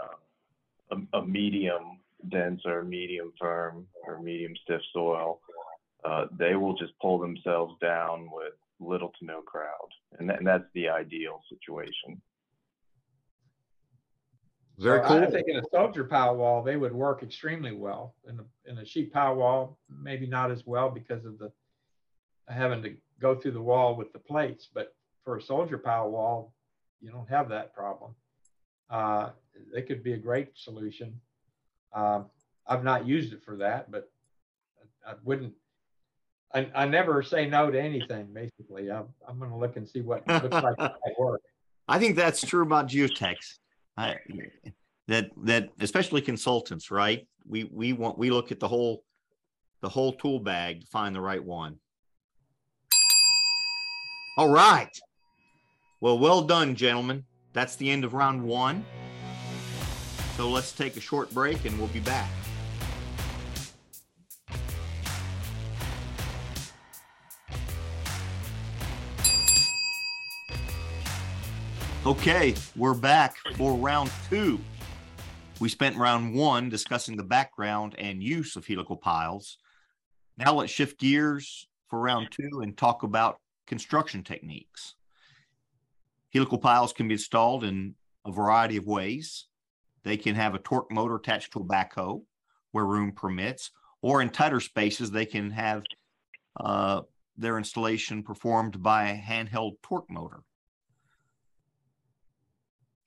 a, 0.92 0.96
a, 0.96 1.20
a 1.22 1.26
medium 1.26 2.00
dense 2.30 2.62
or 2.66 2.84
medium 2.84 3.32
firm 3.40 3.86
or 4.06 4.20
medium 4.22 4.54
stiff 4.64 4.82
soil, 4.92 5.40
uh, 6.04 6.26
they 6.38 6.56
will 6.56 6.76
just 6.76 6.94
pull 7.02 7.20
themselves 7.20 7.74
down 7.82 8.28
with 8.32 8.54
little 8.80 9.12
to 9.20 9.26
no 9.26 9.42
crowd, 9.42 9.90
and, 10.20 10.30
and 10.30 10.46
that's 10.46 10.66
the 10.74 10.90
ideal 10.90 11.42
situation. 11.50 12.22
Very 14.80 15.02
cool. 15.06 15.18
I 15.18 15.26
think 15.30 15.48
in 15.48 15.58
a 15.58 15.64
soldier 15.74 16.06
pile 16.06 16.38
wall, 16.38 16.64
they 16.64 16.78
would 16.78 16.94
work 16.94 17.22
extremely 17.22 17.74
well. 17.74 18.16
In 18.28 18.40
a, 18.40 18.72
in 18.72 18.78
a 18.78 18.86
sheet 18.86 19.12
pile 19.12 19.36
wall, 19.36 19.78
maybe 19.90 20.26
not 20.26 20.52
as 20.52 20.66
well 20.66 20.90
because 20.90 21.26
of 21.26 21.38
the 21.38 21.52
having 22.48 22.82
to 22.84 22.96
go 23.20 23.36
through 23.36 23.52
the 23.52 23.62
wall 23.62 23.96
with 23.96 24.14
the 24.14 24.20
plates. 24.20 24.70
But 24.74 24.96
for 25.24 25.38
a 25.38 25.42
soldier 25.42 25.78
pile 25.78 26.10
wall, 26.10 26.54
you 27.02 27.12
don't 27.12 27.30
have 27.30 27.50
that 27.50 27.74
problem 27.74 28.16
uh, 28.90 29.30
they 29.74 29.82
could 29.82 30.04
be 30.04 30.14
a 30.14 30.18
great 30.18 30.50
solution. 30.56 31.20
Um, 31.94 32.26
I've 32.68 32.84
not 32.84 33.08
used 33.08 33.34
it 33.34 33.44
for 33.44 33.58
that, 33.58 33.92
but 33.92 34.12
I 35.06 35.14
wouldn't. 35.24 35.54
I, 36.54 36.70
I 36.74 36.86
never 36.88 37.22
say 37.22 37.48
no 37.48 37.70
to 37.70 37.80
anything. 37.80 38.28
Basically, 38.34 38.92
I'm, 38.92 39.06
I'm 39.28 39.38
going 39.38 39.52
to 39.52 39.58
look 39.58 39.76
and 39.78 39.88
see 39.88 40.02
what 40.02 40.28
looks 40.28 40.52
like 40.52 40.76
it 40.80 40.92
might 41.06 41.20
work. 41.20 41.42
I 41.88 42.00
think 42.00 42.16
that's 42.16 42.42
true 42.42 42.64
about 42.64 42.88
geotechs. 42.88 43.58
I, 44.00 44.18
that 45.10 45.32
that 45.44 45.70
especially 45.82 46.22
consultants, 46.22 46.90
right? 46.90 47.28
We 47.46 47.66
we 47.66 47.94
want 47.94 48.18
we 48.18 48.32
look 48.32 48.52
at 48.52 48.60
the 48.60 48.68
whole 48.68 49.04
the 49.82 49.90
whole 49.90 50.14
tool 50.14 50.40
bag 50.40 50.82
to 50.82 50.88
find 50.88 51.14
the 51.14 51.22
right 51.22 51.44
one. 51.44 51.78
All 54.38 54.50
right. 54.50 54.90
Well, 56.00 56.18
well 56.18 56.42
done, 56.42 56.76
gentlemen. 56.76 57.26
That's 57.52 57.76
the 57.76 57.90
end 57.90 58.06
of 58.06 58.14
round 58.14 58.42
one. 58.42 58.86
So 60.38 60.50
let's 60.50 60.72
take 60.72 60.96
a 60.96 61.02
short 61.02 61.30
break 61.34 61.66
and 61.66 61.78
we'll 61.78 61.90
be 61.90 62.00
back. 62.00 62.30
Okay, 72.10 72.56
we're 72.76 72.96
back 72.96 73.38
for 73.56 73.76
round 73.76 74.10
two. 74.32 74.60
We 75.60 75.70
spent 75.70 75.96
round 75.96 76.34
one 76.34 76.68
discussing 76.68 77.16
the 77.16 77.24
background 77.24 77.94
and 78.00 78.24
use 78.24 78.56
of 78.56 78.66
helical 78.66 78.98
piles. 78.98 79.60
Now 80.36 80.56
let's 80.56 80.72
shift 80.72 81.00
gears 81.00 81.68
for 81.88 82.00
round 82.00 82.30
two 82.32 82.62
and 82.62 82.76
talk 82.76 83.04
about 83.04 83.38
construction 83.68 84.24
techniques. 84.24 84.96
Helical 86.34 86.58
piles 86.58 86.94
can 86.94 87.08
be 87.08 87.14
installed 87.14 87.64
in 87.64 87.94
a 88.26 88.32
variety 88.32 88.78
of 88.78 88.88
ways. 88.88 89.46
They 90.02 90.18
can 90.18 90.34
have 90.34 90.56
a 90.56 90.60
torque 90.60 90.92
motor 90.92 91.18
attached 91.18 91.54
to 91.54 91.60
a 91.60 91.64
backhoe 91.64 92.24
where 92.72 92.86
room 92.86 93.12
permits, 93.12 93.70
or 94.02 94.24
in 94.24 94.32
tighter 94.32 94.62
spaces, 94.62 95.12
they 95.12 95.28
can 95.28 95.52
have 95.52 95.84
uh, 96.60 97.02
their 97.38 97.60
installation 97.60 98.24
performed 98.24 98.82
by 98.82 99.10
a 99.10 99.16
handheld 99.16 99.74
torque 99.84 100.10
motor. 100.10 100.42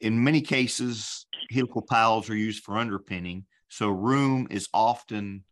In 0.02 0.22
many 0.24 0.40
cases, 0.40 1.26
helical 1.48 1.80
piles 1.80 2.28
are 2.28 2.36
used 2.36 2.64
for 2.64 2.76
underpinning, 2.76 3.46
so 3.68 3.88
room 3.88 4.48
is 4.50 4.68
often 4.74 5.44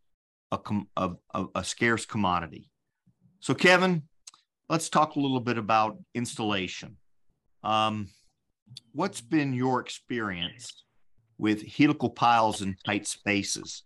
a, 0.50 0.58
a, 0.96 1.44
a 1.54 1.64
scarce 1.64 2.04
commodity. 2.04 2.68
So, 3.38 3.54
Kevin, 3.54 4.02
let's 4.68 4.88
talk 4.88 5.14
a 5.14 5.20
little 5.20 5.38
bit 5.38 5.56
about 5.56 5.98
installation. 6.16 6.96
Um, 7.62 8.08
what's 8.92 9.20
been 9.20 9.52
your 9.52 9.80
experience 9.80 10.82
with 11.38 11.64
helical 11.64 12.10
piles 12.10 12.60
in 12.60 12.74
tight 12.84 13.06
spaces? 13.06 13.84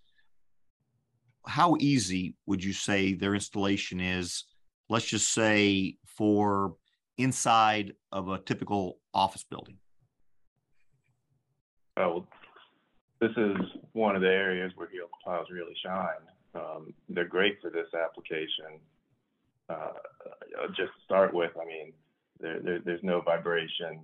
How 1.47 1.77
easy 1.79 2.37
would 2.47 2.65
you 2.65 2.73
say 2.73 3.13
their 3.13 3.35
installation 3.35 4.01
is? 4.01 4.45
Let's 4.89 5.05
just 5.05 5.31
say 5.31 5.99
for 6.07 6.77
inside 7.19 7.93
of 8.11 8.31
a 8.31 8.39
typical 8.39 8.99
office 9.13 9.45
building. 9.45 9.77
Oh, 11.97 12.27
this 13.21 13.31
is 13.37 13.57
one 13.93 14.17
of 14.17 14.23
the 14.23 14.29
areas 14.29 14.73
where 14.75 14.89
helical 14.89 15.19
piles 15.25 15.49
really 15.51 15.77
shine. 15.85 16.25
Um, 16.55 16.95
they're 17.09 17.25
great 17.27 17.59
for 17.61 17.71
this 17.71 17.87
application. 17.95 18.81
Uh, 19.69 19.93
just 20.69 20.93
to 20.93 21.05
start 21.05 21.33
with, 21.33 21.53
I 21.61 21.65
mean, 21.65 21.93
there, 22.41 22.61
there 22.61 22.81
there's 22.85 23.03
no 23.03 23.21
vibration, 23.21 24.01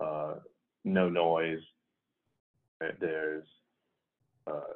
uh, 0.00 0.34
no 0.84 1.08
noise. 1.08 1.60
There's, 3.00 3.44
uh, 4.46 4.74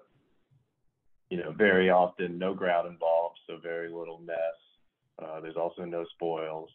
you 1.30 1.38
know, 1.38 1.52
very 1.52 1.90
often 1.90 2.38
no 2.38 2.54
grout 2.54 2.86
involved, 2.86 3.38
so 3.46 3.58
very 3.62 3.88
little 3.88 4.20
mess. 4.20 4.36
Uh, 5.22 5.40
there's 5.40 5.56
also 5.56 5.84
no 5.84 6.04
spoils. 6.14 6.70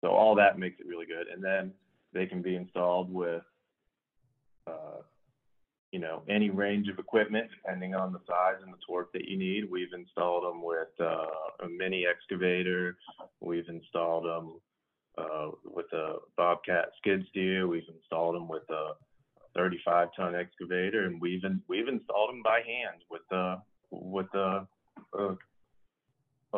So 0.00 0.08
all 0.08 0.34
that 0.34 0.58
makes 0.58 0.80
it 0.80 0.86
really 0.86 1.06
good. 1.06 1.28
And 1.32 1.42
then 1.42 1.72
they 2.12 2.26
can 2.26 2.42
be 2.42 2.56
installed 2.56 3.12
with, 3.12 3.42
uh, 3.42 3.51
you 5.92 5.98
know, 5.98 6.22
any 6.28 6.48
range 6.48 6.88
of 6.88 6.98
equipment 6.98 7.48
depending 7.54 7.94
on 7.94 8.12
the 8.12 8.20
size 8.26 8.56
and 8.64 8.72
the 8.72 8.78
torque 8.86 9.12
that 9.12 9.28
you 9.28 9.36
need. 9.36 9.70
We've 9.70 9.92
installed 9.92 10.44
them 10.44 10.62
with 10.64 10.88
uh, 10.98 11.64
a 11.64 11.68
mini 11.68 12.06
excavator. 12.06 12.96
We've 13.40 13.68
installed 13.68 14.24
them 14.24 14.54
uh, 15.18 15.50
with 15.64 15.92
a 15.92 16.16
Bobcat 16.36 16.92
skid 16.96 17.26
steer. 17.28 17.68
We've 17.68 17.88
installed 17.94 18.34
them 18.34 18.48
with 18.48 18.62
a 18.70 18.92
35 19.54 20.08
ton 20.16 20.34
excavator, 20.34 21.04
and 21.04 21.20
we've 21.20 21.44
in, 21.44 21.60
we've 21.68 21.88
installed 21.88 22.30
them 22.30 22.42
by 22.42 22.60
hand 22.66 23.02
with 23.10 23.20
a 23.30 23.58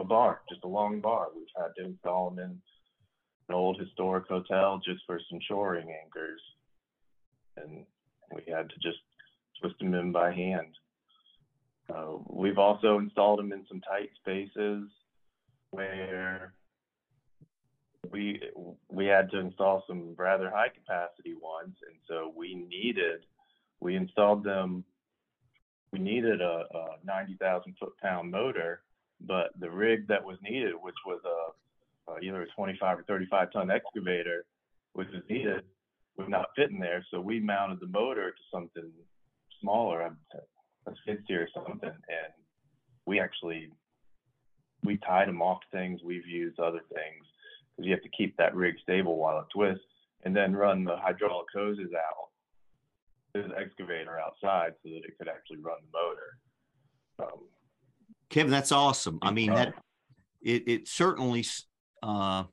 bar, 0.05 0.43
just 0.49 0.63
a 0.63 0.69
long 0.69 1.01
bar. 1.01 1.29
We've 1.35 1.47
had 1.57 1.75
to 1.77 1.87
install 1.89 2.31
them 2.31 2.39
in 2.39 2.61
an 3.49 3.55
old 3.55 3.81
historic 3.81 4.29
hotel 4.29 4.81
just 4.85 5.03
for 5.07 5.21
some 5.29 5.41
shoring 5.49 5.93
anchors, 6.05 6.41
and 7.57 7.85
we 8.35 8.53
had 8.53 8.69
to 8.71 8.77
just 8.77 8.99
twist 9.61 9.79
them 9.79 9.95
in 9.95 10.13
by 10.13 10.33
hand. 10.33 10.75
Uh, 11.95 12.17
we've 12.29 12.59
also 12.59 12.99
installed 12.99 13.39
them 13.39 13.53
in 13.53 13.65
some 13.69 13.81
tight 13.81 14.11
spaces 14.17 14.89
where 15.71 16.55
we 18.11 18.41
we 18.91 19.07
had 19.07 19.31
to 19.31 19.39
install 19.39 19.85
some 19.87 20.15
rather 20.17 20.51
high 20.51 20.69
capacity 20.69 21.35
ones, 21.35 21.77
and 21.89 21.97
so 22.09 22.33
we 22.37 22.55
needed 22.55 23.25
we 23.85 23.97
installed 23.97 24.43
them. 24.43 24.83
We 25.93 25.99
needed 26.01 26.41
a, 26.41 26.65
a 26.75 26.87
90,000 27.05 27.77
foot 27.79 27.93
pound 28.03 28.31
motor, 28.31 28.81
but 29.21 29.51
the 29.61 29.71
rig 29.71 30.09
that 30.09 30.25
was 30.25 30.39
needed, 30.43 30.73
which 30.81 30.95
was 31.07 31.21
a, 31.25 32.11
a 32.13 32.19
either 32.21 32.43
a 32.43 32.47
25 32.57 32.99
or 32.99 33.03
35 33.05 33.53
ton 33.53 33.71
excavator, 33.71 34.47
which 34.95 35.09
was 35.13 35.23
needed, 35.29 35.63
was 36.17 36.29
not 36.29 36.51
fitting 36.57 36.79
there. 36.79 37.05
So 37.11 37.21
we 37.21 37.41
mounted 37.41 37.81
the 37.81 37.87
motor 37.87 38.31
to 38.31 38.43
something 38.53 38.91
smaller, 39.61 40.03
a 40.03 40.93
skid 41.03 41.19
steer 41.25 41.43
or 41.43 41.49
something, 41.55 41.89
and 41.89 42.33
we 43.07 43.21
actually 43.21 43.71
we 44.83 44.99
tied 44.99 45.29
them 45.29 45.43
off 45.43 45.61
things. 45.73 46.01
We've 46.05 46.27
used 46.27 46.61
other 46.61 46.81
things 46.93 47.25
because 47.71 47.87
you 47.87 47.93
have 47.93 48.03
to 48.03 48.11
keep 48.17 48.37
that 48.37 48.55
rig 48.55 48.75
stable 48.83 49.17
while 49.17 49.39
it 49.39 49.47
twists, 49.53 49.85
and 50.25 50.37
then 50.37 50.55
run 50.55 50.85
the 50.85 50.97
hydraulic 50.97 51.47
hoses 51.55 51.91
out 51.95 52.29
to 53.35 53.49
the 53.49 53.59
excavator 53.59 54.19
outside 54.21 54.75
so 54.83 54.91
that 54.91 55.05
it 55.05 55.19
could 55.19 55.29
actually 55.29 55.59
run 55.59 55.79
the 55.91 55.99
motor. 55.99 57.33
Um, 57.33 57.41
Kevin, 58.31 58.51
that's 58.51 58.73
awesome. 58.73 59.19
I 59.23 59.31
mean, 59.31 59.55
that 59.55 59.75
it, 60.43 60.69
it 60.69 60.89
certainly 60.89 61.45
uh, 62.03 62.45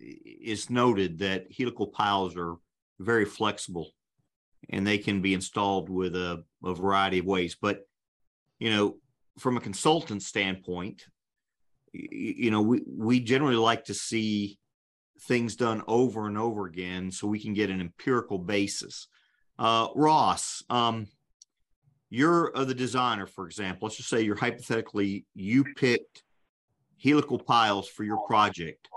is 0.00 0.70
noted 0.70 1.18
that 1.18 1.46
helical 1.56 1.86
piles 1.86 2.36
are 2.36 2.56
very 2.98 3.24
flexible 3.24 3.90
and 4.70 4.86
they 4.86 4.98
can 4.98 5.20
be 5.20 5.34
installed 5.34 5.88
with 5.88 6.14
a, 6.16 6.42
a 6.64 6.74
variety 6.74 7.18
of 7.18 7.26
ways. 7.26 7.56
But, 7.60 7.86
you 8.58 8.70
know, 8.70 8.96
from 9.38 9.56
a 9.56 9.60
consultant 9.60 10.22
standpoint, 10.22 11.04
you 11.92 12.50
know, 12.50 12.62
we, 12.62 12.82
we 12.86 13.20
generally 13.20 13.56
like 13.56 13.84
to 13.84 13.94
see 13.94 14.58
things 15.22 15.56
done 15.56 15.82
over 15.86 16.26
and 16.26 16.36
over 16.36 16.66
again 16.66 17.10
so 17.10 17.26
we 17.26 17.40
can 17.40 17.54
get 17.54 17.70
an 17.70 17.80
empirical 17.80 18.38
basis. 18.38 19.08
Uh, 19.58 19.88
Ross, 19.94 20.64
um, 20.70 21.06
you're 22.10 22.56
uh, 22.56 22.64
the 22.64 22.74
designer, 22.74 23.26
for 23.26 23.46
example. 23.46 23.86
Let's 23.86 23.96
just 23.96 24.08
say 24.08 24.22
you're 24.22 24.36
hypothetically, 24.36 25.26
you 25.34 25.64
picked 25.76 26.22
helical 27.02 27.38
piles 27.38 27.88
for 27.88 28.04
your 28.04 28.26
project. 28.26 28.88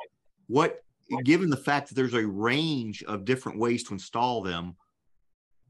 What, 0.48 0.80
given 1.24 1.50
the 1.50 1.58
fact 1.58 1.90
that 1.90 1.96
there's 1.96 2.14
a 2.14 2.26
range 2.26 3.04
of 3.04 3.26
different 3.26 3.58
ways 3.58 3.84
to 3.86 3.94
install 3.94 4.42
them, 4.42 4.76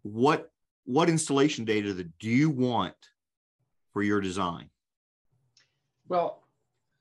what 0.03 0.51
what 0.85 1.09
installation 1.09 1.65
data 1.65 1.93
do 1.93 2.29
you 2.29 2.49
want 2.49 2.95
for 3.91 4.01
your 4.01 4.21
design? 4.21 4.69
Well, 6.07 6.43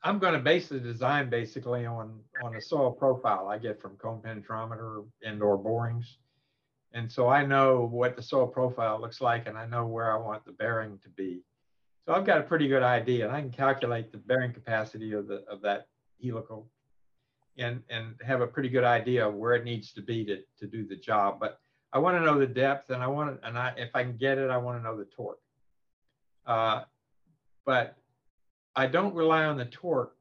I'm 0.03 0.18
going 0.18 0.35
to 0.35 0.40
base 0.40 0.68
the 0.68 0.81
design 0.81 1.31
basically 1.31 1.87
on 1.87 2.20
on 2.42 2.57
a 2.57 2.61
soil 2.61 2.92
profile 2.92 3.49
I 3.49 3.59
get 3.59 3.81
from 3.81 3.96
cone 3.96 4.20
penetrometer 4.20 5.07
indoor 5.25 5.57
borings. 5.57 6.18
And 6.92 7.11
so 7.11 7.29
I 7.29 7.44
know 7.44 7.88
what 7.90 8.16
the 8.16 8.22
soil 8.22 8.46
profile 8.46 9.01
looks 9.01 9.20
like 9.20 9.46
and 9.46 9.59
I 9.59 9.66
know 9.66 9.87
where 9.87 10.12
I 10.12 10.16
want 10.16 10.44
the 10.44 10.53
bearing 10.53 10.99
to 11.03 11.11
be. 11.11 11.42
So 12.07 12.14
I've 12.14 12.25
got 12.25 12.38
a 12.38 12.44
pretty 12.44 12.68
good 12.68 12.83
idea 12.83 13.27
and 13.27 13.37
I 13.37 13.40
can 13.40 13.51
calculate 13.51 14.12
the 14.12 14.18
bearing 14.18 14.53
capacity 14.53 15.12
of 15.12 15.27
the 15.27 15.44
of 15.51 15.61
that 15.62 15.88
helical 16.22 16.68
and 17.59 17.83
and 17.90 18.14
have 18.25 18.40
a 18.40 18.47
pretty 18.47 18.69
good 18.69 18.85
idea 18.85 19.27
of 19.27 19.35
where 19.35 19.55
it 19.55 19.64
needs 19.64 19.92
to 19.92 20.03
be 20.03 20.25
to, 20.25 20.38
to 20.59 20.66
do 20.66 20.87
the 20.87 20.97
job. 20.97 21.38
But 21.40 21.59
I 21.92 21.99
want 21.99 22.16
to 22.19 22.25
know 22.25 22.38
the 22.38 22.47
depth 22.47 22.90
and 22.90 23.03
I 23.03 23.07
want 23.07 23.40
to, 23.40 23.49
and 23.49 23.59
I, 23.59 23.73
if 23.77 23.90
I 23.95 24.03
can 24.03 24.16
get 24.16 24.38
it, 24.38 24.51
I 24.51 24.57
want 24.59 24.79
to 24.79 24.83
know 24.83 24.97
the 24.97 25.07
torque. 25.07 25.40
Uh, 26.47 26.83
but 27.64 27.97
I 28.75 28.87
don't 28.87 29.14
rely 29.14 29.45
on 29.45 29.57
the 29.57 29.64
torque 29.66 30.16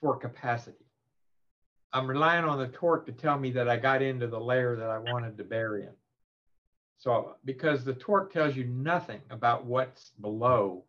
for 0.00 0.16
capacity. 0.16 0.86
I'm 1.92 2.06
relying 2.06 2.44
on 2.44 2.58
the 2.58 2.68
torque 2.68 3.06
to 3.06 3.12
tell 3.12 3.38
me 3.38 3.50
that 3.52 3.68
I 3.68 3.76
got 3.76 4.02
into 4.02 4.26
the 4.26 4.40
layer 4.40 4.76
that 4.76 4.90
I 4.90 4.98
wanted 4.98 5.36
to 5.38 5.44
bury 5.44 5.82
in. 5.82 5.92
So 6.98 7.36
because 7.44 7.84
the 7.84 7.94
torque 7.94 8.32
tells 8.32 8.56
you 8.56 8.64
nothing 8.64 9.20
about 9.30 9.64
what's 9.64 10.10
below 10.20 10.84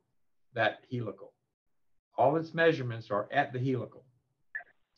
that 0.54 0.80
helical. 0.92 1.34
All 2.18 2.36
its 2.36 2.54
measurements 2.54 3.12
are 3.12 3.30
at 3.32 3.54
the 3.54 3.60
helical. 3.60 3.99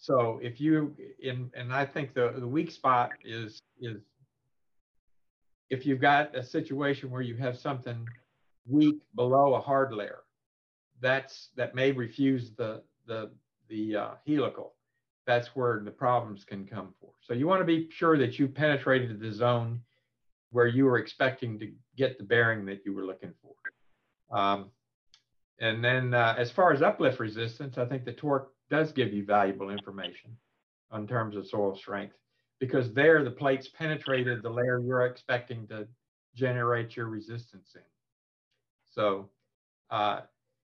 So 0.02 0.40
if 0.42 0.60
you 0.60 0.96
in 1.20 1.52
and 1.54 1.72
I 1.72 1.86
think 1.86 2.16
the, 2.16 2.34
the 2.36 2.48
weak 2.48 2.72
spot 2.72 3.12
is 3.24 3.62
is 3.80 4.02
if 5.70 5.86
you've 5.86 6.02
got 6.02 6.36
a 6.36 6.44
situation 6.44 7.12
where 7.12 7.22
you 7.22 7.38
have 7.38 7.56
something 7.56 8.08
weak 8.68 8.98
below 9.16 9.54
a 9.54 9.62
hard 9.62 9.94
layer, 9.94 10.24
that's 11.02 11.50
that 11.56 11.76
may 11.76 11.92
refuse 11.92 12.52
the 12.58 12.82
the 13.06 13.30
the 13.70 13.96
uh, 13.96 14.10
helical. 14.28 14.74
That's 15.28 15.56
where 15.56 15.80
the 15.86 15.92
problems 15.92 16.46
can 16.46 16.66
come 16.66 16.96
for. 17.00 17.12
So 17.22 17.36
you 17.36 17.46
want 17.46 17.62
to 17.62 17.66
be 17.66 17.88
sure 17.92 18.18
that 18.18 18.40
you 18.40 18.48
penetrated 18.48 19.20
the 19.20 19.32
zone 19.32 19.82
where 20.50 20.66
you 20.66 20.86
were 20.86 20.98
expecting 20.98 21.60
to 21.60 21.72
get 21.96 22.18
the 22.18 22.24
bearing 22.24 22.66
that 22.66 22.82
you 22.86 22.96
were 22.96 23.06
looking 23.06 23.34
for. 23.44 24.36
Um, 24.36 24.72
and 25.60 25.84
then 25.84 26.16
uh, 26.16 26.34
as 26.40 26.50
far 26.50 26.74
as 26.74 26.82
uplift 26.82 27.20
resistance, 27.20 27.78
I 27.78 27.86
think 27.86 28.04
the 28.04 28.14
torque 28.14 28.52
does 28.72 28.92
give 28.92 29.14
you 29.14 29.24
valuable 29.24 29.70
information 29.70 30.36
in 30.96 31.06
terms 31.06 31.36
of 31.36 31.46
soil 31.46 31.76
strength 31.76 32.16
because 32.60 32.94
there 32.94 33.24
the 33.24 33.30
plates 33.32 33.68
penetrated 33.68 34.42
the 34.42 34.50
layer 34.50 34.80
you're 34.80 35.06
expecting 35.06 35.68
to 35.68 35.88
generate 36.36 36.96
your 36.96 37.08
resistance 37.08 37.74
in. 37.76 37.82
So 38.90 39.30
uh, 39.90 40.22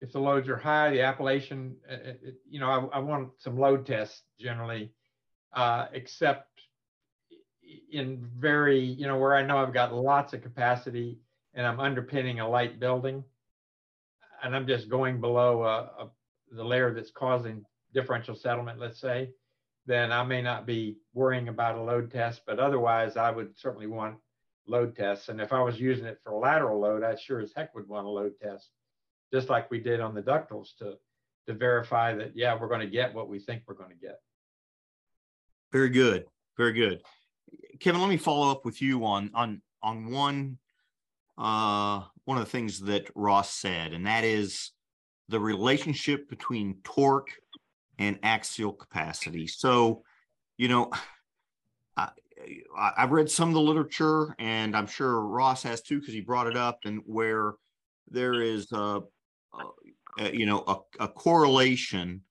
if 0.02 0.12
the 0.12 0.20
loads 0.20 0.50
are 0.50 0.58
high, 0.58 0.90
the 0.90 1.02
appellation, 1.02 1.76
it, 1.88 1.94
uh, 1.94 2.10
uh, 2.10 2.30
it, 2.30 2.36
you 2.50 2.60
know, 2.60 2.70
I, 2.70 2.98
I, 2.98 3.00
want 3.00 3.30
some 3.38 3.60
load 3.60 3.86
tests 3.86 4.24
generally, 4.40 4.92
uh, 5.54 5.86
except 5.94 6.50
in 7.92 8.28
very, 8.38 8.80
you 8.80 9.08
know, 9.08 9.18
where 9.18 9.36
I 9.36 9.44
know 9.44 9.58
I've 9.58 9.74
got 9.74 9.94
lots 9.94 10.34
of 10.34 10.42
capacity 10.42 11.20
and 11.54 11.66
I'm 11.66 11.80
underpinning 11.80 12.40
a 12.40 12.50
light 12.50 12.80
building 12.80 13.24
and 14.44 14.56
I'm 14.56 14.68
just 14.68 14.90
going 14.90 15.22
below 15.22 15.64
a, 15.64 16.10
the 16.52 16.64
layer 16.64 16.94
that's 16.94 17.12
causing 17.12 17.66
differential 17.94 18.36
settlement, 18.36 18.80
let's 18.80 19.00
say, 19.00 19.30
then 19.86 20.12
I 20.12 20.24
may 20.24 20.42
not 20.42 20.66
be 20.66 20.98
worrying 21.14 21.50
about 21.50 21.76
a 21.76 21.82
load 21.82 22.12
test, 22.12 22.42
but 22.48 22.60
otherwise 22.60 23.18
I 23.18 23.32
would 23.32 23.58
certainly 23.58 23.88
want 23.88 24.18
load 24.68 24.96
tests. 24.96 25.30
And 25.30 25.42
if 25.42 25.52
I 25.52 25.62
was 25.62 25.80
using 25.80 26.06
it 26.06 26.20
for 26.24 26.34
lateral 26.34 26.80
load, 26.80 27.04
I 27.04 27.16
sure 27.16 27.42
as 27.42 27.52
heck 27.56 27.76
would 27.76 27.88
want 27.88 28.06
a 28.06 28.10
load 28.10 28.34
test, 28.42 28.70
just 29.34 29.50
like 29.50 29.70
we 29.70 29.80
did 29.80 30.00
on 30.00 30.16
the 30.16 30.22
ductiles 30.22 30.70
to, 30.80 30.98
to 31.48 31.54
verify 31.54 32.16
that, 32.16 32.32
yeah, 32.36 32.58
we're 32.60 32.70
going 32.70 32.80
to 32.80 32.88
get 32.88 33.14
what 33.14 33.28
we 33.28 33.40
think 33.40 33.64
we're 33.68 33.74
going 33.76 33.90
to 33.90 33.96
get. 33.96 34.20
Very 35.72 35.90
good. 35.90 36.26
Very 36.58 36.74
good. 36.74 37.02
Kevin, 37.80 38.00
let 38.00 38.10
me 38.10 38.18
follow 38.18 38.50
up 38.52 38.64
with 38.64 38.82
you 38.82 39.06
on, 39.06 39.32
on, 39.34 39.62
on 39.82 40.10
one, 40.10 40.58
uh, 41.38 42.04
one 42.26 42.38
of 42.38 42.46
the 42.46 42.50
things 42.50 42.80
that 42.82 43.10
Ross 43.16 43.50
said, 43.54 43.92
and 43.92 44.06
that 44.06 44.24
is 44.24 44.72
the 45.28 45.40
relationship 45.40 46.30
between 46.30 46.78
torque 46.84 47.32
and 48.00 48.20
axial 48.24 48.74
capacity. 48.74 49.48
So, 49.48 50.04
you 50.58 50.68
know, 50.68 50.92
I, 51.98 52.12
have 52.98 53.12
read 53.12 53.30
some 53.30 53.50
of 53.50 53.54
the 53.54 53.62
literature, 53.62 54.36
and 54.38 54.76
I'm 54.76 54.88
sure 54.88 55.22
Ross 55.22 55.64
has 55.64 55.82
too, 55.82 56.00
because 56.00 56.14
he 56.14 56.22
brought 56.22 56.48
it 56.48 56.58
up, 56.58 56.80
and 56.86 57.02
where 57.06 57.54
there 58.10 58.42
is 58.42 58.72
a, 58.72 59.02
a 60.20 60.32
you 60.34 60.46
know 60.46 60.64
a, 60.68 61.04
a 61.06 61.08
correlation 61.08 62.22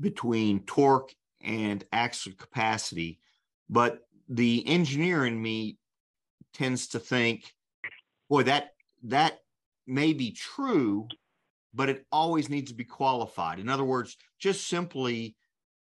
between 0.00 0.60
torque 0.60 1.12
and 1.40 1.84
axial 1.92 2.34
capacity, 2.36 3.18
but 3.68 4.06
the 4.28 4.66
engineer 4.66 5.26
in 5.26 5.40
me 5.40 5.78
tends 6.52 6.88
to 6.88 6.98
think, 6.98 7.52
boy, 8.28 8.44
that 8.44 8.74
that 9.04 9.40
may 9.86 10.12
be 10.12 10.30
true, 10.30 11.08
but 11.72 11.88
it 11.88 12.04
always 12.10 12.48
needs 12.48 12.70
to 12.70 12.76
be 12.76 12.84
qualified. 12.84 13.58
In 13.58 13.68
other 13.68 13.84
words, 13.84 14.16
just 14.38 14.66
simply, 14.68 15.36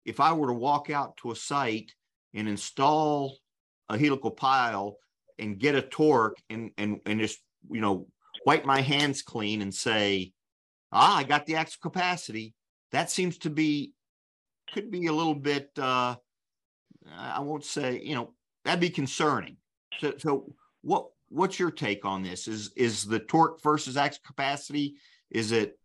if 0.04 0.20
I 0.20 0.32
were 0.32 0.48
to 0.48 0.52
walk 0.52 0.90
out 0.90 1.16
to 1.18 1.30
a 1.30 1.36
site 1.36 1.92
and 2.34 2.48
install 2.48 3.38
a 3.88 3.98
helical 3.98 4.30
pile 4.30 4.98
and 5.38 5.58
get 5.58 5.74
a 5.74 5.82
torque 5.82 6.36
and 6.50 6.70
and 6.76 7.00
and 7.06 7.20
just 7.20 7.38
you 7.70 7.80
know 7.80 8.06
wipe 8.44 8.64
my 8.64 8.80
hands 8.80 9.22
clean 9.22 9.62
and 9.62 9.74
say, 9.74 10.32
ah, 10.92 11.16
I 11.16 11.24
got 11.24 11.46
the 11.46 11.56
axial 11.56 11.80
capacity. 11.82 12.54
That 12.92 13.10
seems 13.10 13.38
to 13.38 13.50
be 13.50 13.92
could 14.72 14.90
be 14.90 15.06
a 15.06 15.12
little 15.12 15.34
bit. 15.34 15.70
Uh, 15.78 16.16
I 17.16 17.40
won't 17.40 17.64
say 17.64 18.00
you 18.02 18.14
know 18.14 18.34
that'd 18.64 18.80
be 18.80 18.90
concerning. 18.90 19.56
So 20.00 20.14
so 20.18 20.54
what 20.82 21.06
what's 21.28 21.58
your 21.58 21.70
take 21.70 22.04
on 22.04 22.22
this? 22.22 22.48
Is 22.48 22.72
is 22.76 23.04
the 23.04 23.20
torque 23.20 23.62
versus 23.62 23.96
axial 23.96 24.22
capacity? 24.26 24.96
Is 25.30 25.52
it 25.52 25.77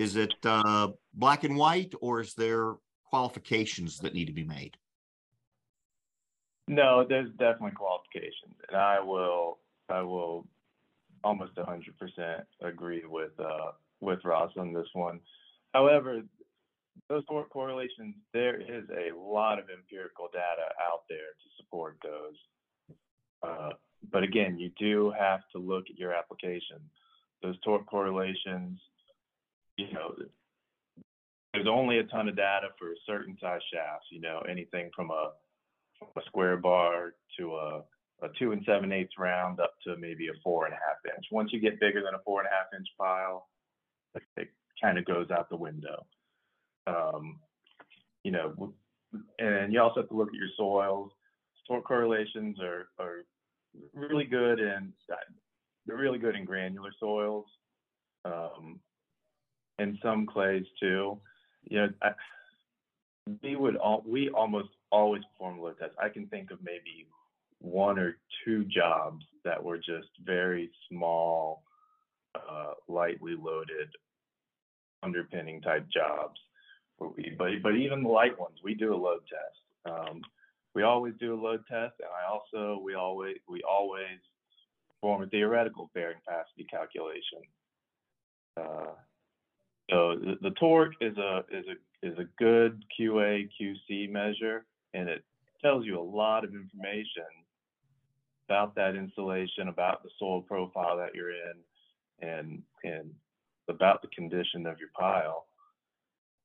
is 0.00 0.16
it 0.16 0.34
uh, 0.44 0.88
black 1.12 1.44
and 1.44 1.56
white, 1.56 1.92
or 2.00 2.22
is 2.22 2.32
there 2.32 2.74
qualifications 3.04 3.98
that 3.98 4.14
need 4.14 4.26
to 4.26 4.32
be 4.32 4.44
made? 4.44 4.76
No, 6.68 7.04
there's 7.06 7.30
definitely 7.32 7.72
qualifications, 7.72 8.54
and 8.68 8.78
I 8.78 9.00
will 9.00 9.58
I 9.90 10.00
will 10.00 10.46
almost 11.22 11.54
100% 11.56 12.42
agree 12.62 13.02
with 13.06 13.32
uh, 13.38 13.72
with 14.00 14.24
Ross 14.24 14.52
on 14.56 14.72
this 14.72 14.88
one. 14.94 15.20
However, 15.74 16.22
those 17.10 17.24
torque 17.26 17.50
correlations, 17.50 18.14
there 18.32 18.58
is 18.58 18.84
a 18.90 19.14
lot 19.14 19.58
of 19.58 19.66
empirical 19.68 20.28
data 20.32 20.66
out 20.80 21.02
there 21.10 21.18
to 21.18 21.62
support 21.62 21.98
those. 22.02 22.96
Uh, 23.42 23.70
but 24.10 24.22
again, 24.22 24.58
you 24.58 24.70
do 24.78 25.12
have 25.18 25.40
to 25.52 25.58
look 25.58 25.84
at 25.90 25.98
your 25.98 26.14
application. 26.14 26.78
Those 27.42 27.58
torque 27.60 27.86
correlations, 27.86 28.80
you 29.80 29.92
know, 29.92 30.14
there's 31.52 31.66
only 31.68 31.98
a 31.98 32.04
ton 32.04 32.28
of 32.28 32.36
data 32.36 32.68
for 32.78 32.88
certain 33.06 33.36
size 33.40 33.60
shafts, 33.72 34.06
you 34.10 34.20
know, 34.20 34.40
anything 34.48 34.90
from 34.94 35.10
a, 35.10 35.30
from 35.98 36.08
a 36.16 36.26
square 36.26 36.56
bar 36.56 37.14
to 37.38 37.54
a, 37.54 37.82
a 38.22 38.28
two 38.38 38.52
and 38.52 38.62
seven 38.66 38.92
eighths 38.92 39.18
round 39.18 39.60
up 39.60 39.74
to 39.84 39.96
maybe 39.96 40.28
a 40.28 40.32
four 40.44 40.66
and 40.66 40.74
a 40.74 40.76
half 40.76 41.14
inch. 41.16 41.26
Once 41.32 41.50
you 41.52 41.60
get 41.60 41.80
bigger 41.80 42.02
than 42.02 42.14
a 42.14 42.22
four 42.24 42.40
and 42.40 42.48
a 42.48 42.50
half 42.50 42.66
inch 42.78 42.88
pile, 42.98 43.48
it, 44.36 44.48
kind 44.82 44.96
of 44.96 45.04
goes 45.04 45.30
out 45.30 45.50
the 45.50 45.56
window. 45.56 46.06
Um, 46.86 47.38
you 48.24 48.32
know, 48.32 48.72
and 49.38 49.74
you 49.74 49.78
also 49.78 50.00
have 50.00 50.08
to 50.08 50.16
look 50.16 50.28
at 50.28 50.34
your 50.34 50.48
soils. 50.56 51.10
Torque 51.68 51.84
correlations 51.84 52.56
are, 52.62 52.88
are 52.98 53.26
really 53.94 54.24
good 54.24 54.58
in 54.58 54.94
they're 55.86 55.96
really 55.96 56.18
good 56.18 56.34
in 56.34 56.44
granular 56.44 56.92
soils, 56.98 57.46
um, 58.24 58.80
and 59.80 59.98
some 60.02 60.26
clays 60.26 60.64
too. 60.78 61.18
You 61.64 61.78
know, 61.78 61.88
I, 62.02 62.10
we 63.42 63.56
would 63.56 63.76
all 63.76 64.04
we 64.06 64.28
almost 64.30 64.68
always 64.90 65.22
perform 65.32 65.60
load 65.60 65.78
tests. 65.78 65.96
I 66.00 66.08
can 66.08 66.26
think 66.26 66.50
of 66.50 66.58
maybe 66.62 67.06
one 67.60 67.98
or 67.98 68.16
two 68.44 68.64
jobs 68.64 69.24
that 69.44 69.62
were 69.62 69.78
just 69.78 70.08
very 70.24 70.70
small, 70.88 71.62
uh, 72.34 72.72
lightly 72.88 73.34
loaded 73.40 73.88
underpinning 75.02 75.60
type 75.62 75.86
jobs. 75.92 76.38
We, 76.98 77.34
but 77.38 77.50
but 77.62 77.76
even 77.76 78.02
the 78.02 78.08
light 78.08 78.38
ones, 78.38 78.58
we 78.62 78.74
do 78.74 78.94
a 78.94 78.96
load 78.96 79.20
test. 79.28 79.94
Um, 79.94 80.20
we 80.74 80.82
always 80.82 81.14
do 81.18 81.34
a 81.34 81.40
load 81.40 81.62
test, 81.68 81.94
and 82.00 82.08
I 82.08 82.30
also 82.30 82.80
we 82.82 82.94
always 82.94 83.36
we 83.48 83.62
always 83.62 84.18
perform 85.00 85.22
a 85.22 85.26
theoretical 85.26 85.90
bearing 85.94 86.18
capacity 86.26 86.66
calculation. 86.70 87.40
Uh, 88.56 88.92
so 89.90 90.16
the, 90.16 90.36
the, 90.42 90.50
torque 90.50 90.94
is 91.00 91.16
a 91.18 91.44
is 91.50 91.64
a 91.66 92.06
is 92.06 92.18
a 92.18 92.24
good 92.38 92.82
QA 92.98 93.48
QC 93.60 94.10
measure, 94.10 94.64
and 94.94 95.08
it 95.08 95.24
tells 95.62 95.84
you 95.84 95.98
a 95.98 96.02
lot 96.02 96.44
of 96.44 96.54
information 96.54 97.24
about 98.48 98.74
that 98.74 98.96
installation, 98.96 99.68
about 99.68 100.02
the 100.02 100.10
soil 100.18 100.42
profile 100.42 100.96
that 100.96 101.14
you're 101.14 101.30
in, 101.30 102.28
and 102.28 102.62
and 102.84 103.10
about 103.68 104.02
the 104.02 104.08
condition 104.08 104.66
of 104.66 104.78
your 104.78 104.90
pile. 104.98 105.46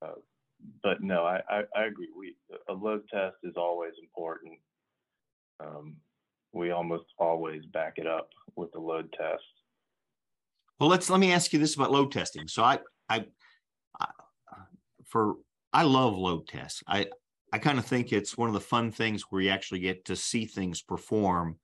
Uh, 0.02 0.20
but 0.84 1.02
no, 1.02 1.24
I, 1.24 1.42
I, 1.50 1.64
I, 1.76 1.86
agree. 1.86 2.10
We 2.18 2.36
a 2.70 2.74
load 2.74 3.04
test 3.12 3.36
is 3.44 3.54
always 3.58 3.94
important. 4.02 4.54
Um, 5.60 5.96
we 6.54 6.72
almost 6.72 7.06
always 7.18 7.66
back 7.74 7.94
it 7.98 8.08
up 8.08 8.30
with 8.56 8.72
the 8.72 8.80
load 8.80 9.14
test. 9.18 9.44
Well, 10.80 10.90
let's 10.90 11.10
let 11.10 11.20
me 11.20 11.32
ask 11.32 11.54
you 11.54 11.60
this 11.60 11.76
about 11.76 11.92
load 11.92 12.12
testing. 12.12 12.48
So 12.48 12.64
I 12.64 12.80
I, 13.10 13.26
I 14.00 14.08
for 15.06 15.36
I 15.72 15.84
love 15.84 16.18
load 16.18 16.48
tests. 16.48 16.84
I 16.88 17.08
I 17.54 17.58
kind 17.58 17.80
of 17.80 17.86
think 17.86 18.12
it's 18.12 18.38
one 18.38 18.50
of 18.50 18.54
the 18.54 18.60
fun 18.60 18.92
things 18.92 19.24
where 19.30 19.42
you 19.42 19.50
actually 19.50 19.80
get 19.80 20.06
to 20.06 20.16
see 20.16 20.46
things 20.46 20.82
perform 20.82 21.58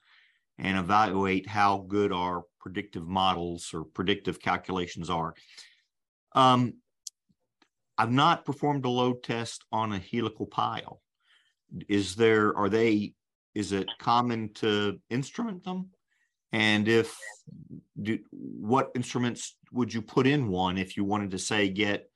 and 0.57 0.77
evaluate 0.77 1.47
how 1.47 1.85
good 1.87 2.13
our 2.13 2.43
predictive 2.59 3.07
models 3.07 3.71
or 3.73 3.83
predictive 3.83 4.39
calculations 4.39 5.09
are. 5.09 5.33
Um, 6.33 6.75
I've 7.97 8.11
not 8.11 8.45
performed 8.45 8.85
a 8.85 8.89
load 8.89 9.23
test 9.23 9.65
on 9.71 9.91
a 9.91 9.99
helical 9.99 10.45
pile. 10.45 11.01
Is 11.89 12.15
there, 12.15 12.55
are 12.55 12.69
they, 12.69 13.13
is 13.53 13.71
it 13.71 13.89
common 13.99 14.53
to 14.55 14.99
instrument 15.09 15.63
them? 15.63 15.89
And 16.51 16.87
if, 16.87 17.17
do, 18.01 18.19
what 18.31 18.91
instruments 18.95 19.57
would 19.71 19.93
you 19.93 20.01
put 20.01 20.27
in 20.27 20.49
one 20.49 20.77
if 20.77 20.97
you 20.97 21.03
wanted 21.03 21.31
to 21.31 21.39
say 21.39 21.69
get 21.69 22.09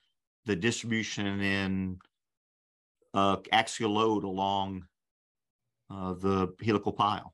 the 0.45 0.55
distribution 0.55 1.41
in 1.41 1.99
uh, 3.13 3.37
axial 3.51 3.91
load 3.91 4.23
along 4.23 4.85
uh, 5.89 6.13
the 6.13 6.53
helical 6.63 6.91
pile? 6.91 7.33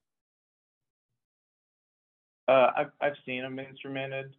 Uh, 2.48 2.72
I've 2.76 2.92
I've 3.02 3.16
seen 3.26 3.42
them 3.42 3.60
instrumented. 3.60 4.34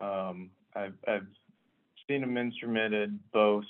Um, 0.00 0.50
I've 0.74 0.94
I've 1.06 1.26
seen 2.08 2.20
them 2.20 2.34
instrumented 2.36 3.18
both, 3.32 3.64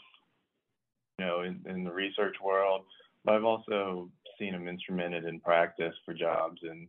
you 1.18 1.26
know, 1.26 1.42
in, 1.42 1.60
in 1.68 1.84
the 1.84 1.92
research 1.92 2.36
world, 2.42 2.82
but 3.24 3.34
I've 3.34 3.44
also 3.44 4.08
seen 4.38 4.52
them 4.52 4.66
instrumented 4.66 5.26
in 5.26 5.40
practice 5.40 5.94
for 6.04 6.14
jobs, 6.14 6.60
and 6.62 6.88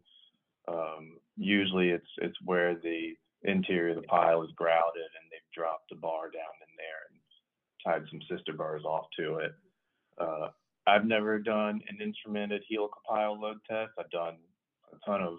um, 0.67 1.17
usually 1.37 1.89
it's 1.89 2.07
it's 2.19 2.37
where 2.43 2.75
the 2.75 3.15
interior 3.43 3.91
of 3.91 3.97
the 3.97 4.07
pile 4.07 4.43
is 4.43 4.51
grouted 4.55 5.01
and 5.01 5.29
they've 5.31 5.53
dropped 5.53 5.91
a 5.91 5.95
bar 5.95 6.29
down 6.31 6.55
in 6.61 6.73
there 6.77 7.01
and 7.11 7.19
tied 7.85 8.09
some 8.09 8.21
sister 8.29 8.53
bars 8.53 8.83
off 8.83 9.05
to 9.17 9.35
it. 9.35 9.53
Uh, 10.19 10.49
I've 10.87 11.05
never 11.05 11.37
done 11.37 11.81
an 11.89 11.97
instrumented 12.01 12.63
helical 12.69 13.01
pile 13.07 13.39
load 13.39 13.57
test. 13.69 13.91
I've 13.99 14.09
done 14.09 14.37
a 14.91 15.05
ton 15.05 15.21
of 15.21 15.37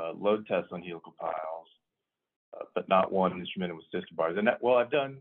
uh, 0.00 0.12
load 0.18 0.46
tests 0.46 0.70
on 0.72 0.82
helical 0.82 1.14
piles, 1.18 1.66
uh, 2.54 2.64
but 2.74 2.88
not 2.88 3.12
one 3.12 3.32
instrumented 3.32 3.76
with 3.76 3.84
sister 3.92 4.14
bars. 4.14 4.36
And 4.36 4.46
that, 4.46 4.62
well, 4.62 4.76
I've 4.76 4.90
done 4.90 5.18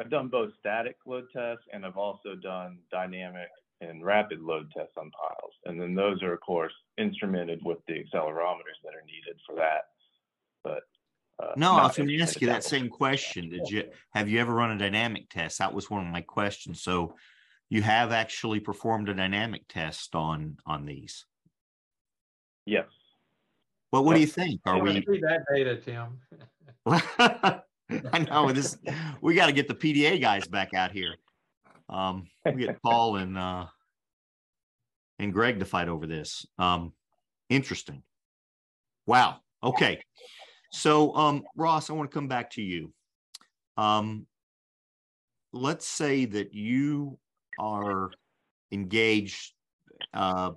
I've 0.00 0.10
done 0.10 0.28
both 0.28 0.50
static 0.58 0.96
load 1.06 1.26
tests 1.32 1.64
and 1.72 1.86
I've 1.86 1.96
also 1.96 2.34
done 2.34 2.78
dynamic 2.90 3.48
and 3.80 4.04
rapid 4.04 4.40
load 4.40 4.72
tests 4.76 4.94
on 4.96 5.10
piles. 5.10 5.52
And 5.66 5.80
then 5.80 5.94
those 5.94 6.22
are 6.22 6.32
of 6.32 6.40
course 6.40 6.72
instrumented 6.98 7.60
with 7.64 7.78
the 7.86 7.94
accelerometers 7.94 8.80
that 8.82 8.94
are 8.94 9.06
needed 9.06 9.38
for 9.46 9.54
that. 9.56 9.91
But 10.64 10.82
uh, 11.42 11.52
no, 11.56 11.72
I 11.72 11.86
was 11.86 11.96
going 11.96 12.08
to 12.08 12.20
ask 12.20 12.40
you 12.40 12.48
that 12.48 12.64
same 12.64 12.88
question. 12.88 13.50
Did 13.50 13.68
you 13.68 13.84
have 14.12 14.28
you 14.28 14.40
ever 14.40 14.54
run 14.54 14.70
a 14.70 14.78
dynamic 14.78 15.28
test? 15.30 15.58
That 15.58 15.74
was 15.74 15.90
one 15.90 16.06
of 16.06 16.12
my 16.12 16.20
questions. 16.20 16.82
So 16.82 17.16
you 17.68 17.82
have 17.82 18.12
actually 18.12 18.60
performed 18.60 19.08
a 19.08 19.14
dynamic 19.14 19.62
test 19.68 20.14
on 20.14 20.58
on 20.66 20.86
these. 20.86 21.26
Yes. 22.66 22.86
Well, 23.90 24.04
what 24.04 24.14
do 24.14 24.20
you 24.20 24.26
think? 24.26 24.60
Are 24.64 24.80
we 24.80 24.94
see 24.94 25.20
that 25.20 25.44
data, 25.54 25.76
Tim? 25.76 26.18
I 28.12 28.18
know 28.20 28.50
this. 28.52 28.78
We 29.20 29.34
got 29.34 29.46
to 29.46 29.52
get 29.52 29.68
the 29.68 29.74
PDA 29.74 30.20
guys 30.20 30.46
back 30.46 30.72
out 30.74 30.92
here. 30.92 31.16
Um, 31.88 32.26
we 32.46 32.66
get 32.66 32.82
Paul 32.82 33.16
and 33.16 33.36
uh, 33.36 33.66
and 35.18 35.32
Greg 35.32 35.58
to 35.58 35.64
fight 35.64 35.88
over 35.88 36.06
this. 36.06 36.46
Um, 36.58 36.92
interesting. 37.48 38.02
Wow. 39.06 39.40
Okay. 39.62 40.00
So, 40.72 41.14
um, 41.14 41.44
Ross, 41.56 41.90
I 41.90 41.92
want 41.92 42.10
to 42.10 42.14
come 42.14 42.28
back 42.28 42.50
to 42.52 42.62
you. 42.62 42.92
Um, 43.76 44.26
let's 45.52 45.86
say 45.86 46.24
that 46.24 46.54
you 46.54 47.18
are 47.58 48.10
engaged 48.72 49.52
uh, 50.14 50.52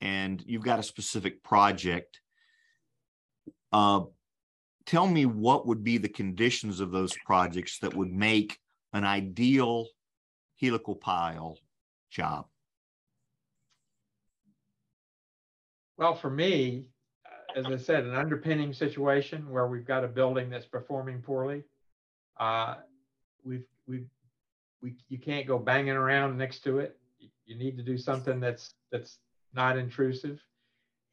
and 0.00 0.42
you've 0.46 0.64
got 0.64 0.78
a 0.78 0.82
specific 0.82 1.42
project 1.42 2.20
uh, 3.72 4.02
tell 4.84 5.06
me 5.06 5.26
what 5.26 5.66
would 5.66 5.82
be 5.82 5.98
the 5.98 6.08
conditions 6.08 6.80
of 6.80 6.90
those 6.90 7.14
projects 7.24 7.78
that 7.78 7.94
would 7.94 8.12
make 8.12 8.58
an 8.92 9.04
ideal 9.04 9.86
helical 10.60 10.94
pile 10.94 11.56
job? 12.10 12.46
Well, 15.96 16.14
for 16.14 16.30
me, 16.30 16.86
as 17.56 17.66
I 17.66 17.76
said, 17.76 18.04
an 18.04 18.14
underpinning 18.14 18.72
situation 18.72 19.50
where 19.50 19.66
we've 19.66 19.86
got 19.86 20.04
a 20.04 20.08
building 20.08 20.50
that's 20.50 20.66
performing 20.66 21.20
poorly, 21.22 21.64
uh, 22.38 22.76
we've 23.44 23.66
we've 23.86 24.08
we 24.82 24.94
you 25.08 25.18
can't 25.18 25.46
go 25.46 25.58
banging 25.58 25.94
around 25.94 26.36
next 26.36 26.60
to 26.64 26.78
it. 26.78 26.98
You 27.46 27.56
need 27.56 27.76
to 27.76 27.82
do 27.82 27.98
something 27.98 28.40
that's 28.40 28.74
that's 28.90 29.18
not 29.54 29.76
intrusive 29.76 30.40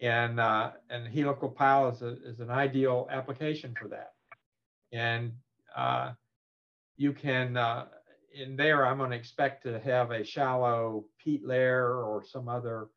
and 0.02 0.40
uh, 0.40 0.72
and 0.90 1.08
helical 1.08 1.50
pile 1.50 1.90
is, 1.90 2.02
a, 2.02 2.18
is 2.26 2.40
an 2.40 2.50
ideal 2.50 3.08
application 3.12 3.76
for 3.80 3.88
that. 3.90 4.14
And 4.92 5.34
uh, 5.76 6.14
you 6.98 7.14
can 7.14 7.58
uh, 7.58 7.86
in 8.34 8.56
there, 8.56 8.86
I'm 8.86 8.98
going 8.98 9.12
to 9.12 9.18
expect 9.18 9.64
to 9.64 9.80
have 9.80 10.12
a 10.12 10.24
shallow 10.24 11.06
peat 11.24 11.46
layer 11.46 12.04
or 12.04 12.24
some 12.24 12.48
other 12.48 12.88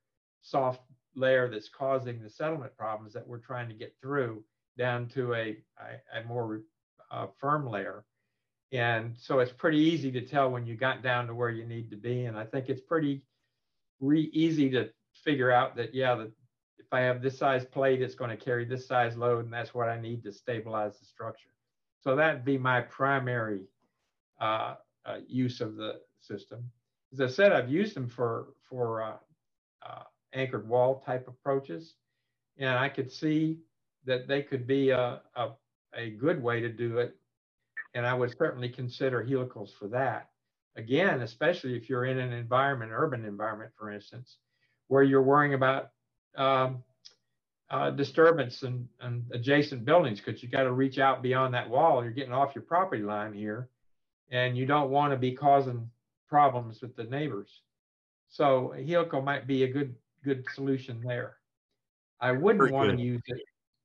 soft 0.42 0.82
layer 1.14 1.48
that's 1.48 1.68
causing 1.68 2.22
the 2.22 2.30
settlement 2.30 2.76
problems 2.76 3.12
that 3.14 3.26
we're 3.26 3.38
trying 3.38 3.68
to 3.68 3.74
get 3.74 3.94
through 4.00 4.42
down 4.78 5.08
to 5.08 5.34
a, 5.34 5.56
a, 5.78 6.20
a 6.20 6.24
more 6.26 6.62
uh, 7.10 7.26
firm 7.38 7.68
layer. 7.68 8.04
And 8.72 9.14
so 9.18 9.40
it's 9.40 9.52
pretty 9.52 9.78
easy 9.78 10.10
to 10.12 10.22
tell 10.22 10.50
when 10.50 10.66
you 10.66 10.76
got 10.76 11.02
down 11.02 11.26
to 11.26 11.34
where 11.34 11.50
you 11.50 11.66
need 11.66 11.90
to 11.90 11.96
be. 11.96 12.24
And 12.24 12.38
I 12.38 12.44
think 12.44 12.68
it's 12.68 12.80
pretty 12.80 13.22
re- 14.00 14.30
easy 14.32 14.70
to 14.70 14.88
figure 15.24 15.50
out 15.50 15.76
that, 15.76 15.94
yeah, 15.94 16.24
if 16.78 16.86
I 16.90 17.00
have 17.00 17.22
this 17.22 17.38
size 17.38 17.64
plate, 17.66 18.00
it's 18.00 18.14
going 18.14 18.30
to 18.30 18.36
carry 18.36 18.64
this 18.64 18.86
size 18.86 19.16
load, 19.16 19.44
and 19.44 19.52
that's 19.52 19.74
what 19.74 19.88
I 19.88 20.00
need 20.00 20.24
to 20.24 20.32
stabilize 20.32 20.98
the 20.98 21.04
structure. 21.04 21.50
So 22.00 22.16
that'd 22.16 22.44
be 22.44 22.58
my 22.58 22.80
primary 22.80 23.66
uh, 24.40 24.74
uh, 25.04 25.18
use 25.26 25.60
of 25.60 25.76
the 25.76 26.00
system. 26.20 26.70
As 27.12 27.20
I 27.20 27.26
said, 27.28 27.52
I've 27.52 27.70
used 27.70 27.94
them 27.94 28.08
for 28.08 28.48
for 28.68 29.02
uh, 29.02 29.16
uh 29.86 30.02
anchored 30.32 30.68
wall 30.68 31.02
type 31.04 31.28
approaches, 31.28 31.94
and 32.58 32.70
I 32.70 32.88
could 32.88 33.10
see 33.10 33.58
that 34.04 34.26
they 34.28 34.42
could 34.42 34.66
be 34.66 34.90
a, 34.90 35.20
a, 35.36 35.50
a 35.94 36.10
good 36.10 36.42
way 36.42 36.60
to 36.60 36.68
do 36.68 36.98
it. 36.98 37.16
And 37.94 38.06
I 38.06 38.14
would 38.14 38.34
certainly 38.36 38.68
consider 38.68 39.22
helicals 39.22 39.72
for 39.78 39.88
that. 39.88 40.30
Again, 40.76 41.20
especially 41.20 41.76
if 41.76 41.88
you're 41.88 42.06
in 42.06 42.18
an 42.18 42.32
environment, 42.32 42.92
urban 42.94 43.24
environment, 43.24 43.72
for 43.78 43.90
instance, 43.90 44.38
where 44.88 45.02
you're 45.02 45.22
worrying 45.22 45.54
about 45.54 45.90
um, 46.36 46.82
uh, 47.70 47.90
disturbance 47.90 48.62
and, 48.62 48.88
and 49.00 49.24
adjacent 49.32 49.84
buildings 49.84 50.20
because 50.20 50.42
you 50.42 50.48
got 50.48 50.64
to 50.64 50.72
reach 50.72 50.98
out 50.98 51.22
beyond 51.22 51.52
that 51.54 51.68
wall. 51.68 52.02
You're 52.02 52.12
getting 52.12 52.32
off 52.32 52.54
your 52.54 52.64
property 52.64 53.02
line 53.02 53.34
here, 53.34 53.68
and 54.30 54.56
you 54.56 54.64
don't 54.64 54.90
want 54.90 55.12
to 55.12 55.18
be 55.18 55.32
causing 55.32 55.90
problems 56.28 56.80
with 56.80 56.96
the 56.96 57.04
neighbors. 57.04 57.60
So 58.28 58.74
helical 58.86 59.20
might 59.20 59.46
be 59.46 59.64
a 59.64 59.68
good 59.68 59.94
good 60.24 60.44
solution 60.54 61.00
there. 61.04 61.36
I 62.20 62.32
wouldn't 62.32 62.72
want 62.72 62.96
to 62.96 63.02
use 63.02 63.22
it. 63.26 63.42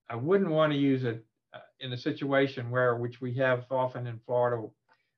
I 0.09 0.15
wouldn't 0.15 0.51
want 0.51 0.71
to 0.71 0.77
use 0.77 1.03
it 1.03 1.25
uh, 1.53 1.59
in 1.79 1.91
a 1.93 1.97
situation 1.97 2.69
where, 2.69 2.95
which 2.95 3.19
we 3.19 3.33
have 3.35 3.65
often 3.71 4.07
in 4.07 4.19
Florida, 4.25 4.67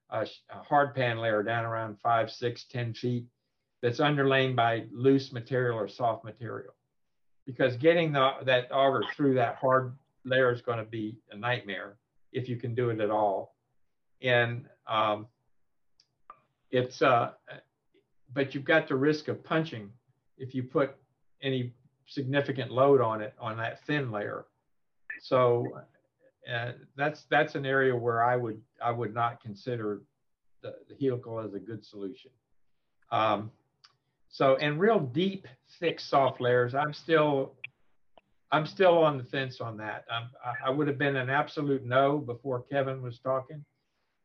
a, 0.09 0.22
a 0.49 0.63
hard 0.63 0.95
pan 0.95 1.20
layer 1.20 1.43
down 1.43 1.65
around 1.65 1.99
five, 2.01 2.32
six, 2.32 2.63
ten 2.63 2.93
feet 2.93 3.26
that's 3.82 3.99
underlain 3.99 4.55
by 4.55 4.86
loose 4.91 5.32
material 5.32 5.78
or 5.78 5.88
soft 5.88 6.24
material. 6.24 6.74
Because 7.45 7.76
getting 7.78 8.11
the, 8.11 8.32
that 8.45 8.70
auger 8.72 9.03
through 9.15 9.36
that 9.36 9.55
hard 9.55 9.93
layer 10.26 10.51
is 10.51 10.61
going 10.61 10.80
to 10.80 10.84
be 10.84 11.17
a 11.32 11.38
nightmare 11.38 11.97
if 12.32 12.47
you 12.49 12.57
can 12.57 12.76
do 12.76 12.89
it 12.89 12.99
at 12.99 13.09
all. 13.09 13.55
And 14.22 14.65
um, 14.88 15.28
it's, 16.72 17.01
uh, 17.01 17.32
but 18.34 18.53
you've 18.53 18.65
got 18.65 18.88
the 18.88 18.95
risk 18.95 19.28
of 19.28 19.43
punching 19.43 19.89
if 20.38 20.53
you 20.53 20.63
put 20.63 20.95
any 21.41 21.73
significant 22.07 22.71
load 22.71 23.01
on 23.01 23.21
it 23.21 23.33
on 23.39 23.57
that 23.57 23.85
thin 23.85 24.11
layer. 24.11 24.45
So 25.21 25.65
uh, 26.51 26.71
that's 26.95 27.25
that's 27.29 27.55
an 27.55 27.65
area 27.65 27.95
where 27.95 28.23
I 28.23 28.35
would 28.35 28.61
I 28.81 28.91
would 28.91 29.13
not 29.13 29.41
consider 29.41 30.01
the, 30.61 30.75
the 30.87 30.95
helical 30.99 31.39
as 31.39 31.53
a 31.53 31.59
good 31.59 31.85
solution. 31.85 32.31
Um, 33.11 33.51
so 34.29 34.55
and 34.57 34.79
real 34.79 34.99
deep, 34.99 35.47
thick, 35.79 35.99
soft 35.99 36.41
layers, 36.41 36.75
I'm 36.75 36.93
still 36.93 37.53
I'm 38.51 38.65
still 38.65 38.97
on 38.97 39.17
the 39.17 39.23
fence 39.23 39.61
on 39.61 39.77
that. 39.77 40.05
I'm, 40.11 40.29
I 40.65 40.71
would 40.71 40.87
have 40.87 40.97
been 40.97 41.15
an 41.15 41.29
absolute 41.29 41.85
no 41.85 42.17
before 42.17 42.63
Kevin 42.63 43.01
was 43.01 43.19
talking, 43.19 43.63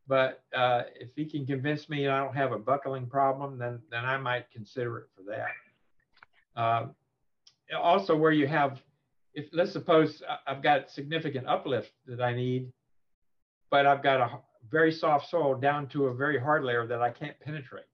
but 0.09 0.43
uh, 0.57 0.85
if 0.95 1.11
he 1.15 1.27
can 1.27 1.47
convince 1.47 1.89
me 1.89 2.09
I 2.09 2.19
don't 2.19 2.37
have 2.37 2.53
a 2.53 2.59
buckling 2.59 3.07
problem, 3.07 3.59
then 3.59 3.81
then 3.91 4.05
I 4.05 4.17
might 4.17 4.51
consider 4.51 4.99
it 4.99 5.07
for 5.15 5.23
that. 5.31 6.61
Uh, 6.61 6.87
also, 7.77 8.17
where 8.17 8.33
you 8.33 8.47
have 8.47 8.81
if 9.35 9.47
let's 9.53 9.73
suppose 9.73 10.23
I've 10.47 10.63
got 10.63 10.91
significant 10.91 11.47
uplift 11.47 11.93
that 12.07 12.21
I 12.21 12.35
need, 12.35 12.73
but 13.71 13.87
I've 13.87 14.03
got 14.03 14.21
a 14.21 14.39
very 14.71 14.93
soft 14.93 15.29
soil 15.29 15.55
down 15.55 15.89
to 15.89 16.07
a 16.07 16.15
very 16.15 16.39
hard 16.39 16.65
layer 16.65 16.87
that 16.87 17.03
I 17.03 17.11
can't 17.11 17.39
penetrate 17.41 17.85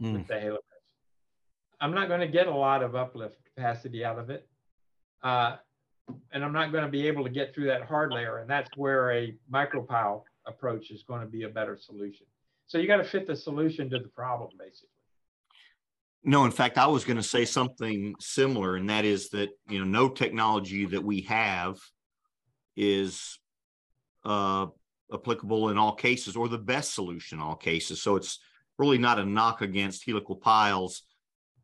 mm. 0.00 0.12
with 0.12 0.26
the 0.26 0.38
halo 0.38 0.58
I'm 1.80 1.94
not 1.94 2.08
going 2.08 2.20
to 2.20 2.28
get 2.28 2.46
a 2.46 2.54
lot 2.54 2.82
of 2.82 2.96
uplift 2.96 3.36
capacity 3.44 4.04
out 4.04 4.18
of 4.18 4.30
it. 4.30 4.48
Uh, 5.22 5.56
and 6.32 6.44
I'm 6.44 6.52
not 6.52 6.72
going 6.72 6.84
to 6.84 6.90
be 6.90 7.06
able 7.06 7.22
to 7.24 7.30
get 7.30 7.54
through 7.54 7.66
that 7.66 7.82
hard 7.82 8.12
layer. 8.12 8.38
And 8.38 8.50
that's 8.50 8.68
where 8.76 9.12
a 9.12 9.34
micropile 9.52 10.22
approach 10.46 10.90
is 10.90 11.02
going 11.02 11.20
to 11.20 11.26
be 11.26 11.44
a 11.44 11.48
better 11.48 11.76
solution. 11.76 12.26
So 12.66 12.78
you 12.78 12.86
got 12.86 12.96
to 12.96 13.04
fit 13.04 13.26
the 13.26 13.36
solution 13.36 13.88
to 13.90 13.98
the 13.98 14.08
problem, 14.08 14.50
basically. 14.58 14.88
No, 16.24 16.44
in 16.44 16.50
fact, 16.50 16.78
I 16.78 16.86
was 16.86 17.04
going 17.04 17.16
to 17.16 17.22
say 17.22 17.44
something 17.44 18.14
similar, 18.18 18.76
and 18.76 18.90
that 18.90 19.04
is 19.04 19.30
that 19.30 19.50
you 19.68 19.78
know 19.78 19.84
no 19.84 20.08
technology 20.08 20.84
that 20.86 21.02
we 21.02 21.22
have 21.22 21.78
is 22.76 23.38
uh, 24.24 24.66
applicable 25.12 25.70
in 25.70 25.78
all 25.78 25.94
cases 25.94 26.36
or 26.36 26.48
the 26.48 26.58
best 26.58 26.94
solution 26.94 27.38
in 27.38 27.44
all 27.44 27.56
cases. 27.56 28.02
So 28.02 28.16
it's 28.16 28.40
really 28.78 28.98
not 28.98 29.18
a 29.18 29.24
knock 29.24 29.62
against 29.62 30.04
helical 30.06 30.36
piles 30.36 31.02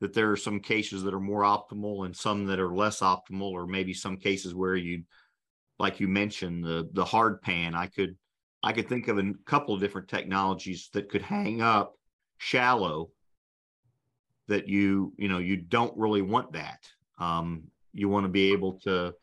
that 0.01 0.13
there 0.13 0.31
are 0.31 0.37
some 0.37 0.61
cases 0.61 1.03
that 1.03 1.15
are 1.15 1.21
more 1.21 1.43
optimal 1.43 2.05
and 2.05 2.17
some 2.17 2.47
that 2.47 2.61
are 2.61 2.75
less 2.75 3.01
optimal, 3.01 3.53
or 3.53 3.67
maybe 3.67 3.95
some 3.95 4.17
cases 4.17 4.55
where 4.55 4.77
you, 4.77 5.03
like 5.79 6.01
you 6.01 6.09
mentioned, 6.09 6.65
the 6.65 6.89
the 6.93 7.05
hard 7.05 7.43
pan. 7.43 7.75
I 7.75 7.87
could 7.87 8.17
I 8.63 8.73
could 8.73 8.89
think 8.89 9.09
of 9.09 9.19
a 9.19 9.33
couple 9.47 9.75
of 9.75 9.81
different 9.81 10.09
technologies 10.09 10.89
that 10.93 11.09
could 11.09 11.23
hang 11.23 11.61
up 11.61 11.95
shallow 12.39 13.11
that 14.49 14.69
you 14.69 15.13
you 15.17 15.29
know 15.29 15.39
you 15.39 15.57
don't 15.57 15.97
really 15.97 16.23
want 16.23 16.53
that. 16.53 16.81
Um, 17.19 17.65
you 17.93 18.09
want 18.09 18.25
to 18.25 18.31
be 18.31 18.53
able 18.53 18.75
to 18.81 19.15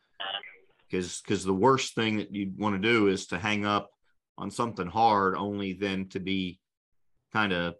because 0.90 1.22
because 1.22 1.44
the 1.44 1.54
worst 1.54 1.96
thing 1.96 2.18
that 2.18 2.34
you 2.34 2.52
want 2.58 2.82
to 2.82 2.88
do 2.88 3.08
is 3.08 3.28
to 3.28 3.38
hang 3.38 3.66
up 3.66 3.92
on 4.38 4.52
something 4.52 4.88
hard 4.88 5.36
only 5.36 5.74
then 5.74 6.08
to 6.10 6.20
be 6.20 6.60
kind 7.32 7.54
of 7.54 7.76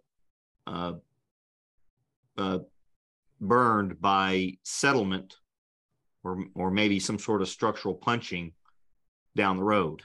uh, 0.66 0.92
uh, 2.38 2.58
burned 3.40 4.00
by 4.00 4.56
settlement 4.62 5.36
or 6.24 6.44
or 6.54 6.70
maybe 6.70 6.98
some 6.98 7.18
sort 7.18 7.42
of 7.42 7.48
structural 7.48 7.94
punching 7.94 8.52
down 9.34 9.56
the 9.56 9.64
road. 9.64 10.02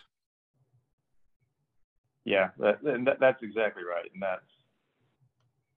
Yeah 2.26 2.50
that, 2.60 2.84
that 2.84 3.20
that's 3.20 3.44
exactly 3.44 3.84
right 3.84 4.10
and 4.14 4.22
that's 4.22 4.42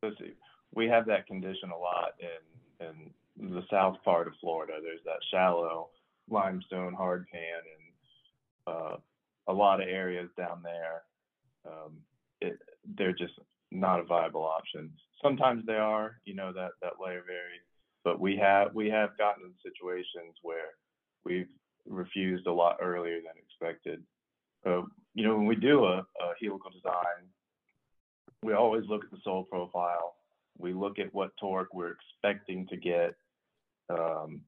let's 0.02 0.18
see 0.18 0.32
we 0.74 0.86
have 0.86 1.06
that 1.06 1.26
condition 1.26 1.70
a 1.70 1.76
lot 1.76 2.14
in 2.20 2.86
in 2.86 3.12
the 3.54 3.62
south 3.70 3.96
part 4.04 4.26
of 4.26 4.34
Florida. 4.40 4.74
There's 4.82 5.04
that 5.04 5.20
shallow 5.30 5.88
limestone 6.28 6.94
hard 6.94 7.26
pan 7.32 7.60
and 7.76 8.74
uh, 8.74 8.96
a 9.48 9.52
lot 9.52 9.82
of 9.82 9.88
areas 9.88 10.28
down 10.36 10.62
there. 10.62 11.02
Um, 11.66 11.98
it, 12.40 12.58
they're 12.96 13.12
just 13.12 13.34
not 13.70 14.00
a 14.00 14.04
viable 14.04 14.44
option. 14.44 14.90
Sometimes 15.22 15.64
they 15.66 15.74
are, 15.74 16.20
you 16.24 16.34
know, 16.34 16.52
that 16.52 16.70
that 16.82 16.94
layer 17.04 17.22
varies, 17.26 17.66
but 18.04 18.20
we 18.20 18.36
have 18.36 18.74
we 18.74 18.88
have 18.88 19.16
gotten 19.18 19.44
in 19.44 19.52
situations 19.62 20.34
where 20.42 20.76
we've 21.24 21.48
refused 21.86 22.46
a 22.46 22.52
lot 22.52 22.78
earlier 22.80 23.16
than 23.16 23.34
expected. 23.36 24.02
Uh, 24.64 24.82
you 25.14 25.26
know, 25.26 25.36
when 25.36 25.46
we 25.46 25.56
do 25.56 25.84
a, 25.84 25.98
a 25.98 26.34
helical 26.40 26.70
design, 26.70 27.26
we 28.42 28.52
always 28.52 28.84
look 28.88 29.04
at 29.04 29.10
the 29.10 29.18
soil 29.24 29.44
profile 29.44 30.14
we 30.58 30.72
look 30.72 30.98
at 30.98 31.12
what 31.14 31.36
torque 31.38 31.72
we're 31.72 31.92
expecting 31.92 32.66
to 32.68 32.76
get, 32.76 33.14
um, 33.88 34.40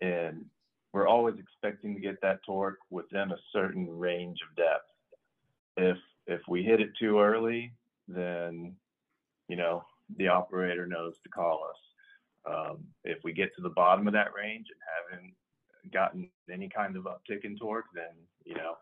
and 0.00 0.44
we're 0.92 1.08
always 1.08 1.36
expecting 1.38 1.94
to 1.94 2.00
get 2.00 2.20
that 2.22 2.40
torque 2.44 2.78
within 2.90 3.32
a 3.32 3.38
certain 3.52 3.88
range 3.88 4.38
of 4.48 4.56
depth. 4.56 4.88
If 5.76 5.98
if 6.26 6.40
we 6.48 6.62
hit 6.62 6.80
it 6.80 6.90
too 6.98 7.20
early, 7.20 7.72
then 8.08 8.74
you 9.48 9.56
know 9.56 9.84
the 10.16 10.28
operator 10.28 10.86
knows 10.86 11.14
to 11.22 11.28
call 11.28 11.66
us. 11.68 11.76
Um, 12.44 12.84
if 13.04 13.18
we 13.22 13.32
get 13.32 13.54
to 13.56 13.62
the 13.62 13.70
bottom 13.70 14.06
of 14.06 14.12
that 14.14 14.34
range 14.34 14.66
and 14.70 15.20
haven't 15.20 15.34
gotten 15.92 16.28
any 16.50 16.68
kind 16.68 16.96
of 16.96 17.04
uptick 17.04 17.44
in 17.44 17.56
torque, 17.56 17.86
then 17.94 18.12
you 18.44 18.54
know 18.54 18.74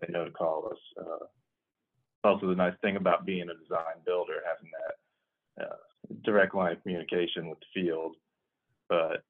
they 0.00 0.12
know 0.12 0.24
to 0.24 0.30
call 0.30 0.68
us. 0.70 0.78
Uh, 0.98 1.26
also, 2.24 2.46
the 2.46 2.54
nice 2.54 2.74
thing 2.82 2.96
about 2.96 3.26
being 3.26 3.48
a 3.48 3.54
design 3.54 3.98
builder, 4.06 4.42
having 4.46 4.70
that 4.78 5.64
uh, 5.64 5.76
direct 6.24 6.54
line 6.54 6.72
of 6.72 6.82
communication 6.82 7.48
with 7.48 7.58
the 7.60 7.82
field. 7.82 8.16
But 8.88 9.24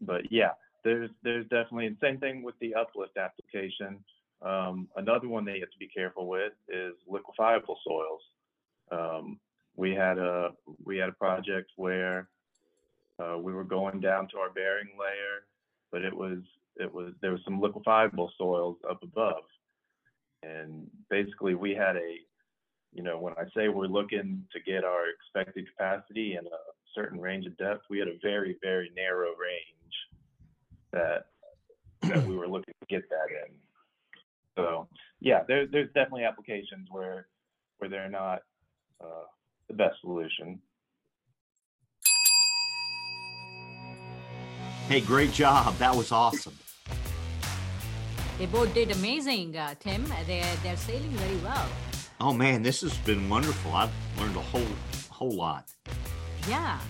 but 0.00 0.30
yeah, 0.30 0.52
there's 0.84 1.10
there's 1.22 1.44
definitely 1.44 1.88
the 1.90 1.96
same 2.00 2.18
thing 2.18 2.42
with 2.42 2.58
the 2.60 2.74
uplift 2.74 3.16
application. 3.16 3.98
Um, 4.40 4.88
another 4.96 5.28
one 5.28 5.44
that 5.46 5.54
you 5.54 5.60
have 5.60 5.70
to 5.70 5.78
be 5.78 5.88
careful 5.88 6.28
with 6.28 6.52
is 6.68 6.94
liquefiable 7.08 7.78
soils. 7.84 8.20
Um, 8.90 9.40
we 9.76 9.94
had 9.94 10.18
a 10.18 10.50
we 10.84 10.98
had 10.98 11.08
a 11.08 11.12
project 11.12 11.70
where 11.76 12.28
uh, 13.18 13.38
we 13.38 13.52
were 13.52 13.64
going 13.64 14.00
down 14.00 14.28
to 14.28 14.38
our 14.38 14.50
bearing 14.50 14.88
layer, 14.98 15.46
but 15.90 16.02
it 16.02 16.14
was 16.14 16.38
it 16.76 16.92
was 16.92 17.12
there 17.20 17.32
was 17.32 17.40
some 17.44 17.60
liquefiable 17.60 18.30
soils 18.38 18.76
up 18.88 19.02
above, 19.02 19.44
and 20.42 20.86
basically 21.10 21.54
we 21.54 21.74
had 21.74 21.96
a 21.96 22.18
you 22.92 23.02
know, 23.02 23.18
when 23.18 23.34
I 23.34 23.44
say 23.56 23.68
we're 23.68 23.86
looking 23.86 24.44
to 24.52 24.60
get 24.60 24.84
our 24.84 25.04
expected 25.08 25.66
capacity 25.68 26.36
in 26.38 26.46
a 26.46 26.58
certain 26.94 27.20
range 27.20 27.46
of 27.46 27.56
depth, 27.56 27.84
we 27.90 27.98
had 27.98 28.08
a 28.08 28.18
very, 28.22 28.56
very 28.62 28.90
narrow 28.96 29.28
range 29.28 29.94
that 30.92 31.26
that 32.02 32.26
we 32.26 32.36
were 32.36 32.48
looking 32.48 32.74
to 32.80 32.86
get 32.88 33.08
that 33.10 33.28
in. 33.30 33.54
So 34.56 34.88
yeah, 35.20 35.42
there, 35.46 35.66
there's 35.66 35.88
definitely 35.88 36.24
applications 36.24 36.88
where 36.90 37.26
where 37.78 37.90
they're 37.90 38.10
not 38.10 38.40
uh, 39.00 39.26
the 39.68 39.74
best 39.74 40.00
solution. 40.00 40.60
Hey, 44.88 45.00
great 45.00 45.32
job! 45.32 45.76
That 45.76 45.94
was 45.94 46.12
awesome. 46.12 46.56
They 48.38 48.46
both 48.46 48.72
did 48.72 48.90
amazing, 48.92 49.56
uh, 49.56 49.74
Tim. 49.78 50.04
They're 50.26 50.56
they're 50.62 50.76
sailing 50.76 51.10
very 51.10 51.36
well. 51.38 51.68
Oh 52.20 52.32
man, 52.32 52.62
this 52.62 52.80
has 52.80 52.96
been 52.98 53.28
wonderful. 53.28 53.72
I've 53.72 53.92
learned 54.18 54.34
a 54.34 54.40
whole 54.40 54.66
whole 55.08 55.30
lot. 55.30 55.70
Yeah. 56.48 56.80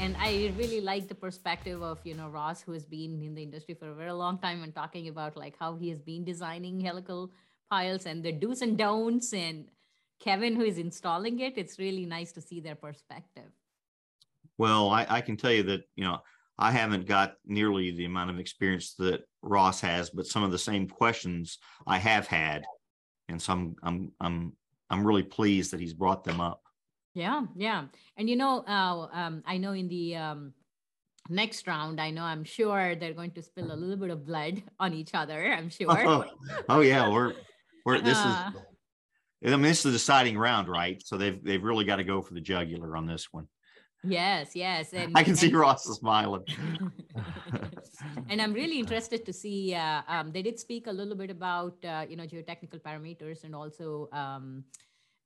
and 0.00 0.16
I 0.18 0.52
really 0.56 0.80
like 0.80 1.08
the 1.08 1.14
perspective 1.14 1.82
of 1.82 1.98
you 2.04 2.14
know 2.14 2.28
Ross, 2.28 2.62
who 2.62 2.72
has 2.72 2.86
been 2.86 3.22
in 3.22 3.34
the 3.34 3.42
industry 3.42 3.74
for 3.74 3.90
a 3.90 3.94
very 3.94 4.12
long 4.12 4.38
time, 4.38 4.62
and 4.62 4.74
talking 4.74 5.08
about 5.08 5.36
like 5.36 5.56
how 5.60 5.76
he 5.76 5.90
has 5.90 6.00
been 6.00 6.24
designing 6.24 6.80
helical 6.80 7.30
piles 7.70 8.06
and 8.06 8.24
the 8.24 8.32
do's 8.32 8.62
and 8.62 8.78
don'ts, 8.78 9.34
and 9.34 9.68
Kevin, 10.20 10.56
who 10.56 10.64
is 10.64 10.78
installing 10.78 11.40
it. 11.40 11.58
It's 11.58 11.78
really 11.78 12.06
nice 12.06 12.32
to 12.32 12.40
see 12.40 12.60
their 12.60 12.74
perspective. 12.74 13.52
Well, 14.56 14.88
I, 14.88 15.06
I 15.08 15.20
can 15.20 15.36
tell 15.36 15.52
you 15.52 15.64
that 15.64 15.82
you 15.96 16.04
know 16.04 16.20
I 16.58 16.72
haven't 16.72 17.06
got 17.06 17.34
nearly 17.44 17.90
the 17.90 18.06
amount 18.06 18.30
of 18.30 18.38
experience 18.38 18.94
that 18.94 19.20
Ross 19.42 19.82
has, 19.82 20.08
but 20.08 20.26
some 20.26 20.44
of 20.44 20.50
the 20.50 20.58
same 20.58 20.88
questions 20.88 21.58
I 21.86 21.98
have 21.98 22.26
had, 22.26 22.64
and 23.28 23.42
so 23.42 23.52
I'm 23.52 23.76
I'm 23.82 24.12
I'm 24.18 24.52
I'm 24.90 25.06
really 25.06 25.22
pleased 25.22 25.72
that 25.72 25.80
he's 25.80 25.94
brought 25.94 26.24
them 26.24 26.40
up. 26.40 26.62
Yeah, 27.14 27.46
yeah, 27.56 27.86
and 28.16 28.28
you 28.28 28.36
know, 28.36 28.60
uh, 28.66 29.08
um, 29.12 29.42
I 29.46 29.58
know 29.58 29.72
in 29.72 29.88
the 29.88 30.16
um, 30.16 30.52
next 31.28 31.66
round, 31.66 32.00
I 32.00 32.10
know 32.10 32.22
I'm 32.22 32.44
sure 32.44 32.94
they're 32.94 33.14
going 33.14 33.32
to 33.32 33.42
spill 33.42 33.72
a 33.72 33.74
little 33.74 33.96
bit 33.96 34.10
of 34.10 34.26
blood 34.26 34.62
on 34.78 34.94
each 34.94 35.10
other. 35.14 35.52
I'm 35.52 35.68
sure. 35.68 35.90
oh, 35.90 36.24
oh 36.68 36.80
yeah, 36.80 37.08
we're 37.10 37.34
we're 37.84 38.00
this 38.00 38.18
Uh, 38.18 38.52
is. 39.42 39.52
I 39.52 39.56
mean, 39.56 39.62
this 39.62 39.78
is 39.78 39.82
the 39.84 39.92
deciding 39.92 40.36
round, 40.38 40.68
right? 40.68 41.02
So 41.04 41.16
they've 41.16 41.42
they've 41.42 41.62
really 41.62 41.84
got 41.84 41.96
to 41.96 42.04
go 42.04 42.22
for 42.22 42.34
the 42.34 42.40
jugular 42.40 42.96
on 42.96 43.06
this 43.06 43.28
one. 43.32 43.46
yes, 44.04 44.52
yes, 44.54 44.92
and 44.92 45.12
I 45.16 45.22
can 45.24 45.34
see 45.34 45.52
Ross 45.52 45.84
smiling. 45.84 46.44
and 48.28 48.40
I'm 48.40 48.52
really 48.52 48.78
interested 48.78 49.24
to 49.26 49.32
see. 49.32 49.74
Uh, 49.74 50.02
um, 50.08 50.32
they 50.32 50.42
did 50.42 50.58
speak 50.58 50.86
a 50.86 50.92
little 50.92 51.14
bit 51.16 51.30
about 51.30 51.76
uh, 51.84 52.04
you 52.08 52.16
know 52.16 52.24
geotechnical 52.24 52.80
parameters 52.80 53.44
and 53.44 53.54
also 53.54 54.08
um, 54.12 54.64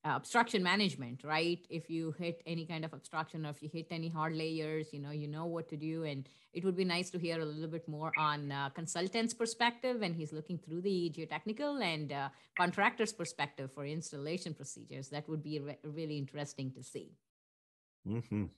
uh, 0.04 0.14
obstruction 0.16 0.62
management, 0.62 1.22
right? 1.22 1.64
If 1.70 1.88
you 1.88 2.12
hit 2.18 2.42
any 2.46 2.66
kind 2.66 2.84
of 2.84 2.92
obstruction 2.92 3.46
or 3.46 3.50
if 3.50 3.62
you 3.62 3.68
hit 3.72 3.86
any 3.90 4.08
hard 4.08 4.34
layers, 4.34 4.92
you 4.92 4.98
know 4.98 5.10
you 5.10 5.28
know 5.28 5.46
what 5.46 5.68
to 5.68 5.76
do. 5.76 6.04
And 6.04 6.28
it 6.52 6.64
would 6.64 6.76
be 6.76 6.84
nice 6.84 7.10
to 7.10 7.18
hear 7.18 7.40
a 7.40 7.44
little 7.44 7.68
bit 7.68 7.86
more 7.88 8.12
on 8.18 8.50
uh, 8.50 8.70
consultant's 8.70 9.34
perspective, 9.34 10.02
and 10.02 10.14
he's 10.14 10.32
looking 10.32 10.58
through 10.58 10.82
the 10.82 11.12
geotechnical 11.16 11.82
and 11.82 12.12
uh, 12.12 12.28
contractor's 12.56 13.12
perspective 13.12 13.70
for 13.72 13.86
installation 13.86 14.54
procedures. 14.54 15.08
That 15.08 15.28
would 15.28 15.42
be 15.42 15.60
re- 15.60 15.78
really 15.84 16.18
interesting 16.18 16.72
to 16.72 16.82
see. 16.82 17.12
Mhm. 18.06 18.50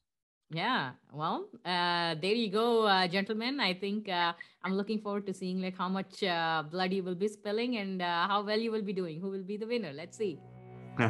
Yeah, 0.54 0.92
well, 1.12 1.48
uh, 1.64 2.14
there 2.22 2.32
you 2.32 2.48
go, 2.48 2.86
uh, 2.86 3.08
gentlemen. 3.08 3.58
I 3.58 3.74
think 3.74 4.08
uh, 4.08 4.34
I'm 4.62 4.74
looking 4.74 5.00
forward 5.00 5.26
to 5.26 5.34
seeing 5.34 5.60
like 5.60 5.76
how 5.76 5.88
much 5.88 6.22
uh, 6.22 6.62
blood 6.70 6.92
you 6.92 7.02
will 7.02 7.16
be 7.16 7.26
spilling 7.26 7.78
and 7.78 8.00
uh, 8.00 8.28
how 8.28 8.44
well 8.44 8.60
you 8.60 8.70
will 8.70 8.82
be 8.82 8.92
doing. 8.92 9.20
Who 9.20 9.30
will 9.30 9.42
be 9.42 9.56
the 9.56 9.66
winner? 9.66 9.92
Let's 9.92 10.16
see. 10.16 10.38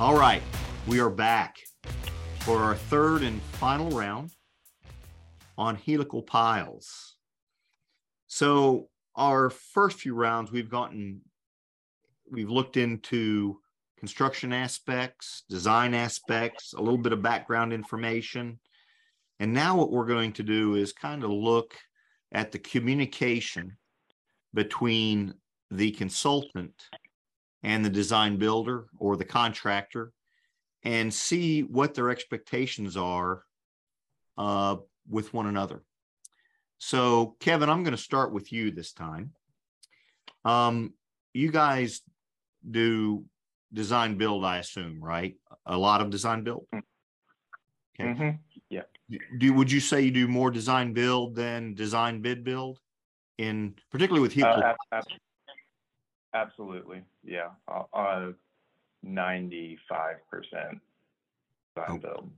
All 0.00 0.18
right, 0.18 0.42
we 0.88 0.98
are 0.98 1.10
back 1.10 1.58
for 2.40 2.58
our 2.58 2.74
third 2.74 3.22
and 3.22 3.40
final 3.62 3.90
round 3.90 4.32
on 5.56 5.76
helical 5.76 6.22
piles. 6.22 7.14
So, 8.26 8.88
our 9.18 9.50
first 9.50 9.98
few 9.98 10.14
rounds, 10.14 10.50
we've 10.50 10.70
gotten, 10.70 11.20
we've 12.30 12.50
looked 12.50 12.76
into 12.76 13.58
construction 13.98 14.52
aspects, 14.52 15.42
design 15.50 15.92
aspects, 15.92 16.72
a 16.72 16.80
little 16.80 16.98
bit 16.98 17.12
of 17.12 17.20
background 17.20 17.72
information. 17.72 18.58
And 19.40 19.52
now, 19.52 19.76
what 19.76 19.90
we're 19.90 20.06
going 20.06 20.32
to 20.34 20.42
do 20.42 20.76
is 20.76 20.92
kind 20.92 21.24
of 21.24 21.30
look 21.30 21.76
at 22.32 22.52
the 22.52 22.58
communication 22.58 23.76
between 24.54 25.34
the 25.70 25.90
consultant 25.92 26.74
and 27.62 27.84
the 27.84 27.90
design 27.90 28.36
builder 28.36 28.86
or 28.98 29.16
the 29.16 29.24
contractor 29.24 30.12
and 30.84 31.12
see 31.12 31.62
what 31.62 31.94
their 31.94 32.10
expectations 32.10 32.96
are 32.96 33.42
uh, 34.36 34.76
with 35.08 35.34
one 35.34 35.46
another. 35.46 35.82
So, 36.78 37.36
Kevin, 37.40 37.68
I'm 37.68 37.82
going 37.82 37.96
to 37.96 38.02
start 38.02 38.32
with 38.32 38.52
you 38.52 38.70
this 38.70 38.92
time. 38.92 39.32
Um, 40.44 40.94
you 41.34 41.50
guys 41.50 42.02
do 42.68 43.24
design 43.72 44.16
build, 44.16 44.44
I 44.44 44.58
assume, 44.58 45.02
right? 45.02 45.36
A 45.66 45.76
lot 45.76 46.00
of 46.00 46.10
design 46.10 46.44
build. 46.44 46.66
Okay. 46.72 46.84
Mhm. 48.00 48.38
Do 49.38 49.54
would 49.54 49.72
you 49.72 49.80
say 49.80 50.02
you 50.02 50.10
do 50.10 50.28
more 50.28 50.50
design 50.50 50.92
build 50.92 51.34
than 51.34 51.74
design 51.74 52.20
bid 52.20 52.44
build, 52.44 52.78
in 53.38 53.74
particularly 53.90 54.20
with 54.20 54.34
helical? 54.34 54.62
Uh, 54.62 54.66
ab- 54.66 54.76
ab- 54.92 55.04
absolutely, 56.34 57.02
yeah. 57.24 57.50
Uh, 57.66 58.32
Ninety-five 59.02 60.16
percent 60.30 60.80
Oh. 61.76 61.82
design 61.86 61.98
build. 62.00 62.30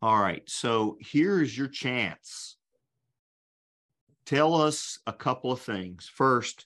All 0.00 0.18
right. 0.18 0.42
So 0.48 0.96
here's 1.00 1.56
your 1.56 1.68
chance. 1.68 2.56
Tell 4.32 4.54
us 4.54 4.98
a 5.06 5.12
couple 5.12 5.52
of 5.52 5.60
things. 5.60 6.10
First, 6.10 6.64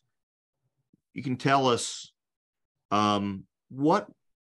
you 1.15 1.23
can 1.25 1.35
tell 1.35 1.67
us 1.67 2.13
um, 2.93 3.43
what 3.71 4.07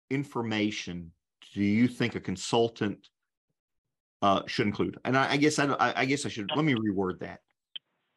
information 0.09 1.11
do 1.53 1.61
you 1.61 1.87
think 1.87 2.15
a 2.15 2.19
consultant 2.19 3.09
uh, 4.23 4.41
should 4.47 4.65
include? 4.65 4.97
And 5.05 5.15
I, 5.15 5.33
I 5.33 5.37
guess 5.37 5.59
I, 5.59 5.93
I, 5.95 6.05
guess 6.05 6.25
I 6.25 6.29
should 6.29 6.49
let 6.55 6.65
me 6.65 6.73
reword 6.73 7.19
that. 7.19 7.41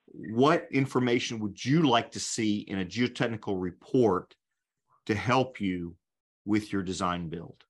What 0.06 0.66
information 0.72 1.40
would 1.40 1.62
you 1.62 1.82
like 1.82 2.12
to 2.12 2.20
see 2.20 2.60
in 2.60 2.78
a 2.78 2.84
geotechnical 2.86 3.60
report 3.60 4.34
to 5.04 5.14
help 5.14 5.60
you 5.60 5.94
with 6.46 6.72
your 6.72 6.82
design 6.82 7.28
build? 7.28 7.62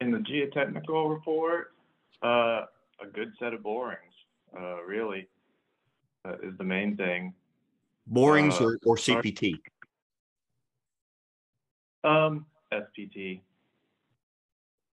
In 0.00 0.10
the 0.10 0.18
geotechnical 0.20 1.10
report, 1.10 1.74
uh, 2.22 2.62
a 3.02 3.06
good 3.12 3.32
set 3.38 3.52
of 3.52 3.62
borings, 3.62 4.09
uh, 4.58 4.82
really, 4.82 5.28
uh, 6.24 6.34
is 6.42 6.56
the 6.58 6.64
main 6.64 6.96
thing. 6.96 7.34
Borings 8.06 8.60
Uh, 8.60 8.64
or, 8.64 8.78
or. 8.86 8.96
CPT? 8.96 9.54
Um, 12.04 12.46
SPT. 12.72 13.42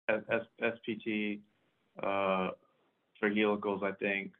S- 0.08 0.22
S- 0.30 0.76
SPT, 0.78 1.40
uh, 2.02 2.50
for 3.18 3.30
helicals, 3.30 3.82
I 3.82 3.92
think, 3.92 4.32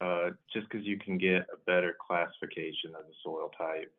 uh, 0.00 0.30
just 0.52 0.68
because 0.68 0.86
you 0.86 0.98
can 0.98 1.18
get 1.18 1.46
a 1.52 1.56
better 1.66 1.96
classification 2.06 2.94
of 2.94 3.06
the 3.06 3.14
soil 3.22 3.50
type. 3.56 3.92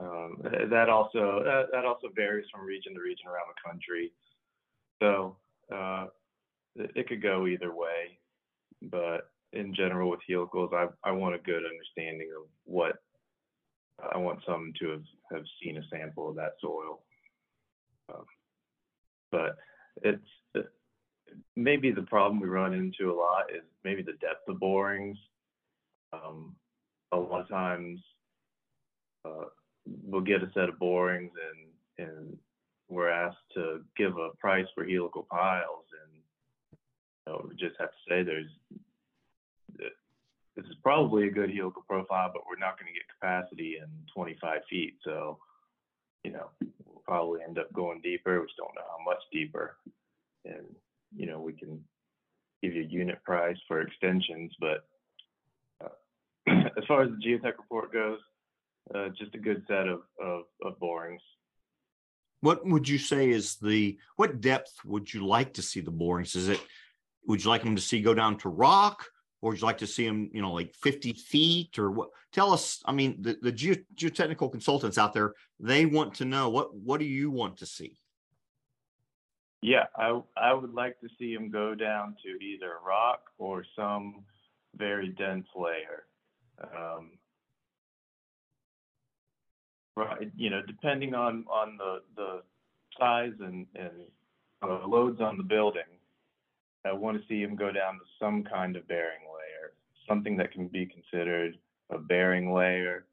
Um, 0.00 0.38
that 0.70 0.88
also 0.88 1.42
that, 1.42 1.72
that 1.72 1.84
also 1.84 2.08
varies 2.14 2.46
from 2.52 2.64
region 2.64 2.94
to 2.94 3.00
region 3.00 3.26
around 3.26 3.46
the 3.48 3.68
country. 3.68 4.12
So 5.02 5.36
uh, 5.72 6.06
it, 6.76 6.92
it 6.94 7.08
could 7.08 7.20
go 7.20 7.48
either 7.48 7.74
way, 7.74 8.18
but 8.82 9.30
in 9.52 9.74
general 9.74 10.10
with 10.10 10.20
helicals, 10.28 10.70
I 10.72 10.86
I 11.04 11.12
want 11.12 11.34
a 11.34 11.38
good 11.38 11.62
understanding 11.64 12.30
of 12.36 12.48
what 12.64 12.98
I 14.12 14.18
want 14.18 14.40
some 14.46 14.72
to 14.80 14.90
have, 14.90 15.02
have 15.32 15.44
seen 15.62 15.78
a 15.78 15.82
sample 15.90 16.28
of 16.28 16.36
that 16.36 16.52
soil. 16.60 17.00
Um, 18.12 18.24
but 19.30 19.56
it's 20.02 20.22
it- 20.54 20.72
maybe 21.56 21.90
the 21.90 22.02
problem 22.02 22.40
we 22.40 22.48
run 22.48 22.72
into 22.74 23.10
a 23.10 23.14
lot 23.14 23.50
is 23.50 23.62
maybe 23.84 24.02
the 24.02 24.14
depth 24.14 24.48
of 24.48 24.58
borings. 24.58 25.18
Um, 26.12 26.56
a 27.12 27.16
lot 27.16 27.42
of 27.42 27.48
times, 27.48 28.00
uh, 29.24 29.44
we'll 29.86 30.22
get 30.22 30.42
a 30.42 30.50
set 30.54 30.68
of 30.68 30.78
borings 30.78 31.32
and 31.98 32.08
and 32.08 32.38
we're 32.88 33.10
asked 33.10 33.36
to 33.54 33.84
give 33.96 34.16
a 34.16 34.30
price 34.38 34.66
for 34.74 34.84
helical 34.84 35.26
piles, 35.30 35.84
and 36.04 36.22
you 37.26 37.32
know, 37.32 37.46
we 37.48 37.56
just 37.56 37.78
have 37.78 37.90
to 37.90 37.96
say 38.08 38.22
there's 38.22 38.50
this 40.58 40.66
is 40.70 40.76
probably 40.82 41.28
a 41.28 41.30
good 41.30 41.54
helical 41.54 41.84
profile, 41.88 42.30
but 42.32 42.42
we're 42.48 42.58
not 42.58 42.78
going 42.80 42.92
to 42.92 42.98
get 42.98 43.06
capacity 43.20 43.76
in 43.80 43.86
25 44.12 44.60
feet. 44.68 44.94
So, 45.04 45.38
you 46.24 46.32
know, 46.32 46.50
we'll 46.84 47.02
probably 47.06 47.42
end 47.46 47.60
up 47.60 47.72
going 47.72 48.00
deeper. 48.00 48.40
We 48.40 48.46
just 48.46 48.56
don't 48.56 48.74
know 48.74 48.82
how 48.90 49.04
much 49.04 49.22
deeper. 49.32 49.76
And, 50.44 50.66
you 51.14 51.26
know, 51.26 51.40
we 51.40 51.52
can 51.52 51.80
give 52.60 52.74
you 52.74 52.82
a 52.82 52.86
unit 52.86 53.22
price 53.22 53.56
for 53.68 53.82
extensions, 53.82 54.52
but 54.58 54.84
uh, 55.84 55.90
as 56.76 56.84
far 56.88 57.02
as 57.02 57.10
the 57.10 57.24
geotech 57.24 57.56
report 57.58 57.92
goes, 57.92 58.18
uh, 58.92 59.10
just 59.16 59.36
a 59.36 59.38
good 59.38 59.62
set 59.68 59.86
of, 59.86 60.00
of, 60.20 60.42
of 60.64 60.76
borings. 60.80 61.22
What 62.40 62.66
would 62.66 62.88
you 62.88 62.98
say 62.98 63.30
is 63.30 63.56
the, 63.62 63.96
what 64.16 64.40
depth 64.40 64.72
would 64.84 65.14
you 65.14 65.24
like 65.24 65.54
to 65.54 65.62
see 65.62 65.80
the 65.80 65.92
borings? 65.92 66.34
Is 66.34 66.48
it, 66.48 66.60
would 67.28 67.44
you 67.44 67.50
like 67.50 67.62
them 67.62 67.76
to 67.76 67.82
see 67.82 68.00
go 68.00 68.14
down 68.14 68.38
to 68.38 68.48
rock? 68.48 69.06
Or 69.40 69.50
would 69.50 69.60
you 69.60 69.66
like 69.66 69.78
to 69.78 69.86
see 69.86 70.06
them, 70.06 70.30
you 70.32 70.42
know, 70.42 70.52
like 70.52 70.74
50 70.74 71.12
feet 71.12 71.78
or 71.78 71.90
what? 71.90 72.08
Tell 72.32 72.52
us, 72.52 72.82
I 72.84 72.92
mean, 72.92 73.16
the, 73.20 73.38
the 73.40 73.52
geo, 73.52 73.76
geotechnical 73.94 74.50
consultants 74.50 74.98
out 74.98 75.12
there, 75.12 75.34
they 75.60 75.86
want 75.86 76.14
to 76.14 76.24
know 76.24 76.48
what, 76.48 76.74
what 76.74 76.98
do 76.98 77.06
you 77.06 77.30
want 77.30 77.58
to 77.58 77.66
see? 77.66 77.98
Yeah, 79.60 79.86
I 79.96 80.20
I 80.36 80.52
would 80.52 80.72
like 80.72 81.00
to 81.00 81.08
see 81.18 81.34
them 81.34 81.50
go 81.50 81.74
down 81.74 82.14
to 82.22 82.44
either 82.44 82.74
rock 82.86 83.22
or 83.38 83.64
some 83.74 84.24
very 84.76 85.08
dense 85.08 85.48
layer. 85.56 86.04
Um, 86.62 87.10
right, 89.96 90.30
you 90.36 90.50
know, 90.50 90.62
depending 90.64 91.14
on 91.14 91.44
on 91.50 91.76
the 91.76 92.02
the 92.14 92.42
size 92.98 93.32
and 93.40 93.66
and 93.74 93.90
uh, 94.62 94.86
loads 94.86 95.20
on 95.20 95.36
the 95.36 95.42
building, 95.42 95.82
I 96.88 96.92
want 96.92 97.20
to 97.20 97.26
see 97.28 97.42
him 97.42 97.56
go 97.56 97.70
down 97.70 97.94
to 97.94 98.04
some 98.18 98.42
kind 98.44 98.76
of 98.76 98.88
bearing 98.88 99.20
layer, 99.22 99.72
something 100.08 100.36
that 100.38 100.52
can 100.52 100.68
be 100.68 100.86
considered 100.86 101.58
a 101.90 101.98
bearing 101.98 102.52
layer. 102.52 103.06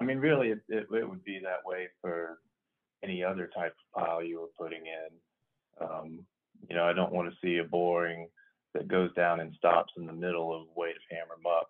I 0.00 0.04
mean, 0.04 0.18
really, 0.18 0.48
it, 0.50 0.60
it, 0.68 0.86
it 0.92 1.08
would 1.08 1.24
be 1.24 1.40
that 1.42 1.64
way 1.64 1.88
for 2.00 2.38
any 3.02 3.22
other 3.22 3.50
type 3.54 3.74
of 3.94 4.04
pile 4.04 4.22
you 4.22 4.40
were 4.40 4.50
putting 4.58 4.82
in. 4.86 5.86
Um, 5.86 6.20
you 6.68 6.76
know, 6.76 6.84
I 6.84 6.92
don't 6.92 7.12
want 7.12 7.30
to 7.30 7.36
see 7.42 7.58
a 7.58 7.64
boring 7.64 8.28
that 8.74 8.88
goes 8.88 9.12
down 9.14 9.40
and 9.40 9.54
stops 9.54 9.92
in 9.96 10.06
the 10.06 10.12
middle 10.12 10.54
of 10.54 10.66
weight 10.76 10.96
of 10.96 11.02
hammer 11.10 11.38
muck. 11.42 11.68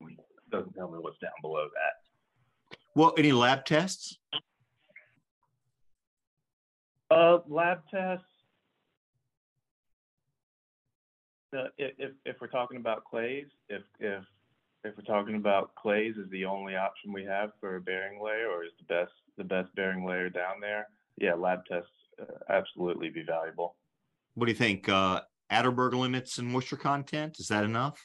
It 0.00 0.50
doesn't 0.50 0.74
tell 0.74 0.90
me 0.90 0.98
what's 1.00 1.18
down 1.18 1.32
below 1.42 1.64
that. 1.64 2.76
Well, 2.94 3.14
any 3.18 3.32
lab 3.32 3.64
tests? 3.64 4.18
Uh, 7.10 7.38
lab 7.48 7.82
tests. 7.90 8.24
Uh, 11.56 11.68
if 11.78 12.12
if 12.24 12.36
we're 12.40 12.48
talking 12.48 12.76
about 12.76 13.04
clays, 13.04 13.46
if 13.68 13.82
if 13.98 14.22
if 14.84 14.94
we're 14.96 15.04
talking 15.04 15.36
about 15.36 15.74
clays 15.74 16.16
is 16.16 16.30
the 16.30 16.44
only 16.44 16.76
option 16.76 17.12
we 17.12 17.24
have 17.24 17.50
for 17.60 17.76
a 17.76 17.80
bearing 17.80 18.22
layer, 18.22 18.48
or 18.48 18.64
is 18.64 18.72
the 18.78 18.84
best 18.84 19.12
the 19.38 19.44
best 19.44 19.74
bearing 19.74 20.04
layer 20.04 20.28
down 20.28 20.60
there? 20.60 20.88
Yeah, 21.18 21.34
lab 21.34 21.64
tests 21.66 21.88
uh, 22.20 22.24
absolutely 22.50 23.08
be 23.08 23.22
valuable. 23.22 23.76
What 24.34 24.46
do 24.46 24.52
you 24.52 24.58
think? 24.58 24.88
Uh, 24.88 25.22
Atterberg 25.50 25.94
limits 25.94 26.38
and 26.38 26.48
moisture 26.48 26.76
content 26.76 27.36
is 27.38 27.48
that 27.48 27.64
enough? 27.64 27.98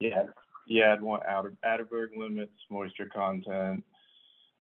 Yeah, 0.00 0.24
yeah, 0.66 0.92
I'd 0.92 1.02
want 1.02 1.24
outer 1.26 1.54
Atterberg 1.64 2.16
limits, 2.16 2.52
moisture 2.70 3.10
content, 3.12 3.84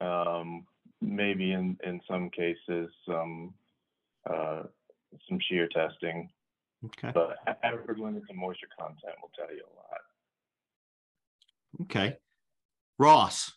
um, 0.00 0.66
maybe 1.00 1.52
in 1.52 1.76
in 1.84 2.00
some 2.08 2.30
cases 2.30 2.90
some 3.08 3.54
uh, 4.28 4.62
some 5.28 5.38
shear 5.48 5.68
testing. 5.68 6.28
Okay. 6.86 7.12
But 7.12 7.36
Atterberg 7.64 7.98
limits 7.98 8.26
and 8.30 8.38
moisture 8.38 8.68
content 8.78 9.14
will 9.20 9.30
tell 9.36 9.54
you 9.54 9.62
a 9.62 9.74
lot. 9.76 10.00
Okay. 11.82 12.16
Ross, 12.98 13.52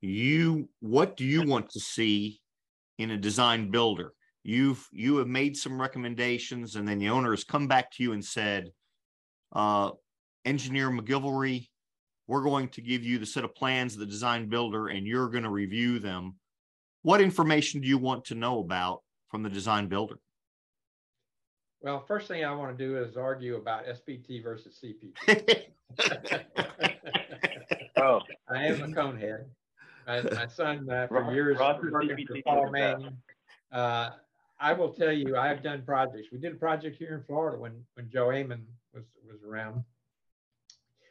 you 0.00 0.68
what 0.80 1.16
do 1.16 1.24
you 1.24 1.42
want 1.42 1.70
to 1.70 1.80
see 1.80 2.40
in 2.98 3.10
a 3.10 3.16
design 3.16 3.70
builder? 3.70 4.12
You've 4.42 4.86
you 4.92 5.16
have 5.16 5.28
made 5.28 5.56
some 5.56 5.80
recommendations, 5.80 6.76
and 6.76 6.86
then 6.86 6.98
the 6.98 7.08
owner 7.08 7.30
has 7.30 7.44
come 7.44 7.66
back 7.66 7.90
to 7.92 8.02
you 8.02 8.12
and 8.12 8.24
said, 8.24 8.70
uh, 9.52 9.90
"Engineer 10.44 10.90
McGillivray, 10.90 11.68
we're 12.28 12.44
going 12.44 12.68
to 12.68 12.80
give 12.80 13.02
you 13.02 13.18
the 13.18 13.26
set 13.26 13.44
of 13.44 13.54
plans 13.54 13.94
of 13.94 14.00
the 14.00 14.06
design 14.06 14.48
builder, 14.48 14.88
and 14.88 15.06
you're 15.06 15.28
going 15.28 15.44
to 15.44 15.50
review 15.50 15.98
them." 15.98 16.36
What 17.02 17.20
information 17.20 17.80
do 17.80 17.88
you 17.88 17.98
want 17.98 18.24
to 18.26 18.34
know 18.34 18.60
about 18.60 19.02
from 19.28 19.42
the 19.42 19.50
design 19.50 19.88
builder? 19.88 20.18
Well, 21.86 22.04
first 22.04 22.26
thing 22.26 22.44
I 22.44 22.52
want 22.52 22.76
to 22.76 22.84
do 22.84 22.98
is 22.98 23.16
argue 23.16 23.54
about 23.54 23.84
SPT 23.84 24.42
versus 24.42 24.76
CPT. 24.82 25.12
oh, 27.96 28.20
I 28.48 28.64
am 28.64 28.82
a 28.82 28.88
conehead. 28.88 29.44
My, 30.04 30.20
my 30.22 30.48
son, 30.48 30.90
uh, 30.90 31.06
for 31.06 31.32
years, 31.32 31.60
working 31.60 32.26
for 32.26 32.42
Paul 32.44 32.72
Mayne, 32.72 33.16
uh, 33.70 34.10
I 34.58 34.72
will 34.72 34.92
tell 34.94 35.12
you, 35.12 35.36
I 35.36 35.46
have 35.46 35.62
done 35.62 35.84
projects. 35.86 36.26
We 36.32 36.38
did 36.38 36.54
a 36.54 36.56
project 36.56 36.96
here 36.96 37.14
in 37.14 37.22
Florida 37.22 37.56
when 37.56 37.84
when 37.94 38.10
Joe 38.10 38.32
Amon 38.32 38.66
was 38.92 39.04
was 39.24 39.44
around, 39.44 39.84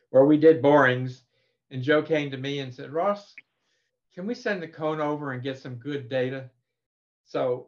where 0.10 0.26
we 0.26 0.36
did 0.36 0.62
borings, 0.62 1.24
and 1.72 1.82
Joe 1.82 2.02
came 2.02 2.30
to 2.32 2.38
me 2.38 2.60
and 2.60 2.74
said, 2.74 2.92
"Ross, 2.92 3.34
can 4.14 4.28
we 4.28 4.36
send 4.36 4.62
the 4.62 4.68
cone 4.68 5.00
over 5.00 5.32
and 5.32 5.42
get 5.42 5.58
some 5.58 5.76
good 5.76 6.10
data?" 6.10 6.50
So 7.24 7.68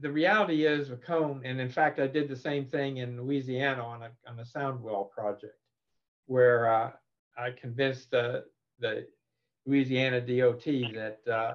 the 0.00 0.10
reality 0.10 0.64
is 0.64 0.90
a 0.90 0.96
cone, 0.96 1.42
and 1.44 1.60
in 1.60 1.68
fact, 1.68 1.98
I 1.98 2.06
did 2.06 2.28
the 2.28 2.36
same 2.36 2.66
thing 2.66 2.98
in 2.98 3.20
Louisiana 3.20 3.82
on 3.82 4.02
a 4.02 4.10
on 4.28 4.38
a 4.38 4.44
sound 4.44 4.82
well 4.82 5.04
project, 5.04 5.58
where 6.26 6.72
uh, 6.72 6.90
I 7.36 7.50
convinced 7.50 8.10
the 8.10 8.44
the 8.78 9.06
Louisiana 9.66 10.20
DOT 10.20 10.64
that 10.64 11.18
uh, 11.30 11.54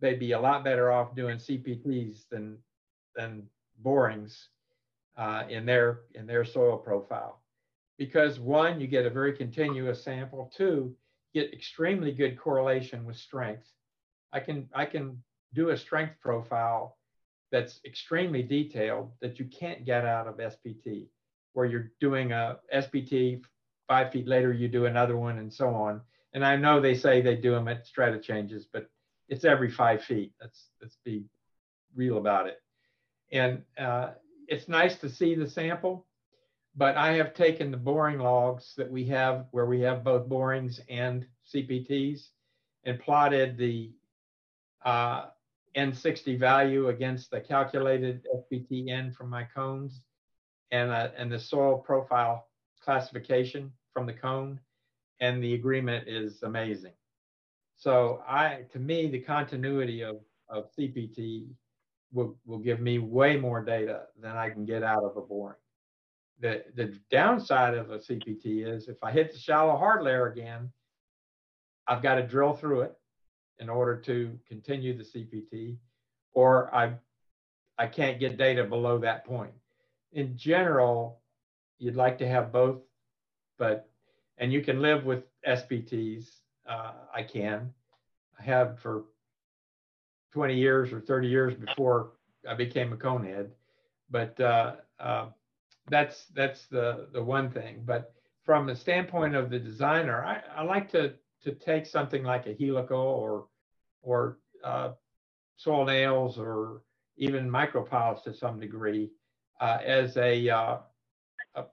they'd 0.00 0.18
be 0.18 0.32
a 0.32 0.40
lot 0.40 0.64
better 0.64 0.90
off 0.90 1.14
doing 1.14 1.36
CPTs 1.36 2.28
than 2.30 2.58
than 3.14 3.42
borings 3.78 4.48
uh, 5.16 5.44
in 5.48 5.66
their 5.66 6.00
in 6.14 6.26
their 6.26 6.44
soil 6.44 6.76
profile, 6.78 7.42
because 7.98 8.38
one, 8.38 8.80
you 8.80 8.86
get 8.86 9.06
a 9.06 9.10
very 9.10 9.32
continuous 9.32 10.02
sample. 10.02 10.52
Two, 10.54 10.94
get 11.34 11.52
extremely 11.52 12.12
good 12.12 12.38
correlation 12.38 13.04
with 13.04 13.16
strength. 13.16 13.70
I 14.32 14.40
can 14.40 14.68
I 14.74 14.86
can 14.86 15.22
do 15.54 15.70
a 15.70 15.76
strength 15.76 16.14
profile 16.20 16.96
that's 17.52 17.80
extremely 17.84 18.42
detailed 18.42 19.12
that 19.20 19.38
you 19.38 19.46
can't 19.46 19.84
get 19.84 20.04
out 20.04 20.26
of 20.26 20.36
SPT, 20.36 21.06
where 21.52 21.66
you're 21.66 21.92
doing 22.00 22.32
a 22.32 22.58
SPT 22.74 23.42
five 23.88 24.12
feet 24.12 24.26
later, 24.26 24.52
you 24.52 24.68
do 24.68 24.86
another 24.86 25.16
one 25.16 25.38
and 25.38 25.52
so 25.52 25.68
on. 25.68 26.00
And 26.32 26.44
I 26.44 26.56
know 26.56 26.80
they 26.80 26.94
say 26.94 27.20
they 27.20 27.36
do 27.36 27.52
them 27.52 27.68
at 27.68 27.86
strata 27.86 28.18
changes, 28.18 28.66
but 28.70 28.90
it's 29.28 29.44
every 29.44 29.70
five 29.70 30.02
feet. 30.02 30.32
Let's, 30.40 30.68
let's 30.82 30.98
be 31.04 31.24
real 31.94 32.18
about 32.18 32.46
it. 32.46 32.60
And 33.32 33.62
uh, 33.78 34.10
it's 34.48 34.68
nice 34.68 34.96
to 34.98 35.08
see 35.08 35.34
the 35.34 35.48
sample, 35.48 36.06
but 36.76 36.96
I 36.96 37.12
have 37.14 37.34
taken 37.34 37.70
the 37.70 37.76
boring 37.76 38.18
logs 38.18 38.74
that 38.76 38.90
we 38.90 39.04
have 39.06 39.46
where 39.50 39.66
we 39.66 39.80
have 39.80 40.04
both 40.04 40.28
borings 40.28 40.80
and 40.88 41.26
CPTs 41.52 42.28
and 42.84 43.00
plotted 43.00 43.56
the 43.56 43.92
uh, 44.84 45.26
N60 45.76 46.38
value 46.38 46.88
against 46.88 47.30
the 47.30 47.40
calculated 47.40 48.26
SPTN 48.34 49.14
from 49.14 49.28
my 49.28 49.44
cones 49.44 50.02
and, 50.70 50.90
uh, 50.90 51.08
and 51.16 51.30
the 51.30 51.38
soil 51.38 51.78
profile 51.78 52.48
classification 52.82 53.72
from 53.92 54.06
the 54.06 54.12
cone. 54.12 54.60
And 55.20 55.42
the 55.42 55.54
agreement 55.54 56.08
is 56.08 56.42
amazing. 56.42 56.92
So 57.76 58.22
I, 58.26 58.64
to 58.72 58.78
me, 58.78 59.08
the 59.08 59.20
continuity 59.20 60.02
of, 60.02 60.16
of 60.48 60.68
CPT 60.76 61.48
will, 62.12 62.36
will 62.46 62.58
give 62.58 62.80
me 62.80 62.98
way 62.98 63.36
more 63.36 63.62
data 63.62 64.02
than 64.20 64.36
I 64.36 64.50
can 64.50 64.64
get 64.64 64.82
out 64.82 65.04
of 65.04 65.16
a 65.16 65.20
boring. 65.20 65.56
The, 66.40 66.64
the 66.74 66.98
downside 67.10 67.74
of 67.74 67.90
a 67.90 67.98
CPT 67.98 68.66
is 68.66 68.88
if 68.88 68.96
I 69.02 69.10
hit 69.10 69.32
the 69.32 69.38
shallow 69.38 69.76
hard 69.76 70.02
layer 70.02 70.26
again, 70.26 70.70
I've 71.86 72.02
got 72.02 72.16
to 72.16 72.26
drill 72.26 72.54
through 72.54 72.82
it 72.82 72.94
in 73.58 73.68
order 73.68 73.96
to 73.96 74.38
continue 74.48 74.96
the 74.96 75.04
CPT, 75.04 75.76
or 76.32 76.74
I, 76.74 76.94
I 77.78 77.86
can't 77.86 78.20
get 78.20 78.36
data 78.36 78.64
below 78.64 78.98
that 78.98 79.24
point. 79.24 79.52
In 80.12 80.36
general, 80.36 81.20
you'd 81.78 81.96
like 81.96 82.18
to 82.18 82.28
have 82.28 82.52
both, 82.52 82.80
but, 83.58 83.88
and 84.38 84.52
you 84.52 84.60
can 84.60 84.80
live 84.80 85.04
with 85.04 85.24
SPTs. 85.46 86.26
Uh, 86.68 86.92
I 87.14 87.22
can. 87.22 87.72
I 88.38 88.42
have 88.42 88.78
for 88.80 89.04
20 90.32 90.54
years 90.54 90.92
or 90.92 91.00
30 91.00 91.28
years 91.28 91.54
before 91.54 92.12
I 92.48 92.54
became 92.54 92.92
a 92.92 92.96
conehead. 92.96 93.50
But 94.10 94.38
uh, 94.40 94.76
uh, 95.00 95.26
that's 95.88 96.26
that's 96.34 96.66
the 96.66 97.08
the 97.12 97.22
one 97.22 97.50
thing. 97.50 97.82
But 97.84 98.12
from 98.44 98.66
the 98.66 98.76
standpoint 98.76 99.34
of 99.34 99.50
the 99.50 99.58
designer, 99.58 100.24
I, 100.24 100.60
I 100.60 100.62
like 100.62 100.90
to 100.92 101.14
to 101.44 101.52
take 101.52 101.86
something 101.86 102.22
like 102.22 102.46
a 102.46 102.56
helical 102.58 102.98
or 102.98 103.46
or 104.02 104.38
uh, 104.64 104.90
soil 105.56 105.84
nails 105.84 106.38
or 106.38 106.82
even 107.16 107.50
micropiles 107.50 108.22
to 108.22 108.34
some 108.34 108.60
degree 108.60 109.10
uh, 109.60 109.78
as 109.84 110.16
a, 110.16 110.48
uh, 110.48 110.78
a, 111.54 111.64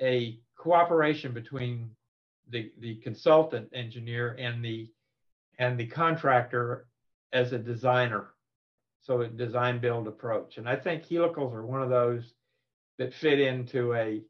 a 0.00 0.38
cooperation 0.56 1.32
between 1.32 1.90
the 2.50 2.70
the 2.80 2.96
consultant 2.96 3.68
engineer 3.72 4.36
and 4.38 4.64
the 4.64 4.90
and 5.58 5.78
the 5.78 5.86
contractor 5.86 6.86
as 7.32 7.52
a 7.52 7.58
designer. 7.58 8.30
So 9.00 9.22
a 9.22 9.28
design 9.28 9.80
build 9.80 10.08
approach. 10.08 10.58
And 10.58 10.68
i 10.68 10.76
think 10.76 11.06
helicals 11.06 11.54
are 11.54 11.66
one 11.66 11.82
of 11.82 11.90
those 11.90 12.34
that 12.98 13.12
fit 13.14 13.40
into 13.40 13.94
a 13.94 14.22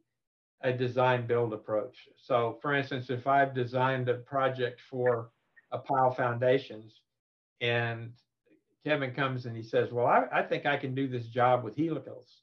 a 0.63 0.73
design 0.73 1.27
build 1.27 1.53
approach. 1.53 2.09
So 2.17 2.59
for 2.63 2.75
instance 2.75 3.11
if 3.11 3.27
i've 3.27 3.55
designed 3.55 4.09
a 4.09 4.15
project 4.15 4.81
for 4.91 5.31
a 5.73 5.79
pile 5.79 6.13
foundations 6.13 7.01
and 7.61 8.13
kevin 8.85 9.13
comes 9.13 9.47
and 9.47 9.57
he 9.57 9.63
says 9.63 9.91
well 9.93 10.07
i, 10.07 10.25
I 10.33 10.43
think 10.43 10.67
i 10.67 10.77
can 10.77 10.95
do 10.95 11.09
this 11.09 11.27
job 11.27 11.65
with 11.65 11.77
helicals 11.77 12.43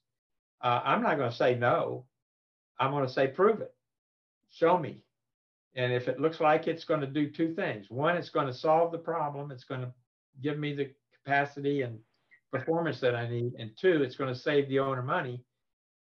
uh, 0.61 0.81
i'm 0.83 1.01
not 1.01 1.17
going 1.17 1.29
to 1.29 1.35
say 1.35 1.55
no. 1.55 2.05
I'm 2.79 2.91
going 2.91 3.05
to 3.05 3.13
say 3.13 3.27
prove 3.27 3.61
it. 3.61 3.73
Show 4.49 4.77
me. 4.77 5.03
And 5.75 5.93
if 5.93 6.07
it 6.07 6.19
looks 6.19 6.39
like 6.41 6.67
it's 6.67 6.83
going 6.83 7.01
to 7.01 7.07
do 7.07 7.29
two 7.29 7.53
things 7.53 7.89
one 7.89 8.17
it's 8.17 8.29
going 8.29 8.47
to 8.47 8.53
solve 8.53 8.91
the 8.91 8.97
problem 8.97 9.51
it's 9.51 9.63
going 9.63 9.81
to 9.81 9.93
give 10.41 10.59
me 10.59 10.73
the 10.73 10.91
capacity 11.15 11.83
and 11.83 11.97
performance 12.51 12.99
that 12.99 13.15
i 13.15 13.25
need 13.29 13.53
and 13.57 13.71
two 13.79 14.03
it's 14.03 14.17
going 14.17 14.33
to 14.33 14.37
save 14.37 14.67
the 14.67 14.79
owner 14.79 15.01
money 15.01 15.41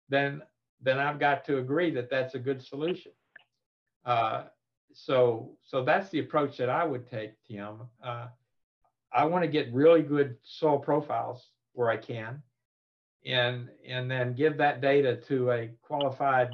then 0.08 0.42
then 0.82 0.98
i've 0.98 1.18
got 1.18 1.44
to 1.44 1.58
agree 1.58 1.90
that 1.90 2.10
that's 2.10 2.34
a 2.34 2.38
good 2.38 2.62
solution 2.62 3.12
uh, 4.04 4.44
so 4.92 5.56
so 5.62 5.84
that's 5.84 6.10
the 6.10 6.20
approach 6.20 6.56
that 6.58 6.68
I 6.68 6.84
would 6.84 7.08
take, 7.08 7.32
Tim. 7.46 7.82
Uh, 8.02 8.28
I 9.12 9.24
want 9.24 9.44
to 9.44 9.50
get 9.50 9.72
really 9.72 10.02
good 10.02 10.36
soil 10.42 10.78
profiles 10.78 11.46
where 11.72 11.90
I 11.90 11.96
can, 11.96 12.42
and 13.24 13.68
and 13.86 14.10
then 14.10 14.34
give 14.34 14.56
that 14.58 14.80
data 14.80 15.16
to 15.28 15.50
a 15.50 15.70
qualified 15.82 16.50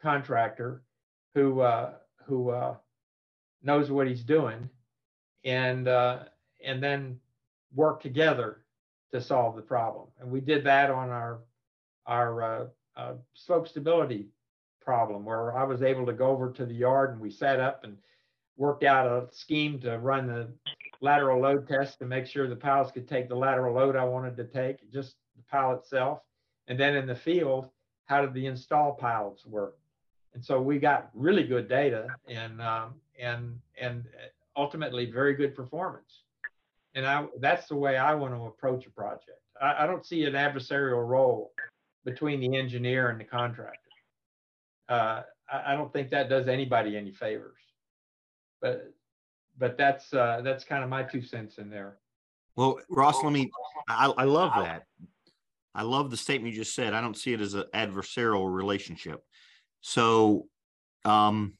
contractor 0.00 0.82
who 1.34 1.60
uh, 1.60 1.94
who 2.26 2.50
uh, 2.50 2.76
knows 3.62 3.90
what 3.90 4.08
he's 4.08 4.24
doing, 4.24 4.68
and 5.44 5.86
uh, 5.86 6.24
and 6.64 6.82
then 6.82 7.20
work 7.74 8.00
together 8.00 8.64
to 9.12 9.20
solve 9.20 9.56
the 9.56 9.62
problem. 9.62 10.08
And 10.18 10.30
we 10.30 10.40
did 10.40 10.64
that 10.64 10.90
on 10.90 11.10
our 11.10 11.40
our 12.06 12.70
uh, 12.98 13.14
slope 13.32 13.68
stability 13.68 14.28
problem, 14.80 15.24
where 15.24 15.56
I 15.56 15.64
was 15.64 15.82
able 15.82 16.04
to 16.06 16.12
go 16.12 16.26
over 16.28 16.50
to 16.52 16.66
the 16.66 16.74
yard 16.74 17.12
and 17.12 17.20
we 17.20 17.30
sat 17.30 17.60
up 17.60 17.84
and 17.84 17.96
worked 18.56 18.84
out 18.84 19.06
a 19.06 19.28
scheme 19.32 19.78
to 19.80 19.98
run 19.98 20.26
the 20.26 20.48
lateral 21.00 21.40
load 21.40 21.68
test 21.68 22.00
to 22.00 22.04
make 22.06 22.26
sure 22.26 22.48
the 22.48 22.56
piles 22.56 22.90
could 22.90 23.08
take 23.08 23.28
the 23.28 23.36
lateral 23.36 23.74
load 23.74 23.94
I 23.96 24.04
wanted 24.04 24.36
to 24.36 24.44
take, 24.44 24.90
just 24.92 25.14
the 25.36 25.42
pile 25.44 25.74
itself. 25.74 26.20
And 26.66 26.78
then 26.78 26.96
in 26.96 27.06
the 27.06 27.14
field, 27.14 27.70
how 28.06 28.20
did 28.20 28.34
the 28.34 28.46
install 28.46 28.94
piles 28.94 29.46
work? 29.46 29.78
And 30.34 30.44
so 30.44 30.60
we 30.60 30.78
got 30.78 31.10
really 31.14 31.44
good 31.44 31.68
data 31.68 32.08
and 32.26 32.60
um, 32.60 32.94
and 33.18 33.58
and 33.80 34.04
ultimately 34.56 35.10
very 35.10 35.34
good 35.34 35.54
performance. 35.54 36.22
And 36.94 37.06
I, 37.06 37.26
that's 37.38 37.68
the 37.68 37.76
way 37.76 37.96
I 37.96 38.14
want 38.14 38.34
to 38.34 38.46
approach 38.46 38.86
a 38.86 38.90
project. 38.90 39.40
I, 39.60 39.84
I 39.84 39.86
don't 39.86 40.04
see 40.04 40.24
an 40.24 40.34
adversarial 40.34 41.06
role 41.06 41.52
between 42.04 42.40
the 42.40 42.56
engineer 42.56 43.10
and 43.10 43.20
the 43.20 43.24
contractor. 43.24 43.78
Uh, 44.88 45.22
I, 45.50 45.72
I, 45.72 45.76
don't 45.76 45.92
think 45.92 46.10
that 46.10 46.28
does 46.28 46.48
anybody 46.48 46.96
any 46.96 47.12
favors. 47.12 47.60
But 48.60 48.92
but 49.58 49.76
that's 49.76 50.12
uh, 50.14 50.40
that's 50.42 50.64
kind 50.64 50.82
of 50.82 50.90
my 50.90 51.02
two 51.02 51.22
cents 51.22 51.58
in 51.58 51.68
there. 51.68 51.98
Well, 52.56 52.80
Ross, 52.88 53.22
let 53.22 53.32
me. 53.32 53.50
I, 53.88 54.12
I 54.16 54.24
love 54.24 54.52
that. 54.56 54.84
I 55.74 55.82
love 55.82 56.10
the 56.10 56.16
statement 56.16 56.54
you 56.54 56.60
just 56.60 56.74
said. 56.74 56.92
I 56.92 57.00
don't 57.00 57.16
see 57.16 57.32
it 57.32 57.40
as 57.40 57.54
an 57.54 57.64
adversarial 57.74 58.52
relationship. 58.52 59.22
So, 59.80 60.46
um, 61.04 61.54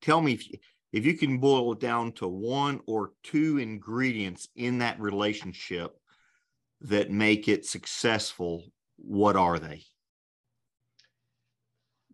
tell 0.00 0.22
me 0.22 0.32
if 0.32 0.48
you, 0.48 0.58
if 0.92 1.04
you 1.04 1.14
can 1.14 1.38
boil 1.38 1.72
it 1.72 1.80
down 1.80 2.12
to 2.12 2.28
one 2.28 2.80
or 2.86 3.12
two 3.22 3.58
ingredients 3.58 4.48
in 4.56 4.78
that 4.78 4.98
relationship 5.00 5.99
that 6.82 7.10
make 7.10 7.48
it 7.48 7.66
successful, 7.66 8.64
what 8.96 9.36
are 9.36 9.58
they? 9.58 9.82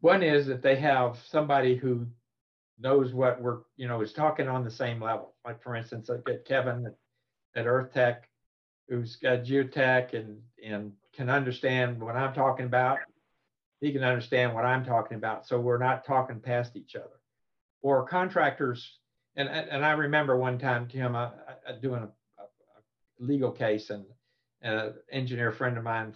One 0.00 0.22
is 0.22 0.46
that 0.46 0.62
they 0.62 0.76
have 0.76 1.18
somebody 1.28 1.76
who 1.76 2.06
knows 2.78 3.12
what 3.12 3.40
we're, 3.40 3.58
you 3.76 3.88
know, 3.88 4.00
is 4.02 4.12
talking 4.12 4.48
on 4.48 4.64
the 4.64 4.70
same 4.70 5.02
level. 5.02 5.34
Like 5.44 5.62
for 5.62 5.74
instance, 5.74 6.10
I 6.10 6.16
get 6.26 6.44
Kevin 6.44 6.86
at, 7.54 7.66
Earth 7.66 7.92
Tech, 7.92 8.28
who's 8.88 9.16
got 9.16 9.44
geotech 9.44 10.14
and 10.14 10.38
and 10.62 10.92
can 11.14 11.30
understand 11.30 12.00
what 12.00 12.16
I'm 12.16 12.34
talking 12.34 12.66
about. 12.66 12.98
He 13.80 13.92
can 13.92 14.04
understand 14.04 14.54
what 14.54 14.64
I'm 14.64 14.84
talking 14.84 15.16
about, 15.16 15.46
so 15.46 15.58
we're 15.60 15.78
not 15.78 16.04
talking 16.04 16.40
past 16.40 16.76
each 16.76 16.96
other. 16.96 17.20
Or 17.82 18.06
contractors, 18.06 18.98
and 19.36 19.48
and 19.48 19.84
I 19.84 19.92
remember 19.92 20.36
one 20.36 20.58
time, 20.58 20.86
Tim, 20.88 21.16
I, 21.16 21.30
I 21.66 21.72
doing 21.80 22.02
a, 22.02 22.42
a, 22.42 22.46
legal 23.18 23.50
case, 23.50 23.90
and, 23.90 24.04
an 24.66 24.94
engineer 25.10 25.52
friend 25.52 25.78
of 25.78 25.84
mine, 25.84 26.14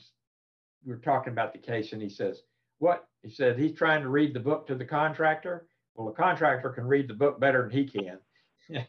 we 0.84 0.92
were 0.92 0.98
talking 0.98 1.32
about 1.32 1.52
the 1.52 1.58
case, 1.58 1.92
and 1.92 2.02
he 2.02 2.08
says, 2.08 2.42
"What?" 2.78 3.06
He 3.22 3.30
said 3.30 3.58
he's 3.58 3.76
trying 3.76 4.02
to 4.02 4.08
read 4.08 4.34
the 4.34 4.40
book 4.40 4.66
to 4.66 4.74
the 4.74 4.84
contractor 4.84 5.66
well, 6.00 6.08
a 6.08 6.12
contractor 6.12 6.70
can 6.70 6.86
read 6.86 7.08
the 7.08 7.14
book 7.14 7.38
better 7.38 7.62
than 7.62 7.70
he 7.70 7.84
can. 7.84 8.18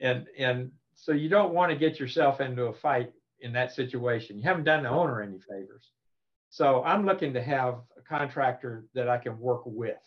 and 0.00 0.26
and 0.36 0.72
so 0.96 1.12
you 1.12 1.28
don't 1.28 1.54
want 1.54 1.70
to 1.70 1.78
get 1.78 2.00
yourself 2.00 2.40
into 2.40 2.64
a 2.64 2.72
fight 2.72 3.12
in 3.40 3.52
that 3.52 3.72
situation. 3.72 4.36
You 4.36 4.42
haven't 4.42 4.64
done 4.64 4.82
the 4.82 4.88
owner 4.88 5.22
any 5.22 5.38
favors. 5.38 5.92
So 6.50 6.82
I'm 6.82 7.06
looking 7.06 7.34
to 7.34 7.42
have 7.42 7.76
a 7.96 8.02
contractor 8.02 8.86
that 8.94 9.08
I 9.08 9.18
can 9.18 9.38
work 9.38 9.62
with. 9.66 9.98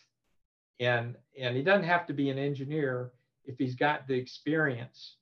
And 0.80 1.16
and 1.40 1.56
he 1.56 1.64
doesn't 1.64 1.86
have 1.86 2.08
to 2.08 2.14
be 2.14 2.30
an 2.30 2.38
engineer 2.38 3.14
if 3.46 3.58
he's 3.58 3.76
got 3.76 4.08
the 4.08 4.16
experience 4.16 5.16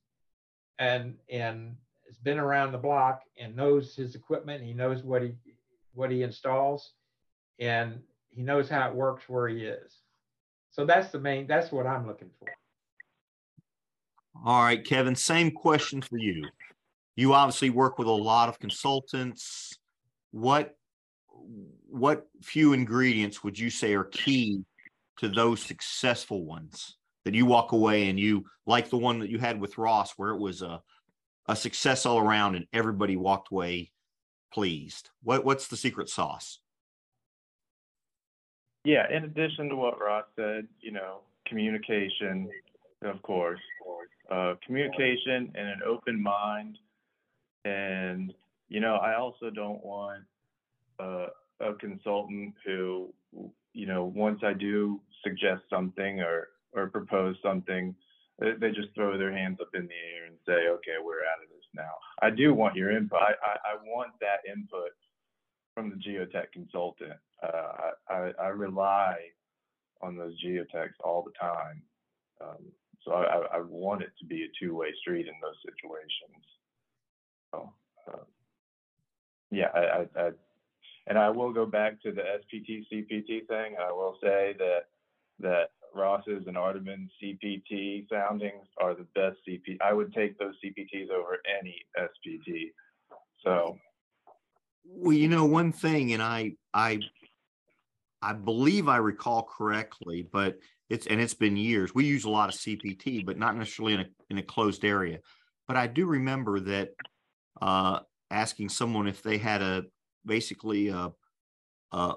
and 0.80 1.16
and 1.30 1.76
has 2.10 2.18
been 2.18 2.40
around 2.40 2.72
the 2.72 2.78
block 2.78 3.22
and 3.40 3.56
knows 3.56 3.96
his 3.96 4.16
equipment, 4.16 4.64
he 4.64 4.74
knows 4.74 5.04
what 5.04 5.22
he 5.22 5.32
what 5.94 6.12
he 6.12 6.24
installs 6.24 6.94
and 7.60 8.00
he 8.30 8.42
knows 8.42 8.70
how 8.70 8.88
it 8.90 8.96
works 8.96 9.28
where 9.28 9.48
he 9.48 9.66
is. 9.66 10.02
So 10.72 10.86
that's 10.86 11.12
the 11.12 11.20
main, 11.20 11.48
that's 11.48 11.72
what 11.72 11.88
I'm 11.88 12.08
looking 12.08 12.30
for. 12.40 12.48
All 14.46 14.62
right, 14.62 14.84
Kevin, 14.84 15.16
same 15.16 15.52
question 15.52 16.02
for 16.02 16.18
you. 16.18 16.44
You 17.16 17.34
obviously 17.34 17.70
work 17.70 18.00
with 18.00 18.08
a 18.08 18.12
lot 18.12 18.50
of 18.50 18.60
consultants. 18.60 19.78
What 20.32 20.76
what 21.90 22.28
few 22.42 22.74
ingredients 22.74 23.44
would 23.44 23.58
you 23.58 23.70
say 23.70 23.94
are 23.94 24.04
key 24.04 24.64
to 25.18 25.28
those 25.28 25.62
successful 25.62 26.46
ones 26.46 26.98
that 27.26 27.34
you 27.34 27.46
walk 27.46 27.72
away 27.72 28.10
and 28.10 28.20
you 28.20 28.46
like 28.66 28.90
the 28.90 28.98
one 28.98 29.20
that 29.20 29.30
you 29.30 29.40
had 29.40 29.60
with 29.60 29.78
Ross 29.78 30.14
where 30.18 30.30
it 30.30 30.40
was 30.40 30.62
a 30.62 30.82
a 31.50 31.56
success 31.56 32.06
all 32.06 32.20
around 32.20 32.54
and 32.54 32.68
everybody 32.72 33.18
walked 33.18 33.52
away 33.52 33.92
pleased. 34.54 35.10
What 35.24 35.44
what's 35.44 35.68
the 35.68 35.76
secret 35.76 36.08
sauce? 36.08 36.60
Yeah, 38.86 39.06
in 39.12 39.24
addition 39.24 39.68
to 39.70 39.76
what 39.76 40.00
Ross 40.00 40.26
said, 40.36 40.68
you 40.80 40.92
know, 40.92 41.22
communication, 41.48 42.50
of 43.04 43.22
course, 43.24 43.60
uh, 44.32 44.54
communication 44.66 45.52
and 45.56 45.68
an 45.68 45.80
open 45.86 46.22
mind. 46.22 46.78
And, 47.66 48.32
you 48.70 48.80
know, 48.80 48.96
I 48.96 49.18
also 49.18 49.50
don't 49.50 49.84
want 49.84 50.24
uh, 51.00 51.28
a 51.60 51.74
consultant 51.80 52.54
who, 52.64 53.14
you 53.74 53.86
know, 53.88 54.06
once 54.06 54.40
I 54.44 54.54
do 54.54 55.02
suggest 55.24 55.64
something 55.70 56.22
or, 56.22 56.50
or 56.74 56.88
propose 56.88 57.36
something, 57.44 57.96
they 58.40 58.72
just 58.72 58.94
throw 58.96 59.18
their 59.18 59.36
hands 59.36 59.58
up 59.60 59.70
in 59.74 59.84
the 59.88 60.02
air 60.16 60.26
and 60.28 60.38
say, 60.46 60.70
okay, 60.70 60.96
we're 61.04 61.28
out 61.28 61.44
of 61.44 61.50
this 61.50 61.66
now. 61.76 61.92
I 62.22 62.30
do 62.30 62.54
want 62.54 62.76
your 62.76 62.92
input. 62.92 63.20
I, 63.20 63.34
I, 63.44 63.74
I 63.74 63.76
want 63.84 64.12
that 64.22 64.50
input 64.50 64.92
from 65.74 65.90
the 65.90 65.96
geotech 65.98 66.52
consultant. 66.54 67.20
Uh, 67.44 67.92
I, 68.10 68.32
I, 68.42 68.48
rely 68.48 69.16
on 70.02 70.18
those 70.18 70.34
geotechs 70.44 71.00
all 71.04 71.24
the 71.24 71.32
time. 71.40 71.82
Um, 72.42 72.66
so 73.06 73.14
I, 73.14 73.58
I, 73.58 73.62
want 73.62 74.02
it 74.02 74.12
to 74.20 74.26
be 74.26 74.44
a 74.44 74.48
two-way 74.60 74.90
street 75.00 75.28
in 75.28 75.34
those 75.42 75.56
situations. 75.64 76.44
So, 77.52 77.74
uh, 78.12 78.24
yeah, 79.52 79.70
I, 79.74 80.20
I, 80.20 80.32
and 81.08 81.18
I 81.18 81.30
will 81.30 81.54
go 81.54 81.66
back 81.66 82.02
to 82.04 82.12
the 82.12 82.22
SPT 82.22 82.86
CPT 82.92 83.48
thing. 83.48 83.76
I 83.82 83.92
will 83.92 84.18
say 84.22 84.56
that 84.58 84.88
that 85.40 85.72
Ross's 85.96 86.46
and 86.48 86.56
Ardaman 86.56 87.08
CPT 87.22 88.08
soundings 88.10 88.68
are 88.82 88.96
the 88.96 89.08
best 89.16 89.38
CPT. 89.48 89.78
I 89.84 89.94
would 89.94 90.14
take 90.14 90.38
those 90.38 90.56
CPTs 90.64 91.10
over 91.10 91.40
any 91.60 91.76
SPT. 91.98 92.72
So 93.44 93.78
well, 94.86 95.14
you 95.14 95.28
know, 95.28 95.46
one 95.46 95.72
thing, 95.72 96.14
and 96.14 96.22
I, 96.22 96.54
I, 96.74 97.00
I 98.22 98.34
believe 98.34 98.88
I 98.88 98.98
recall 98.98 99.44
correctly, 99.44 100.28
but 100.32 100.58
it's 100.90 101.06
and 101.06 101.22
it's 101.22 101.36
been 101.36 101.56
years. 101.56 101.94
We 101.94 102.06
use 102.06 102.26
a 102.26 102.30
lot 102.30 102.50
of 102.50 102.56
CPT, 102.56 103.26
but 103.26 103.38
not 103.38 103.56
necessarily 103.56 103.94
in 103.94 104.00
a 104.02 104.06
in 104.30 104.38
a 104.40 104.44
closed 104.44 104.84
area. 104.84 105.20
But 105.68 105.78
I 105.78 105.88
do 105.88 106.06
remember 106.08 106.60
that 106.62 106.90
uh, 107.62 108.00
asking 108.32 108.70
someone 108.70 109.08
if 109.08 109.22
they 109.22 109.38
had 109.38 109.62
a 109.62 109.84
basically 110.26 110.88
a, 110.88 111.12
a 111.92 112.16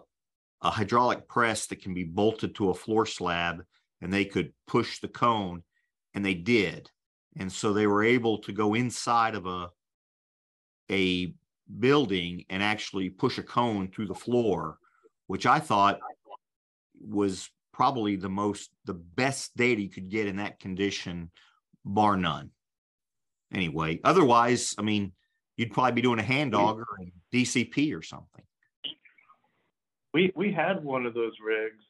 a 0.63 0.71
hydraulic 0.71 1.29
press 1.29 1.67
that 1.67 1.83
can 1.83 1.93
be 1.93 2.05
bolted 2.05 2.55
to 2.55 2.71
a 2.71 2.75
floor 2.75 3.05
slab, 3.05 3.63
and 4.01 4.13
they 4.13 4.25
could 4.25 4.53
push 4.67 5.01
the 5.01 5.09
cone, 5.09 5.63
and 6.15 6.25
they 6.25 6.35
did, 6.35 6.91
and 7.37 7.51
so 7.51 7.73
they 7.73 7.87
were 7.87 8.05
able 8.05 8.39
to 8.39 8.53
go 8.53 8.75
inside 8.75 9.35
of 9.35 9.47
a 9.47 9.71
a 10.91 11.35
building 11.79 12.45
and 12.51 12.63
actually 12.63 13.09
push 13.09 13.39
a 13.39 13.43
cone 13.43 13.89
through 13.89 14.07
the 14.07 14.15
floor, 14.15 14.79
which 15.27 15.47
I 15.47 15.59
thought 15.59 16.01
was 17.01 17.49
probably 17.73 18.17
the 18.17 18.29
most 18.29 18.71
the 18.85 18.95
best 18.95 19.57
data 19.57 19.81
you 19.81 19.89
could 19.89 20.11
get 20.11 20.27
in 20.27 20.37
that 20.37 20.61
condition, 20.61 21.31
bar 21.85 22.17
none. 22.17 22.51
Anyway, 23.53 24.01
otherwise, 24.05 24.75
I 24.79 24.83
mean, 24.83 25.13
you'd 25.57 25.73
probably 25.73 25.93
be 25.93 26.03
doing 26.03 26.19
a 26.19 26.23
hand 26.23 26.55
auger 26.55 26.87
and 26.99 27.13
DCP 27.33 27.97
or 27.97 28.03
something. 28.03 28.45
We 30.13 30.33
we 30.37 30.53
had 30.53 30.85
one 30.85 31.07
of 31.07 31.15
those 31.15 31.33
rigs. 31.45 31.85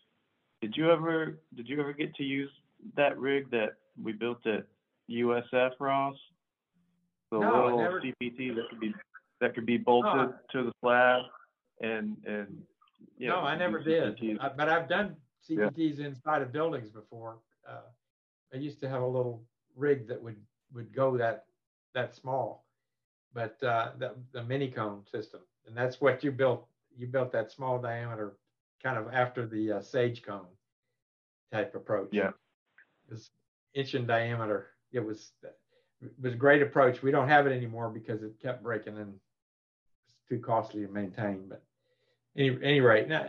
Did 0.61 0.77
you 0.77 0.91
ever 0.91 1.39
did 1.55 1.68
you 1.68 1.81
ever 1.81 1.93
get 1.93 2.14
to 2.16 2.23
use 2.23 2.51
that 2.97 3.18
rig 3.18 3.51
that 3.51 3.75
we 4.03 4.12
built 4.12 4.47
at 4.47 4.64
USF 5.11 5.73
Ross? 5.81 6.16
The 7.31 7.39
no, 7.39 7.64
little 7.64 7.79
never... 7.79 8.01
CPT 8.01 8.55
that 8.55 8.68
could 8.70 8.81
be 8.81 8.95
that 9.41 9.55
could 9.55 9.66
be 9.66 9.77
bolted 9.77 10.35
to 10.53 10.64
the 10.64 10.73
slab 10.81 11.23
and 11.81 12.16
and 12.27 12.62
no, 13.18 13.41
I 13.41 13.57
never 13.57 13.83
did. 13.83 14.18
I, 14.41 14.49
but 14.49 14.68
I've 14.68 14.89
done 14.89 15.16
CPTs 15.49 15.99
yeah. 15.99 16.07
inside 16.07 16.43
of 16.43 16.53
buildings 16.53 16.91
before. 16.91 17.39
Uh, 17.68 17.81
I 18.53 18.57
used 18.57 18.81
to 18.81 18.89
have 18.89 19.03
a 19.03 19.07
little 19.07 19.43
rig 19.77 20.09
that 20.09 20.23
would 20.23 20.37
would 20.75 20.95
go 20.95 21.16
that 21.16 21.47
that 21.95 22.14
small, 22.14 22.64
but 23.35 23.62
uh, 23.62 23.91
the, 23.99 24.14
the 24.33 24.43
mini 24.45 24.70
cone 24.70 25.03
system, 25.11 25.41
and 25.66 25.77
that's 25.77 26.01
what 26.01 26.25
you 26.25 26.33
built. 26.33 26.66
You 26.97 27.07
built 27.07 27.32
that 27.32 27.51
small 27.51 27.78
diameter, 27.80 28.36
kind 28.82 28.99
of 28.99 29.12
after 29.12 29.47
the 29.47 29.72
uh, 29.72 29.80
sage 29.82 30.22
cone 30.22 30.47
type 31.53 31.74
approach. 31.74 32.11
Yeah, 32.12 32.30
it's 33.11 33.30
inch 33.74 33.95
in 33.95 34.07
diameter. 34.07 34.68
It 34.93 35.01
was 35.01 35.32
it 35.43 36.12
was 36.20 36.34
a 36.34 36.36
great 36.36 36.62
approach. 36.62 37.03
We 37.03 37.11
don't 37.11 37.28
have 37.28 37.47
it 37.47 37.53
anymore 37.53 37.90
because 37.90 38.22
it 38.22 38.40
kept 38.40 38.62
breaking 38.62 38.99
and 38.99 39.14
it's 39.14 40.14
too 40.28 40.38
costly 40.38 40.86
to 40.86 40.93
maintain. 40.93 41.45
But 41.49 41.62
any 42.36 42.57
any 42.62 42.80
rate, 42.80 43.09
now 43.09 43.28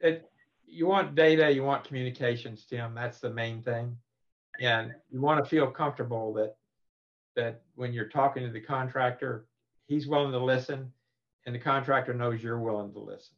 it, 0.00 0.30
you 0.66 0.86
want 0.86 1.14
data, 1.14 1.50
you 1.50 1.62
want 1.62 1.84
communications, 1.84 2.64
Tim. 2.64 2.94
That's 2.94 3.20
the 3.20 3.30
main 3.30 3.62
thing, 3.62 3.96
and 4.60 4.94
you 5.10 5.20
want 5.20 5.44
to 5.44 5.48
feel 5.48 5.70
comfortable 5.70 6.32
that 6.34 6.56
that 7.36 7.62
when 7.74 7.92
you're 7.92 8.08
talking 8.08 8.44
to 8.44 8.52
the 8.52 8.60
contractor, 8.60 9.46
he's 9.86 10.06
willing 10.06 10.32
to 10.32 10.38
listen, 10.38 10.92
and 11.46 11.54
the 11.54 11.58
contractor 11.58 12.14
knows 12.14 12.42
you're 12.42 12.58
willing 12.58 12.92
to 12.92 12.98
listen. 12.98 13.36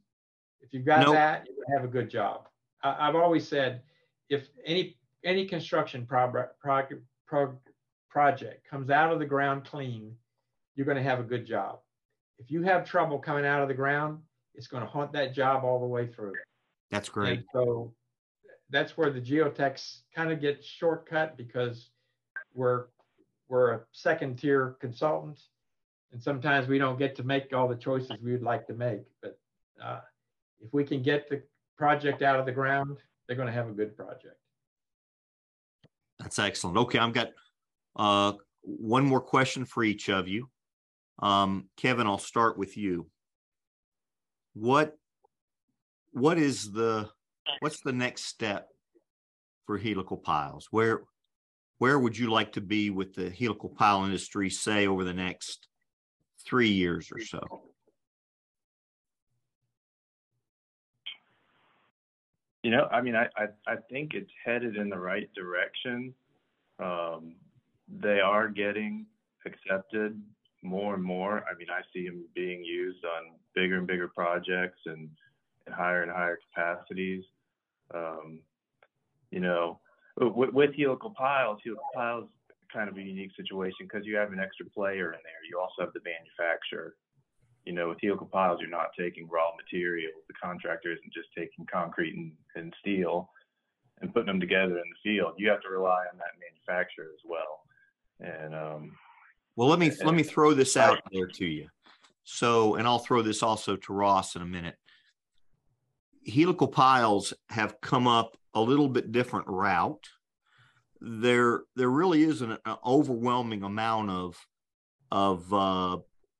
If 0.61 0.73
you've 0.73 0.87
got 0.87 1.01
nope. 1.01 1.15
that, 1.15 1.47
you 1.47 1.65
have 1.75 1.85
a 1.85 1.89
good 1.89 2.11
job. 2.11 2.49
I, 2.83 3.07
have 3.07 3.17
always 3.17 3.47
said, 3.47 3.83
if 4.29 4.49
any 4.65 4.97
any 5.25 5.47
construction 5.47 6.07
pro, 6.07 6.31
pro, 6.61 6.83
pro, 7.27 7.59
project 8.09 8.69
comes 8.69 8.91
out 8.91 9.13
of 9.13 9.19
the 9.19 9.27
ground 9.27 9.65
clean, 9.65 10.15
you're 10.75 10.87
going 10.87 10.97
to 10.97 11.03
have 11.03 11.21
a 11.21 11.25
good 11.25 11.45
job. 11.45 11.81
If 12.39 12.51
you 12.51 12.63
have 12.63 12.85
trouble 12.85 13.19
coming 13.19 13.45
out 13.45 13.63
of 13.63 13.69
the 13.69 13.75
ground, 13.75 14.21
it's 14.55 14.67
going 14.67 14.83
to 14.83 14.89
haunt 14.89 15.13
that 15.13 15.35
job 15.35 15.65
all 15.65 15.81
the 15.81 15.87
way 15.87 16.07
through. 16.07 16.35
That's 16.91 17.09
great. 17.09 17.39
And 17.39 17.45
so 17.53 17.93
that's 18.71 18.97
where 18.97 19.11
the 19.11 19.21
geotechs 19.21 20.01
kind 20.15 20.31
of 20.31 20.41
get 20.41 20.65
shortcut 20.65 21.37
because 21.37 21.91
we're 22.55 22.87
we're 23.49 23.73
a 23.73 23.81
second 23.93 24.39
tier 24.39 24.77
consultant, 24.81 25.41
and 26.17 26.23
sometimes 26.23 26.67
we 26.67 26.79
don't 26.79 26.99
get 26.99 27.15
to 27.15 27.23
make 27.23 27.53
all 27.53 27.69
the 27.69 27.77
choices 27.77 28.13
we 28.23 28.33
would 28.33 28.43
like 28.43 28.67
to 28.69 28.73
make. 28.73 29.03
But 29.21 29.39
uh, 29.85 30.01
if 30.61 30.73
we 30.73 30.83
can 30.83 31.03
get 31.03 31.29
the 31.29 31.43
project 31.77 32.23
out 32.23 32.41
of 32.41 32.47
the 32.47 32.53
ground, 32.53 32.97
they're 33.27 33.37
going 33.37 33.49
to 33.49 33.53
have 33.53 33.69
a 33.69 33.73
good 33.73 33.95
project. 33.99 34.39
That's 36.19 36.39
excellent. 36.39 36.79
Okay, 36.79 36.99
I've 36.99 37.13
got 37.13 37.33
uh, 37.97 38.33
one 38.63 39.05
more 39.05 39.21
question 39.21 39.67
for 39.67 39.85
each 39.85 40.09
of 40.09 40.27
you. 40.27 40.49
Um, 41.19 41.69
Kevin, 41.77 42.07
I'll 42.07 42.17
start 42.17 42.57
with 42.57 42.79
you. 42.79 43.11
What 44.55 44.97
what 46.13 46.39
is 46.39 46.73
the 46.73 47.11
what's 47.61 47.83
the 47.83 47.93
next 47.93 48.25
step 48.25 48.69
for 49.67 49.77
helical 49.77 50.17
piles? 50.17 50.69
Where 50.71 51.03
where 51.77 51.99
would 51.99 52.17
you 52.17 52.31
like 52.31 52.53
to 52.53 52.63
be 52.63 52.89
with 52.89 53.15
the 53.15 53.29
helical 53.29 53.69
pile 53.69 54.07
industry, 54.07 54.49
say, 54.49 54.87
over 54.87 55.05
the 55.05 55.13
next 55.13 55.69
three 56.47 56.71
years 56.71 57.11
or 57.13 57.21
so? 57.21 57.41
You 62.63 62.71
know, 62.73 62.89
I 62.91 63.01
mean, 63.01 63.15
I, 63.15 63.29
I, 63.37 63.47
I 63.67 63.77
think 63.91 64.15
it's 64.15 64.31
headed 64.45 64.77
in 64.77 64.89
the 64.89 64.99
right 64.99 65.29
direction. 65.35 66.13
Um, 66.83 67.37
they 67.89 68.21
are 68.21 68.49
getting 68.49 69.07
accepted 69.45 70.21
more 70.63 70.95
and 70.95 71.03
more. 71.03 71.45
I 71.51 71.57
mean, 71.57 71.69
I 71.71 71.83
see 71.93 72.07
them 72.09 72.25
being 72.35 72.65
used 72.65 73.05
on 73.05 73.35
bigger 73.55 73.79
and 73.79 73.87
bigger 73.87 74.09
projects 74.09 74.81
and, 74.87 75.09
and 75.67 75.75
higher 75.75 76.03
and 76.03 76.11
higher 76.11 76.39
capacities. 76.53 77.23
Um, 77.95 78.41
you 79.31 79.41
know, 79.41 79.79
with, 80.17 80.53
with 80.53 80.75
helical 80.77 81.11
piles, 81.11 81.61
helical 81.65 81.85
piles 81.95 82.29
kind 82.77 82.91
of 82.91 82.97
a 82.99 83.03
unique 83.03 83.33
situation 83.37 83.89
because 83.89 84.07
you 84.07 84.17
have 84.17 84.33
an 84.33 84.41
extra 84.41 84.67
player 84.67 85.13
in 85.17 85.21
there. 85.25 85.43
You 85.49 85.59
also 85.59 85.81
have 85.81 85.95
the 85.95 86.05
manufacturer. 86.05 86.95
You 87.65 87.73
know, 87.73 87.89
with 87.89 87.99
helical 88.01 88.27
piles, 88.27 88.61
you're 88.61 88.71
not 88.71 88.91
taking 88.97 89.27
raw 89.29 89.51
material. 89.57 90.13
The 90.29 90.35
contractor 90.35 90.93
isn't 90.93 91.13
just 91.13 91.29
taking 91.37 91.67
concrete 91.73 92.15
and, 92.15 92.33
and 92.55 92.73
steel 92.81 93.31
and 94.01 94.13
putting 94.13 94.27
them 94.27 94.39
together 94.39 94.77
in 94.77 94.85
the 94.93 95.01
field. 95.03 95.35
You 95.39 95.49
have 95.49 95.63
to 95.63 95.71
rely 95.71 96.05
on 96.13 96.19
that 96.19 96.39
manufacturer 96.39 97.09
as 97.13 97.25
well. 97.25 97.65
And 98.21 98.55
um, 98.55 98.93
well, 99.57 99.69
let 99.69 99.79
me 99.79 99.89
and, 99.89 99.99
let 100.05 100.15
me 100.15 100.23
throw 100.23 100.55
this 100.55 100.77
out 100.77 101.01
there 101.11 101.27
to 101.27 101.47
you. 101.47 101.67
So, 102.25 102.75
and 102.75 102.87
I'll 102.87 102.99
throw 102.99 103.23
this 103.23 103.43
also 103.43 103.77
to 103.77 103.93
Ross 103.93 104.37
in 104.37 104.43
a 104.43 104.47
minute. 104.47 104.77
Helical 106.29 106.69
piles 106.69 107.33
have 107.49 107.81
come 107.81 108.07
up 108.07 108.37
a 108.55 108.61
little 108.61 108.89
bit 108.89 109.13
different 109.13 109.47
route. 109.49 110.09
There, 111.01 111.63
there 111.75 111.91
really 111.91 112.23
is 112.23 112.43
an, 112.43 112.59
an 112.65 112.77
overwhelming 112.85 113.63
amount 113.63 114.11
of 114.11 114.47
of 115.11 115.53
uh, 115.53 115.99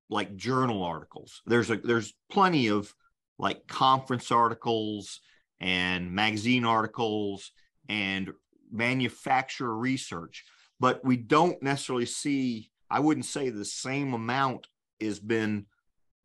like 0.09 0.37
journal 0.37 0.83
articles. 0.83 1.43
There's 1.47 1.71
a 1.71 1.77
there's 1.77 2.15
plenty 2.31 2.69
of 2.69 2.93
like 3.39 3.67
conference 3.67 4.31
articles 4.33 5.21
and 5.61 6.13
magazine 6.13 6.65
articles 6.65 7.53
and 7.89 8.33
manufacturer 8.71 9.77
research, 9.77 10.45
but 10.81 11.05
we 11.05 11.17
don't 11.17 11.63
necessarily 11.63 12.07
see. 12.07 12.71
I 12.91 13.01
wouldn't 13.01 13.27
say 13.27 13.51
the 13.51 13.65
same 13.65 14.15
amount 14.15 14.69
is 15.01 15.19
been 15.19 15.67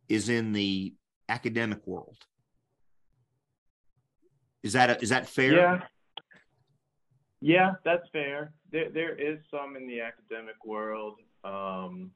is 0.08 0.30
in 0.30 0.54
the 0.54 0.94
academic 1.30 1.86
world. 1.88 2.18
Is 4.64 4.74
that 4.74 4.90
a, 4.90 5.02
is 5.02 5.10
that 5.10 5.28
fair? 5.28 5.54
Yeah. 5.54 5.82
Yeah, 7.42 7.74
that's 7.84 8.08
fair. 8.12 8.54
There 8.72 8.90
there 8.90 9.16
is 9.16 9.40
some 9.50 9.76
in 9.76 9.88
the 9.88 10.00
academic 10.02 10.64
world. 10.64 11.16
Um, 11.44 12.12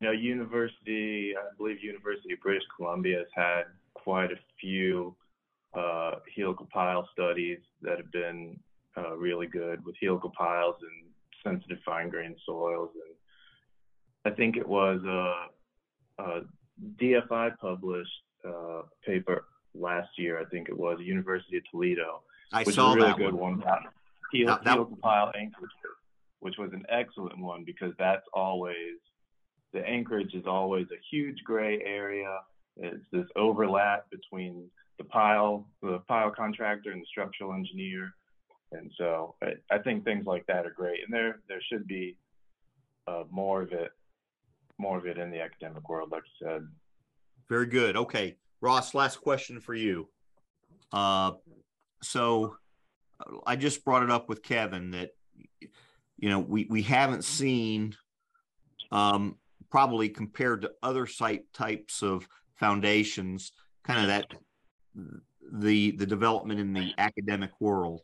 you 0.00 0.06
know, 0.06 0.12
university, 0.12 1.34
I 1.36 1.54
believe 1.56 1.82
University 1.82 2.32
of 2.32 2.40
British 2.40 2.62
Columbia 2.76 3.18
has 3.18 3.26
had 3.34 3.62
quite 3.94 4.30
a 4.30 4.36
few 4.60 5.14
uh, 5.74 6.12
helical 6.34 6.68
pile 6.72 7.08
studies 7.12 7.58
that 7.82 7.98
have 7.98 8.10
been 8.12 8.58
uh, 8.96 9.16
really 9.16 9.46
good 9.46 9.84
with 9.84 9.96
helical 10.00 10.30
piles 10.30 10.76
and 10.82 11.10
sensitive 11.44 11.78
fine 11.84 12.08
grained 12.08 12.36
soils. 12.46 12.90
And 12.94 14.32
I 14.32 14.36
think 14.36 14.56
it 14.56 14.66
was 14.66 15.00
a, 15.04 16.22
a 16.22 16.40
DFI 16.96 17.58
published 17.58 18.10
uh, 18.46 18.82
paper 19.04 19.44
last 19.74 20.10
year. 20.16 20.40
I 20.40 20.44
think 20.46 20.68
it 20.68 20.78
was 20.78 20.98
University 21.00 21.58
of 21.58 21.64
Toledo, 21.70 22.22
I 22.52 22.62
which 22.62 22.76
saw 22.76 22.94
was 22.94 22.94
a 22.94 22.98
really 22.98 23.08
that 23.10 23.18
good 23.18 23.34
one. 23.34 23.60
one. 23.60 23.82
Heel, 24.32 24.46
that, 24.48 24.64
that, 24.64 24.78
pile 25.02 25.32
anchorage, 25.38 25.70
which 26.40 26.56
was 26.58 26.70
an 26.72 26.84
excellent 26.88 27.38
one 27.38 27.64
because 27.64 27.92
that's 27.98 28.26
always 28.34 28.98
the 29.72 29.86
anchorage 29.86 30.34
is 30.34 30.44
always 30.46 30.86
a 30.92 31.00
huge 31.10 31.38
gray 31.44 31.80
area. 31.84 32.38
It's 32.76 33.04
this 33.12 33.26
overlap 33.36 34.08
between 34.10 34.68
the 34.98 35.04
pile, 35.04 35.66
the 35.82 36.00
pile 36.08 36.30
contractor, 36.30 36.90
and 36.90 37.02
the 37.02 37.06
structural 37.06 37.52
engineer. 37.52 38.14
And 38.72 38.90
so 38.96 39.34
I, 39.42 39.52
I 39.70 39.78
think 39.78 40.04
things 40.04 40.26
like 40.26 40.46
that 40.46 40.66
are 40.66 40.70
great, 40.70 41.00
and 41.04 41.12
there 41.12 41.40
there 41.48 41.60
should 41.70 41.86
be 41.86 42.16
uh, 43.06 43.24
more 43.30 43.62
of 43.62 43.72
it, 43.72 43.90
more 44.78 44.98
of 44.98 45.06
it 45.06 45.18
in 45.18 45.30
the 45.30 45.40
academic 45.40 45.88
world, 45.88 46.10
like 46.12 46.22
you 46.40 46.46
said. 46.46 46.68
Very 47.48 47.66
good. 47.66 47.96
Okay, 47.96 48.36
Ross. 48.60 48.94
Last 48.94 49.16
question 49.16 49.60
for 49.60 49.74
you. 49.74 50.08
Uh, 50.92 51.32
so 52.02 52.56
I 53.46 53.56
just 53.56 53.84
brought 53.84 54.02
it 54.02 54.10
up 54.10 54.28
with 54.28 54.42
Kevin 54.42 54.92
that 54.92 55.10
you 56.18 56.28
know 56.28 56.38
we 56.38 56.66
we 56.68 56.82
haven't 56.82 57.24
seen 57.24 57.96
um, 58.90 59.36
probably 59.70 60.08
compared 60.08 60.62
to 60.62 60.72
other 60.82 61.06
site 61.06 61.52
types 61.52 62.02
of 62.02 62.28
foundations, 62.56 63.52
kind 63.84 64.00
of 64.00 64.06
that 64.08 64.32
the 65.52 65.92
the 65.92 66.06
development 66.06 66.60
in 66.60 66.72
the 66.72 66.92
academic 66.98 67.50
world. 67.60 68.02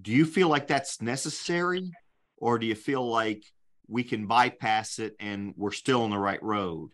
Do 0.00 0.12
you 0.12 0.24
feel 0.24 0.48
like 0.48 0.66
that's 0.66 1.00
necessary, 1.00 1.92
or 2.36 2.58
do 2.58 2.66
you 2.66 2.74
feel 2.74 3.06
like 3.08 3.44
we 3.88 4.02
can 4.02 4.26
bypass 4.26 4.98
it 4.98 5.14
and 5.20 5.54
we're 5.56 5.72
still 5.72 6.02
on 6.02 6.10
the 6.10 6.18
right 6.18 6.42
road? 6.42 6.90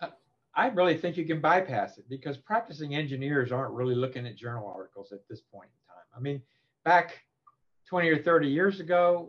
Uh, 0.00 0.08
I 0.54 0.68
really 0.68 0.96
think 0.96 1.16
you 1.16 1.24
can 1.24 1.40
bypass 1.40 1.98
it 1.98 2.08
because 2.08 2.36
practicing 2.38 2.94
engineers 2.94 3.52
aren't 3.52 3.74
really 3.74 3.94
looking 3.94 4.26
at 4.26 4.36
journal 4.36 4.72
articles 4.74 5.12
at 5.12 5.20
this 5.28 5.40
point. 5.40 5.70
I 6.14 6.20
mean, 6.20 6.42
back 6.84 7.20
20 7.88 8.08
or 8.08 8.22
30 8.22 8.48
years 8.48 8.80
ago, 8.80 9.28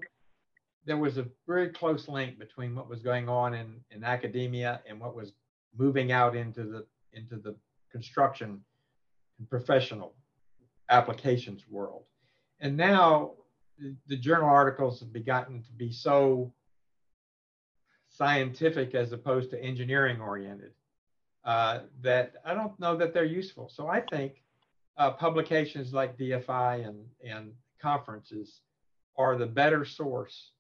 there 0.86 0.98
was 0.98 1.18
a 1.18 1.26
very 1.48 1.70
close 1.70 2.08
link 2.08 2.38
between 2.38 2.76
what 2.76 2.90
was 2.90 3.02
going 3.02 3.30
on 3.30 3.54
in, 3.54 3.76
in 3.92 4.04
academia 4.04 4.82
and 4.88 5.00
what 5.00 5.16
was 5.16 5.34
moving 5.78 6.12
out 6.12 6.36
into 6.36 6.64
the 6.64 6.86
into 7.14 7.38
the 7.38 7.56
construction 7.92 8.60
and 9.40 9.50
professional 9.50 10.16
applications 10.90 11.64
world. 11.70 12.04
And 12.60 12.76
now 12.76 13.32
the, 14.08 14.18
journal 14.18 14.50
articles 14.50 15.00
have 15.00 15.14
begotten 15.14 15.62
to 15.64 15.72
be 15.74 15.92
so 15.92 16.54
scientific 18.10 18.96
as 18.96 19.12
opposed 19.12 19.50
to 19.52 19.62
engineering 19.62 20.22
oriented 20.22 20.72
uh, 21.46 21.80
that 22.02 22.34
I 22.46 22.54
don't 22.54 22.80
know 22.80 22.96
that 22.98 23.14
they're 23.14 23.26
useful. 23.26 23.70
So 23.70 23.88
I 23.88 24.02
think 24.02 24.43
uh, 24.98 25.12
publications 25.12 25.94
like 25.94 26.18
DFI 26.18 26.88
and, 26.88 27.06
and 27.28 27.52
conferences 27.82 28.62
are 29.18 29.38
the 29.38 29.46
better 29.46 29.86
source 29.86 30.52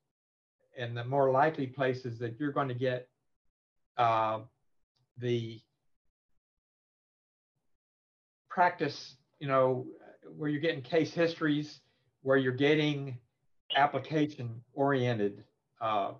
and 0.77 0.97
the 0.97 1.03
more 1.03 1.31
likely 1.31 1.67
places 1.67 2.17
that 2.19 2.35
you're 2.39 2.51
going 2.51 2.67
to 2.67 2.73
get 2.73 3.07
uh, 3.97 4.39
the 5.17 5.61
practice, 8.49 9.15
you 9.39 9.47
know, 9.47 9.85
where 10.37 10.49
you're 10.49 10.61
getting 10.61 10.81
case 10.81 11.13
histories, 11.13 11.81
where 12.21 12.37
you're 12.37 12.53
getting 12.53 13.17
application 13.75 14.61
oriented 14.73 15.43
uh, 15.81 16.11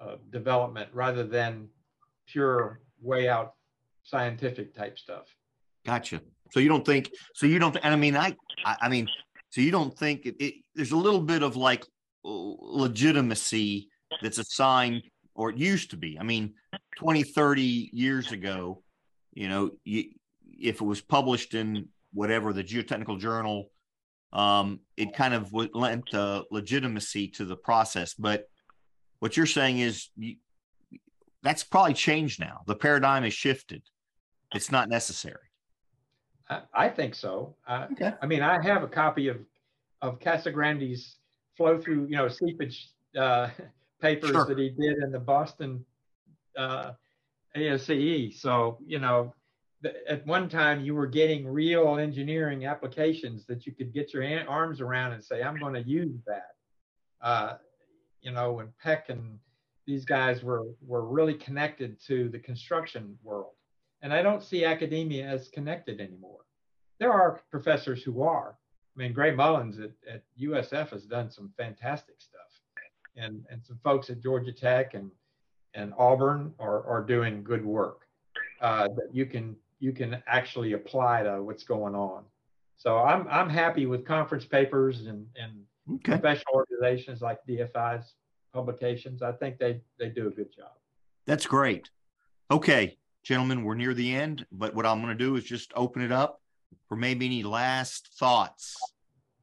uh, 0.00 0.16
development 0.30 0.88
rather 0.92 1.24
than 1.24 1.68
pure 2.26 2.80
way 3.00 3.28
out 3.28 3.54
scientific 4.02 4.74
type 4.74 4.98
stuff. 4.98 5.26
Gotcha. 5.84 6.20
So 6.52 6.60
you 6.60 6.68
don't 6.68 6.84
think? 6.84 7.10
So 7.34 7.46
you 7.46 7.58
don't? 7.58 7.74
And 7.82 7.94
I 7.94 7.96
mean, 7.96 8.14
I, 8.14 8.36
I, 8.66 8.88
mean, 8.90 9.08
so 9.48 9.62
you 9.62 9.70
don't 9.70 9.96
think 9.98 10.26
it, 10.26 10.36
it, 10.38 10.54
there's 10.74 10.92
a 10.92 10.96
little 10.96 11.20
bit 11.20 11.42
of 11.42 11.56
like 11.56 11.86
legitimacy 12.24 13.88
that's 14.20 14.36
assigned, 14.36 15.02
or 15.34 15.48
it 15.48 15.56
used 15.56 15.90
to 15.90 15.96
be. 15.96 16.18
I 16.20 16.24
mean, 16.24 16.52
20, 16.96 17.22
30 17.22 17.90
years 17.94 18.32
ago, 18.32 18.82
you 19.32 19.48
know, 19.48 19.70
you, 19.84 20.10
if 20.44 20.82
it 20.82 20.84
was 20.84 21.00
published 21.00 21.54
in 21.54 21.88
whatever 22.12 22.52
the 22.52 22.62
geotechnical 22.62 23.18
journal, 23.18 23.70
um, 24.34 24.80
it 24.98 25.14
kind 25.14 25.32
of 25.32 25.54
lent 25.54 26.12
uh, 26.12 26.42
legitimacy 26.50 27.28
to 27.28 27.46
the 27.46 27.56
process. 27.56 28.12
But 28.12 28.44
what 29.20 29.38
you're 29.38 29.46
saying 29.46 29.78
is 29.78 30.10
you, 30.16 30.36
that's 31.42 31.64
probably 31.64 31.94
changed 31.94 32.40
now. 32.40 32.60
The 32.66 32.76
paradigm 32.76 33.22
has 33.22 33.32
shifted. 33.32 33.82
It's 34.54 34.70
not 34.70 34.90
necessary. 34.90 35.48
I, 36.74 36.86
I 36.86 36.88
think 36.88 37.14
so. 37.14 37.54
Uh, 37.66 37.86
okay. 37.92 38.12
I 38.20 38.26
mean, 38.26 38.42
I 38.42 38.62
have 38.62 38.82
a 38.82 38.88
copy 38.88 39.28
of 39.28 39.38
of 40.02 40.18
Casagrande's 40.18 41.16
flow 41.56 41.80
through, 41.80 42.06
you 42.06 42.16
know, 42.16 42.28
seepage 42.28 42.88
uh, 43.16 43.48
papers 44.00 44.30
sure. 44.30 44.44
that 44.46 44.58
he 44.58 44.70
did 44.70 44.98
in 44.98 45.12
the 45.12 45.18
Boston 45.18 45.84
uh, 46.56 46.92
ASCE. 47.56 48.34
So, 48.34 48.78
you 48.84 48.98
know, 48.98 49.32
at 50.08 50.26
one 50.26 50.48
time 50.48 50.84
you 50.84 50.94
were 50.94 51.06
getting 51.06 51.46
real 51.46 51.98
engineering 51.98 52.66
applications 52.66 53.46
that 53.46 53.66
you 53.66 53.72
could 53.72 53.92
get 53.92 54.12
your 54.12 54.24
arms 54.48 54.80
around 54.80 55.12
and 55.12 55.22
say, 55.22 55.42
I'm 55.42 55.58
going 55.58 55.74
to 55.74 55.82
use 55.82 56.20
that. 56.26 56.50
Uh, 57.20 57.54
you 58.20 58.32
know, 58.32 58.52
when 58.52 58.68
Peck 58.82 59.08
and 59.08 59.38
these 59.86 60.04
guys 60.04 60.42
were, 60.42 60.66
were 60.86 61.04
really 61.04 61.34
connected 61.34 62.00
to 62.06 62.28
the 62.28 62.38
construction 62.38 63.18
world. 63.22 63.52
And 64.02 64.12
I 64.12 64.22
don't 64.22 64.42
see 64.42 64.64
academia 64.64 65.26
as 65.26 65.48
connected 65.48 66.00
anymore. 66.00 66.40
There 66.98 67.12
are 67.12 67.40
professors 67.50 68.02
who 68.02 68.22
are. 68.22 68.56
I 68.96 68.98
mean, 68.98 69.12
Gray 69.12 69.34
Mullins 69.34 69.78
at, 69.78 69.92
at 70.12 70.22
USF 70.40 70.90
has 70.90 71.04
done 71.04 71.30
some 71.30 71.52
fantastic 71.56 72.16
stuff. 72.20 72.40
And, 73.16 73.44
and 73.50 73.62
some 73.64 73.78
folks 73.84 74.10
at 74.10 74.22
Georgia 74.22 74.52
Tech 74.52 74.94
and, 74.94 75.10
and 75.74 75.92
Auburn 75.98 76.54
are, 76.58 76.84
are 76.86 77.02
doing 77.02 77.42
good 77.42 77.64
work 77.64 78.06
uh, 78.62 78.88
that 78.88 79.08
you 79.12 79.26
can 79.26 79.56
you 79.80 79.92
can 79.92 80.22
actually 80.28 80.74
apply 80.74 81.24
to 81.24 81.42
what's 81.42 81.64
going 81.64 81.94
on. 81.94 82.22
So 82.76 82.98
I'm 82.98 83.26
I'm 83.28 83.50
happy 83.50 83.86
with 83.86 84.06
conference 84.06 84.44
papers 84.44 85.06
and 85.06 85.26
and 85.36 85.64
okay. 85.96 86.12
professional 86.12 86.54
organizations 86.54 87.20
like 87.20 87.38
DFI's 87.48 88.14
publications. 88.54 89.22
I 89.22 89.32
think 89.32 89.58
they 89.58 89.80
they 89.98 90.08
do 90.08 90.28
a 90.28 90.30
good 90.30 90.54
job. 90.54 90.70
That's 91.26 91.46
great. 91.46 91.90
Okay, 92.50 92.96
gentlemen, 93.22 93.64
we're 93.64 93.74
near 93.74 93.94
the 93.94 94.14
end, 94.14 94.46
but 94.50 94.74
what 94.74 94.86
I'm 94.86 95.02
going 95.02 95.16
to 95.16 95.24
do 95.24 95.36
is 95.36 95.44
just 95.44 95.72
open 95.76 96.02
it 96.02 96.12
up 96.12 96.40
for 96.88 96.96
maybe 96.96 97.26
any 97.26 97.42
last 97.42 98.08
thoughts. 98.18 98.76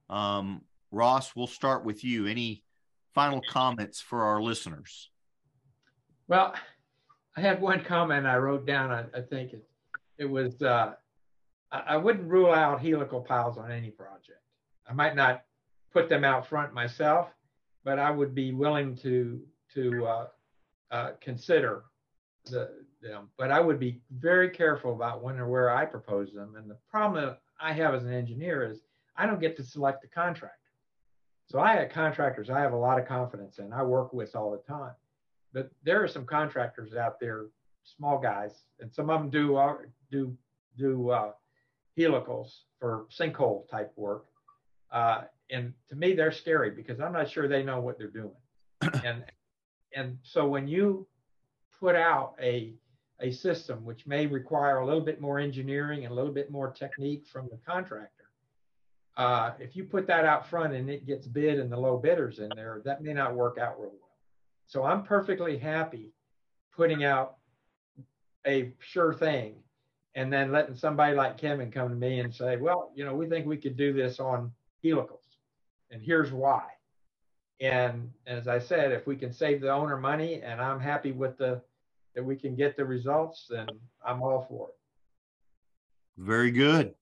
Um, 0.10 0.62
Ross, 0.92 1.36
we'll 1.36 1.48
start 1.48 1.86
with 1.86 2.04
you. 2.04 2.26
Any 2.26 2.64
final 3.14 3.42
comments 3.50 4.02
for 4.02 4.24
our 4.24 4.42
listeners? 4.42 5.10
Well, 6.28 6.54
I 7.36 7.42
had 7.42 7.62
one 7.62 7.84
comment 7.84 8.28
I 8.28 8.38
wrote 8.38 8.66
down. 8.66 8.92
I, 8.92 9.06
I 9.18 9.22
think 9.22 9.54
it, 9.54 9.64
it 10.18 10.26
was 10.26 10.62
uh, 10.62 10.94
I, 11.72 11.98
wouldn't 11.98 12.30
rule 12.30 12.52
out 12.52 12.82
helical 12.82 13.22
piles 13.22 13.58
on 13.58 13.72
any 13.72 13.92
project. 13.92 14.42
I 14.88 14.94
might 14.94 15.16
not 15.16 15.44
put 15.94 16.10
them 16.10 16.24
out 16.24 16.48
front 16.48 16.74
myself, 16.74 17.30
but 17.84 18.00
I 18.00 18.12
would 18.12 18.34
be 18.34 18.52
willing 18.52 18.96
to 18.98 19.42
to 19.76 20.06
uh, 20.06 20.28
uh, 20.92 21.12
consider 21.22 21.84
the, 22.46 22.70
them. 23.02 23.30
But 23.38 23.52
I 23.52 23.60
would 23.60 23.80
be 23.80 24.02
very 24.12 24.50
careful 24.50 24.94
about 24.94 25.24
when 25.24 25.40
or 25.40 25.48
where 25.48 25.70
I 25.70 25.86
propose 25.86 26.34
them. 26.34 26.56
And 26.58 26.70
the 26.70 26.78
problem 26.90 27.36
I 27.60 27.74
have 27.74 27.94
as 27.94 28.04
an 28.04 28.14
engineer 28.14 28.70
is 28.70 28.80
I 29.16 29.26
don't 29.26 29.42
get 29.42 29.58
to 29.58 29.64
select 29.64 30.02
the 30.02 30.08
contractor. 30.08 30.56
So 31.48 31.60
I 31.60 31.76
have 31.76 31.90
contractors 31.90 32.50
I 32.50 32.60
have 32.60 32.74
a 32.74 32.78
lot 32.78 33.00
of 33.00 33.08
confidence 33.08 33.58
in. 33.60 33.74
I 33.74 33.84
work 33.84 34.14
with 34.14 34.36
all 34.36 34.52
the 34.52 34.72
time. 34.72 34.94
But 35.52 35.72
there 35.84 36.04
are 36.04 36.08
some 36.08 36.26
contractors 36.26 36.94
out 36.94 37.20
there, 37.20 37.48
small 37.84 38.20
guys, 38.20 38.64
and 38.80 38.94
some 38.94 39.10
of 39.10 39.20
them 39.20 39.30
do 39.32 39.56
uh, 39.56 39.78
do 40.12 40.38
do 40.78 41.10
uh, 41.10 41.32
helicals 41.98 42.66
for 42.80 43.08
sinkhole 43.10 43.68
type 43.70 43.92
work. 43.96 44.26
Uh, 44.92 45.22
and 45.50 45.74
to 45.90 45.96
me, 45.96 46.14
they're 46.14 46.32
scary 46.32 46.70
because 46.70 47.00
I'm 47.00 47.14
not 47.14 47.30
sure 47.30 47.48
they 47.48 47.64
know 47.64 47.82
what 47.82 47.98
they're 47.98 48.08
doing. 48.08 48.36
and 49.04 49.24
and 49.96 50.20
so 50.24 50.48
when 50.48 50.68
you 50.68 51.08
put 51.80 51.96
out 51.96 52.36
a 52.40 52.74
a 53.22 53.32
system 53.32 53.84
which 53.86 54.08
may 54.08 54.26
require 54.28 54.80
a 54.80 54.86
little 54.86 55.02
bit 55.02 55.20
more 55.20 55.40
engineering 55.40 56.06
and 56.06 56.12
a 56.12 56.16
little 56.16 56.32
bit 56.32 56.50
more 56.50 56.72
technique 56.72 57.26
from 57.28 57.48
the 57.52 57.58
contractor, 57.66 58.26
uh, 59.18 59.52
if 59.60 59.76
you 59.76 59.84
put 59.84 60.08
that 60.08 60.26
out 60.26 60.48
front 60.48 60.74
and 60.74 60.90
it 60.90 61.06
gets 61.06 61.28
bid 61.28 61.60
and 61.60 61.72
the 61.72 61.78
low 61.78 61.98
bidders 61.98 62.40
in 62.40 62.50
there, 62.56 62.82
that 62.86 63.04
may 63.04 63.14
not 63.14 63.36
work 63.36 63.58
out 63.58 63.80
real 63.80 63.92
well. 63.92 64.18
So 64.68 64.84
I'm 64.84 65.04
perfectly 65.04 65.58
happy 65.58 66.14
putting 66.76 67.04
out 67.04 67.36
a 68.48 68.72
sure 68.80 69.14
thing 69.14 69.56
and 70.16 70.32
then 70.32 70.52
letting 70.52 70.76
somebody 70.76 71.16
like 71.16 71.38
Kevin 71.38 71.72
come 71.72 71.90
to 71.90 71.96
me 71.96 72.20
and 72.20 72.34
say, 72.34 72.58
well, 72.58 72.92
you 72.96 73.04
know, 73.04 73.14
we 73.14 73.28
think 73.28 73.46
we 73.46 73.58
could 73.58 73.76
do 73.76 73.94
this 73.94 74.20
on 74.20 74.52
helicals, 74.84 75.26
and 75.92 76.02
here's 76.02 76.32
why. 76.32 76.64
And 77.60 78.12
as 78.26 78.48
I 78.48 78.60
said, 78.60 78.92
if 78.92 79.06
we 79.06 79.18
can 79.18 79.34
save 79.34 79.60
the 79.60 79.72
owner 79.72 79.98
money 79.98 80.42
and 80.42 80.62
I'm 80.62 80.80
happy 80.80 81.12
with 81.12 81.38
the 81.38 81.62
that 82.20 82.26
we 82.26 82.36
can 82.36 82.54
get 82.54 82.76
the 82.76 82.84
results, 82.84 83.46
then 83.50 83.66
I'm 84.06 84.22
all 84.22 84.46
for 84.50 84.68
it. 84.68 84.76
Very 86.18 86.52
good. 86.52 86.94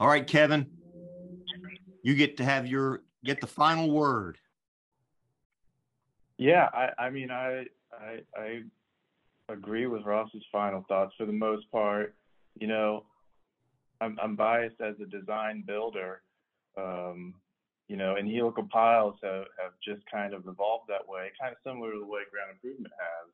All 0.00 0.08
right, 0.08 0.26
Kevin, 0.26 0.66
you 2.02 2.16
get 2.16 2.36
to 2.38 2.44
have 2.44 2.66
your 2.66 3.02
get 3.24 3.40
the 3.40 3.46
final 3.46 3.88
word. 3.92 4.36
Yeah, 6.38 6.70
I, 6.74 7.04
I 7.04 7.10
mean, 7.10 7.30
I, 7.30 7.66
I, 7.92 8.18
I 8.36 8.62
agree 9.48 9.86
with 9.86 10.02
Ross's 10.02 10.42
final 10.50 10.84
thoughts 10.88 11.14
for 11.16 11.24
the 11.24 11.32
most 11.32 11.70
part. 11.70 12.16
You 12.58 12.66
know, 12.66 13.04
I'm, 14.00 14.18
I'm 14.20 14.34
biased 14.34 14.80
as 14.80 14.96
a 15.00 15.06
design 15.06 15.62
builder. 15.64 16.22
Um, 16.76 17.34
you 17.86 17.96
know, 17.96 18.16
and 18.16 18.28
helical 18.28 18.66
piles 18.72 19.14
have, 19.22 19.44
have 19.62 19.72
just 19.84 20.02
kind 20.10 20.34
of 20.34 20.48
evolved 20.48 20.88
that 20.88 21.06
way, 21.06 21.30
kind 21.40 21.52
of 21.52 21.58
similar 21.64 21.92
to 21.92 22.00
the 22.00 22.06
way 22.06 22.22
ground 22.32 22.50
improvement 22.50 22.94
has. 22.98 23.30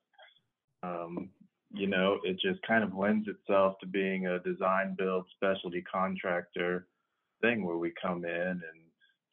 Um, 0.82 1.30
you 1.72 1.86
know, 1.86 2.18
it 2.24 2.40
just 2.40 2.60
kind 2.62 2.82
of 2.82 2.94
lends 2.94 3.28
itself 3.28 3.78
to 3.80 3.86
being 3.86 4.26
a 4.26 4.38
design 4.38 4.94
build 4.96 5.26
specialty 5.34 5.82
contractor 5.82 6.86
thing 7.42 7.64
where 7.64 7.76
we 7.76 7.92
come 8.00 8.24
in 8.24 8.32
and 8.32 8.62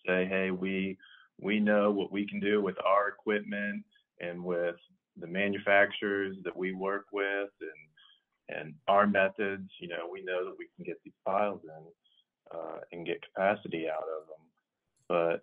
say, 0.06 0.26
hey, 0.26 0.52
we 0.52 0.98
we 1.40 1.60
know 1.60 1.92
what 1.92 2.12
we 2.12 2.28
can 2.28 2.40
do 2.40 2.62
with 2.62 2.76
our 2.86 3.10
equipment 3.10 3.84
and 4.22 4.44
with 4.44 4.76
the 5.20 5.28
manufacturers 5.28 6.36
that 6.44 6.56
we 6.56 6.74
work 6.74 7.08
with 7.12 7.50
and 7.62 8.58
and 8.58 8.76
our 8.88 9.08
methods, 9.08 9.70
you 9.80 9.88
know, 9.88 10.08
we 10.12 10.22
know 10.22 10.46
that 10.46 10.56
we 10.58 10.68
can 10.76 10.86
get 10.86 11.00
these 11.04 11.14
piles 11.26 11.62
in 11.64 12.58
uh, 12.58 12.78
and 12.92 13.06
get 13.06 13.24
capacity 13.24 13.88
out 13.90 14.04
of 14.04 14.28
them. 14.28 15.40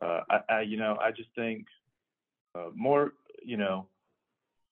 But 0.00 0.06
uh, 0.06 0.20
I, 0.30 0.54
I, 0.54 0.60
you 0.60 0.76
know, 0.76 0.96
I 1.00 1.10
just 1.10 1.30
think 1.34 1.66
uh, 2.54 2.68
more, 2.74 3.14
you 3.44 3.56
know, 3.56 3.88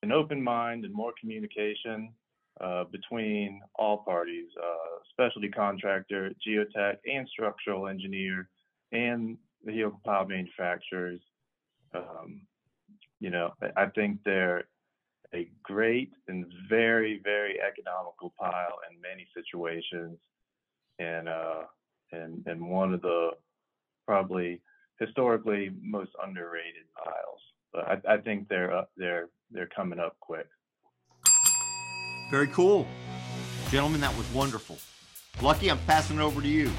an 0.04 0.12
open 0.12 0.42
mind 0.42 0.84
and 0.84 0.94
more 0.94 1.12
communication 1.18 2.12
uh, 2.60 2.84
between 2.92 3.60
all 3.76 3.98
parties, 3.98 4.48
uh, 4.62 4.98
specialty 5.10 5.48
contractor, 5.48 6.30
geotech, 6.46 6.96
and 7.10 7.26
structural 7.28 7.88
engineer, 7.88 8.48
and 8.92 9.38
the 9.64 9.72
helical 9.72 10.00
pile 10.04 10.26
manufacturers. 10.26 11.20
Um, 11.94 12.42
you 13.18 13.30
know, 13.30 13.54
I 13.76 13.86
think 13.86 14.18
they're 14.24 14.64
a 15.34 15.48
great 15.62 16.12
and 16.28 16.44
very, 16.68 17.20
very 17.24 17.58
economical 17.60 18.34
pile 18.38 18.78
in 18.90 19.00
many 19.00 19.26
situations, 19.34 20.18
and 20.98 21.28
uh, 21.28 21.62
and 22.12 22.44
and 22.46 22.60
one 22.60 22.92
of 22.92 23.00
the 23.00 23.30
probably 24.06 24.60
historically 25.00 25.70
most 25.80 26.10
underrated 26.22 26.84
piles. 27.02 27.40
But 27.74 27.88
I, 27.88 28.14
I 28.14 28.16
think 28.18 28.48
they're 28.48 28.72
up, 28.72 28.90
they're 28.96 29.28
they're 29.50 29.66
coming 29.66 29.98
up 29.98 30.16
quick. 30.20 30.46
Very 32.30 32.46
cool, 32.48 32.86
gentlemen. 33.68 34.00
That 34.00 34.16
was 34.16 34.32
wonderful. 34.32 34.78
Lucky, 35.42 35.68
I'm 35.70 35.80
passing 35.80 36.18
it 36.18 36.22
over 36.22 36.40
to 36.40 36.46
you. 36.46 36.70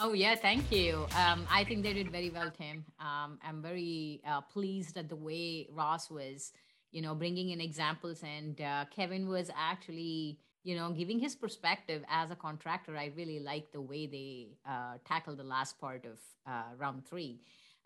Oh 0.00 0.12
yeah, 0.12 0.34
thank 0.34 0.72
you. 0.72 1.06
Um, 1.16 1.46
I 1.48 1.62
think 1.62 1.84
they 1.84 1.92
did 1.92 2.10
very 2.10 2.28
well, 2.28 2.50
Tim. 2.50 2.84
Um, 2.98 3.38
I'm 3.46 3.62
very 3.62 4.20
uh, 4.26 4.40
pleased 4.40 4.98
at 4.98 5.08
the 5.08 5.16
way 5.16 5.68
Ross 5.72 6.10
was, 6.10 6.52
you 6.90 7.00
know, 7.00 7.14
bringing 7.14 7.50
in 7.50 7.60
examples, 7.60 8.20
and 8.24 8.60
uh, 8.60 8.86
Kevin 8.90 9.28
was 9.28 9.48
actually, 9.56 10.40
you 10.64 10.74
know, 10.74 10.90
giving 10.90 11.20
his 11.20 11.36
perspective 11.36 12.02
as 12.10 12.32
a 12.32 12.36
contractor. 12.36 12.96
I 12.96 13.12
really 13.16 13.38
like 13.38 13.70
the 13.70 13.80
way 13.80 14.08
they 14.08 14.48
uh, 14.68 14.98
tackled 15.04 15.38
the 15.38 15.44
last 15.44 15.78
part 15.78 16.04
of 16.04 16.18
uh, 16.48 16.74
round 16.76 17.06
three. 17.06 17.38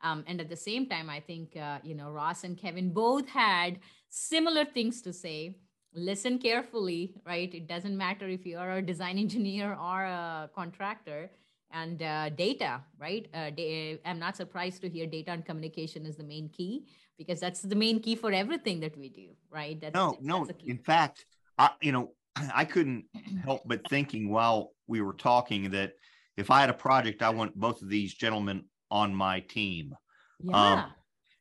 Um, 0.02 0.24
and 0.26 0.40
at 0.40 0.48
the 0.48 0.56
same 0.56 0.86
time, 0.86 1.10
I 1.10 1.20
think, 1.20 1.56
uh, 1.56 1.78
you 1.82 1.94
know, 1.94 2.10
Ross 2.10 2.44
and 2.44 2.56
Kevin 2.56 2.92
both 2.92 3.28
had 3.28 3.80
similar 4.08 4.64
things 4.64 5.02
to 5.02 5.12
say. 5.12 5.56
Listen 5.94 6.38
carefully, 6.38 7.14
right? 7.26 7.52
It 7.52 7.66
doesn't 7.66 7.96
matter 7.96 8.28
if 8.28 8.46
you 8.46 8.58
are 8.58 8.76
a 8.76 8.82
design 8.82 9.18
engineer 9.26 9.72
or 9.74 10.04
a 10.04 10.50
contractor. 10.54 11.30
And 11.70 12.02
uh, 12.02 12.30
data, 12.30 12.80
right? 12.98 13.28
Uh, 13.34 13.50
da- 13.50 14.00
I'm 14.06 14.18
not 14.18 14.36
surprised 14.36 14.80
to 14.82 14.88
hear 14.88 15.06
data 15.06 15.32
and 15.32 15.44
communication 15.44 16.06
is 16.06 16.16
the 16.16 16.24
main 16.24 16.48
key 16.48 16.86
because 17.18 17.40
that's 17.40 17.60
the 17.60 17.76
main 17.76 18.00
key 18.00 18.16
for 18.16 18.32
everything 18.32 18.80
that 18.80 18.96
we 18.96 19.10
do, 19.10 19.28
right? 19.50 19.78
That's, 19.78 19.94
no, 19.94 20.16
no. 20.22 20.48
In 20.64 20.78
fact, 20.78 21.26
I, 21.58 21.70
you 21.82 21.92
know, 21.92 22.12
I 22.54 22.64
couldn't 22.64 23.04
help 23.44 23.62
but 23.66 23.86
thinking 23.90 24.30
while 24.30 24.72
we 24.86 25.02
were 25.02 25.12
talking 25.12 25.70
that 25.70 25.92
if 26.38 26.50
I 26.50 26.60
had 26.60 26.70
a 26.70 26.74
project, 26.74 27.22
I 27.22 27.30
want 27.30 27.54
both 27.54 27.82
of 27.82 27.90
these 27.90 28.14
gentlemen 28.14 28.64
on 28.90 29.14
my 29.14 29.40
team. 29.40 29.94
Yeah. 30.40 30.72
Um, 30.72 30.84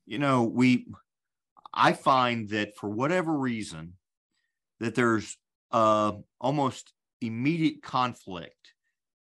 you 0.05 0.19
know, 0.19 0.43
we, 0.43 0.87
I 1.73 1.93
find 1.93 2.49
that 2.49 2.75
for 2.77 2.89
whatever 2.89 3.37
reason, 3.37 3.93
that 4.79 4.95
there's 4.95 5.37
uh, 5.71 6.13
almost 6.39 6.93
immediate 7.21 7.81
conflict 7.81 8.73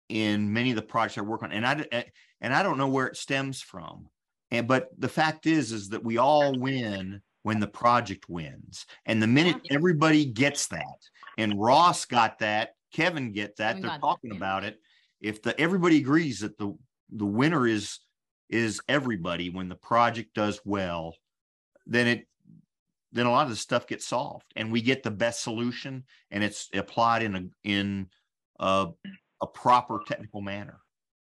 in 0.10 0.52
many 0.52 0.72
of 0.72 0.76
the 0.76 0.82
projects 0.82 1.18
I 1.18 1.22
work 1.22 1.44
on, 1.44 1.52
and 1.52 1.66
I 1.66 1.86
eh, 1.92 2.04
and 2.42 2.54
I 2.54 2.64
don't 2.64 2.78
know 2.78 2.88
where 2.88 3.08
it 3.08 3.18
stems 3.18 3.62
from. 3.62 4.08
And 4.52 4.68
but 4.68 4.90
the 4.98 5.10
fact 5.10 5.46
is, 5.46 5.72
is 5.72 5.90
that 5.90 6.04
we 6.04 6.18
all 6.18 6.58
win 6.58 7.22
when 7.44 7.60
the 7.60 7.68
project 7.68 8.30
wins, 8.30 8.86
and 9.06 9.22
the 9.22 9.28
minute 9.28 9.58
everybody 9.72 10.26
gets 10.26 10.68
that, 10.68 11.00
and 11.38 11.60
Ross 11.60 12.06
got 12.06 12.40
that, 12.40 12.76
Kevin 12.94 13.32
get 13.32 13.56
that, 13.58 13.82
they're 13.82 13.98
talking 14.00 14.32
that, 14.32 14.36
about 14.36 14.64
it. 14.64 14.80
If 15.22 15.42
the 15.42 15.60
everybody 15.60 15.98
agrees 15.98 16.42
that 16.42 16.58
the 16.58 16.76
the 17.12 17.26
winner 17.26 17.68
is 17.68 18.00
is 18.50 18.82
everybody 18.90 19.50
when 19.50 19.70
the 19.70 19.76
project 19.76 20.34
does 20.34 20.60
well, 20.66 21.16
then 21.86 22.08
it 22.08 22.28
then 23.14 23.26
a 23.26 23.32
lot 23.32 23.44
of 23.44 23.50
the 23.50 23.56
stuff 23.56 23.88
gets 23.88 24.06
solved 24.06 24.46
and 24.56 24.72
we 24.72 24.82
get 24.82 25.04
the 25.04 25.12
best 25.12 25.44
solution 25.44 26.04
and 26.32 26.44
it's 26.44 26.70
applied 26.74 27.24
in 27.24 27.36
a 27.36 27.44
in 27.64 28.08
a, 28.60 28.88
a 29.42 29.48
proper 29.48 30.00
technical 30.08 30.42
manner. 30.42 30.80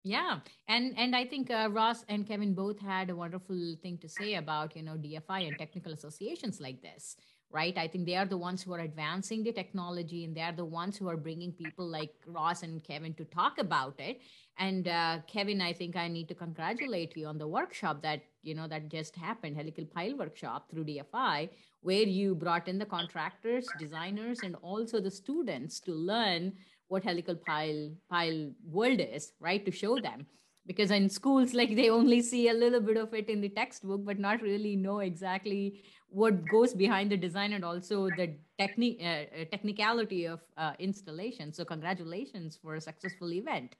Yeah, 0.04 0.40
and 0.68 0.94
and 0.98 1.16
I 1.16 1.26
think 1.26 1.50
uh, 1.50 1.68
Ross 1.72 2.06
and 2.08 2.28
Kevin 2.28 2.54
both 2.54 2.80
had 2.80 3.10
a 3.10 3.16
wonderful 3.16 3.76
thing 3.82 3.98
to 3.98 4.08
say 4.08 4.36
about 4.36 4.76
you 4.76 4.84
know 4.84 4.94
DFI 4.94 5.48
and 5.48 5.58
technical 5.58 5.94
associations 5.94 6.62
like 6.62 6.80
this, 6.82 7.18
right? 7.56 7.78
I 7.78 7.88
think 7.88 8.06
they 8.06 8.18
are 8.18 8.26
the 8.26 8.38
ones 8.38 8.62
who 8.62 8.74
are 8.74 8.82
advancing 8.82 9.42
the 9.42 9.54
technology, 9.54 10.26
and 10.26 10.36
they 10.36 10.42
are 10.42 10.52
the 10.52 10.66
ones 10.66 10.98
who 10.98 11.08
are 11.08 11.16
bringing 11.16 11.54
people 11.54 11.88
like 11.88 12.14
Ross 12.28 12.64
and 12.64 12.84
Kevin 12.84 13.14
to 13.14 13.24
talk 13.24 13.60
about 13.60 13.98
it. 13.98 14.20
And 14.60 14.90
uh, 14.90 15.20
Kevin, 15.26 15.62
I 15.62 15.72
think 15.72 15.96
I 15.96 16.10
need 16.10 16.28
to 16.28 16.36
congratulate 16.36 17.16
you 17.16 17.28
on 17.28 17.38
the 17.38 17.48
workshop 17.48 18.02
that 18.02 18.24
you 18.44 18.56
know 18.56 18.68
that 18.68 18.90
just 18.90 19.16
happened, 19.16 19.56
Helical 19.56 19.86
Pile 19.86 20.18
workshop 20.18 20.70
through 20.70 20.84
DFI, 20.84 21.50
where 21.80 22.10
you 22.20 22.36
brought 22.36 22.68
in 22.68 22.78
the 22.78 22.92
contractors, 22.98 23.70
designers, 23.80 24.42
and 24.44 24.58
also 24.62 25.00
the 25.00 25.16
students 25.24 25.80
to 25.80 25.94
learn 25.94 26.52
what 26.90 27.04
helical 27.04 27.36
pile 27.36 27.90
pile 28.10 28.52
world 28.70 29.00
is 29.00 29.32
right 29.40 29.66
to 29.66 29.72
show 29.72 30.00
them 30.00 30.28
because 30.68 30.92
in 30.92 31.10
schools 31.10 31.54
like 31.54 31.76
they 31.76 31.90
only 31.90 32.22
see 32.22 32.50
a 32.50 32.54
little 32.54 32.82
bit 32.82 32.98
of 32.98 33.14
it 33.14 33.30
in 33.30 33.42
the 33.42 33.50
textbook 33.50 34.04
but 34.04 34.20
not 34.20 34.42
really 34.42 34.76
know 34.76 35.00
exactly 35.00 35.84
what 36.10 36.48
goes 36.50 36.74
behind 36.74 37.12
the 37.12 37.18
design 37.18 37.54
and 37.54 37.66
also 37.66 38.10
the 38.18 38.34
technique 38.58 39.00
uh, 39.02 39.06
uh, 39.06 39.46
technicality 39.52 40.26
of 40.26 40.42
uh, 40.58 40.74
installation 40.80 41.54
so 41.54 41.66
congratulations 41.66 42.58
for 42.62 42.76
a 42.76 42.82
successful 42.82 43.32
event 43.34 43.76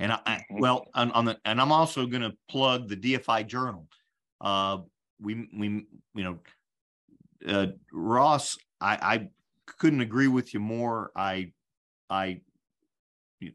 And 0.00 0.12
I, 0.12 0.18
I 0.26 0.44
well 0.50 0.86
on, 0.94 1.12
on 1.12 1.24
the 1.26 1.38
and 1.44 1.60
I'm 1.60 1.72
also 1.72 2.06
going 2.06 2.22
to 2.22 2.34
plug 2.48 2.88
the 2.88 2.96
DFI 2.96 3.46
Journal. 3.46 3.86
Uh, 4.40 4.78
we 5.20 5.48
we 5.56 5.86
you 6.14 6.24
know, 6.24 6.38
uh, 7.46 7.66
Ross, 7.92 8.56
I, 8.80 8.94
I 9.02 9.28
couldn't 9.78 10.00
agree 10.00 10.28
with 10.28 10.54
you 10.54 10.60
more. 10.60 11.12
I 11.14 11.52
I 12.08 12.40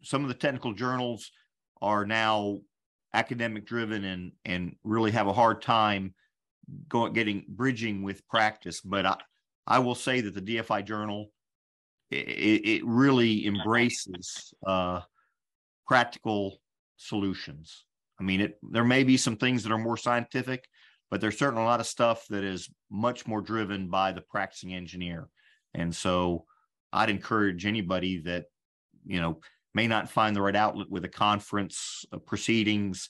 some 0.04 0.22
of 0.22 0.28
the 0.28 0.36
technical 0.36 0.74
journals 0.74 1.32
are 1.82 2.06
now 2.06 2.60
academic 3.14 3.66
driven 3.66 4.04
and 4.04 4.32
and 4.44 4.76
really 4.84 5.12
have 5.12 5.28
a 5.28 5.34
hard 5.34 5.62
time 5.62 6.14
going 6.90 7.14
getting 7.14 7.46
bridging 7.48 8.04
with 8.04 8.28
practice. 8.28 8.82
But 8.82 9.06
I 9.06 9.18
I 9.68 9.80
will 9.80 9.96
say 9.96 10.22
that 10.22 10.34
the 10.34 10.42
DFI 10.42 10.86
Journal 10.86 11.32
it, 12.12 12.66
it 12.66 12.86
really 12.86 13.48
embraces 13.48 14.54
uh, 14.66 15.02
practical 15.88 16.62
solutions. 16.98 17.86
I 18.20 18.24
mean, 18.24 18.42
it 18.42 18.58
there 18.72 18.84
may 18.84 19.04
be 19.04 19.18
some 19.18 19.38
things 19.38 19.64
that 19.64 19.72
are 19.72 19.78
more 19.78 19.98
scientific, 19.98 20.68
but 21.12 21.22
there's 21.22 21.38
certainly 21.38 21.64
a 21.64 21.68
lot 21.68 21.80
of 21.80 21.88
stuff 21.88 22.26
that 22.30 22.44
is 22.44 22.70
much 22.90 23.28
more 23.28 23.42
driven 23.42 23.90
by 23.90 24.12
the 24.12 24.22
practicing 24.22 24.74
engineer. 24.74 25.28
And 25.74 25.94
so 25.94 26.46
I'd 26.94 27.10
encourage 27.10 27.66
anybody 27.66 28.20
that, 28.22 28.46
you 29.06 29.20
know, 29.20 29.40
may 29.76 29.88
not 29.88 30.10
find 30.10 30.36
the 30.36 30.42
right 30.42 30.56
outlet 30.56 30.90
with 30.90 31.04
a 31.06 31.10
conference 31.10 32.06
uh, 32.12 32.18
proceedings, 32.18 33.10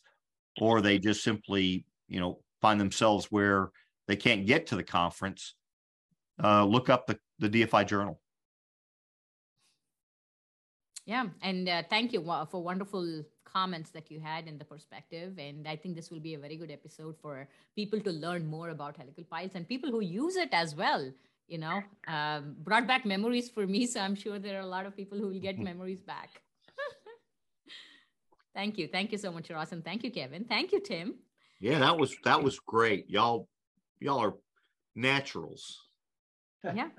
or 0.59 0.81
they 0.81 0.97
just 0.97 1.23
simply, 1.23 1.85
you 2.09 2.19
know, 2.19 2.39
find 2.59 2.81
themselves 2.81 3.27
where 3.29 3.71
they 4.07 4.15
can't 4.15 4.45
get 4.45 4.67
to 4.67 4.75
the 4.75 4.83
conference, 4.83 5.53
uh, 6.43 6.65
look 6.65 6.89
up 6.89 7.05
the, 7.05 7.17
the 7.39 7.49
DFI 7.49 7.87
journal. 7.87 8.19
Yeah, 11.05 11.27
and 11.43 11.69
uh, 11.69 11.83
thank 11.87 12.13
you 12.13 12.21
for 12.49 12.63
wonderful 12.63 13.23
comments 13.45 13.91
that 13.91 14.09
you 14.09 14.19
had 14.19 14.47
in 14.47 14.57
the 14.57 14.65
perspective. 14.65 15.37
And 15.37 15.67
I 15.67 15.75
think 15.75 15.95
this 15.95 16.09
will 16.09 16.19
be 16.19 16.33
a 16.33 16.39
very 16.39 16.57
good 16.57 16.71
episode 16.71 17.15
for 17.21 17.47
people 17.75 17.99
to 18.01 18.11
learn 18.11 18.47
more 18.47 18.69
about 18.69 18.97
helical 18.97 19.23
piles 19.23 19.51
and 19.53 19.67
people 19.67 19.91
who 19.91 20.01
use 20.01 20.35
it 20.35 20.49
as 20.51 20.73
well. 20.75 21.11
You 21.47 21.59
know, 21.59 21.83
um, 22.07 22.55
brought 22.63 22.87
back 22.87 23.05
memories 23.05 23.49
for 23.49 23.67
me. 23.67 23.85
So 23.85 23.99
I'm 23.99 24.15
sure 24.15 24.39
there 24.39 24.57
are 24.57 24.67
a 24.69 24.73
lot 24.77 24.87
of 24.87 24.97
people 24.97 25.19
who 25.19 25.27
will 25.27 25.39
get 25.39 25.59
memories 25.71 26.01
back. 26.01 26.41
Thank 28.55 28.77
you. 28.77 28.87
Thank 28.87 29.11
you 29.11 29.19
so 29.19 29.31
much, 29.31 29.51
Ross. 29.51 29.71
And 29.71 29.83
thank 29.83 30.03
you, 30.03 30.11
Kevin. 30.11 30.45
Thank 30.45 30.71
you, 30.71 30.79
Tim. 30.79 31.15
Yeah, 31.59 31.79
that 31.79 31.97
was 31.97 32.15
that 32.23 32.41
was 32.41 32.59
great. 32.59 33.09
Y'all, 33.09 33.47
y'all 33.99 34.19
are 34.19 34.33
naturals. 34.95 35.81
Yeah. 36.63 36.89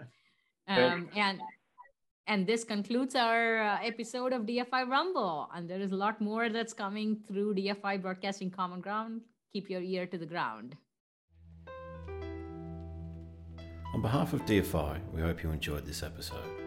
Um, 0.69 1.09
and 1.15 1.41
and 2.27 2.45
this 2.45 2.65
concludes 2.65 3.15
our 3.15 3.63
uh, 3.63 3.79
episode 3.85 4.33
of 4.33 4.43
DFI 4.43 4.89
Rumble. 4.89 5.49
And 5.55 5.71
there 5.71 5.81
is 5.81 5.93
a 5.93 5.97
lot 5.97 6.21
more 6.21 6.49
that's 6.49 6.73
coming 6.73 7.17
through 7.29 7.55
DFI 7.55 8.03
Broadcasting 8.03 8.51
Common 8.51 8.81
Ground. 8.81 9.21
Keep 9.53 9.71
your 9.71 9.81
ear 9.81 10.07
to 10.07 10.19
the 10.19 10.27
ground. 10.27 10.77
On 13.95 14.03
behalf 14.03 14.33
of 14.33 14.45
DFI, 14.45 14.99
we 15.15 15.21
hope 15.21 15.45
you 15.45 15.53
enjoyed 15.53 15.87
this 15.87 16.03
episode. 16.03 16.66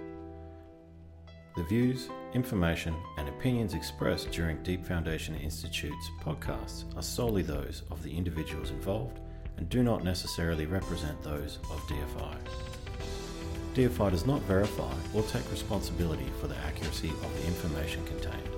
The 1.55 1.63
views, 1.63 2.09
information, 2.33 2.95
and 3.17 3.27
opinions 3.27 3.73
expressed 3.73 4.31
during 4.31 4.61
Deep 4.61 4.85
Foundation 4.85 5.35
Institute's 5.35 6.11
podcasts 6.21 6.83
are 6.95 7.01
solely 7.01 7.41
those 7.41 7.81
of 7.89 8.03
the 8.03 8.15
individuals 8.15 8.69
involved 8.69 9.19
and 9.57 9.67
do 9.67 9.83
not 9.83 10.03
necessarily 10.03 10.67
represent 10.67 11.21
those 11.23 11.57
of 11.71 11.81
DFI. 11.87 12.35
DFI 13.73 14.11
does 14.11 14.25
not 14.25 14.41
verify 14.43 14.93
or 15.13 15.23
take 15.23 15.49
responsibility 15.51 16.31
for 16.39 16.47
the 16.47 16.57
accuracy 16.57 17.09
of 17.09 17.41
the 17.41 17.47
information 17.47 18.05
contained, 18.05 18.49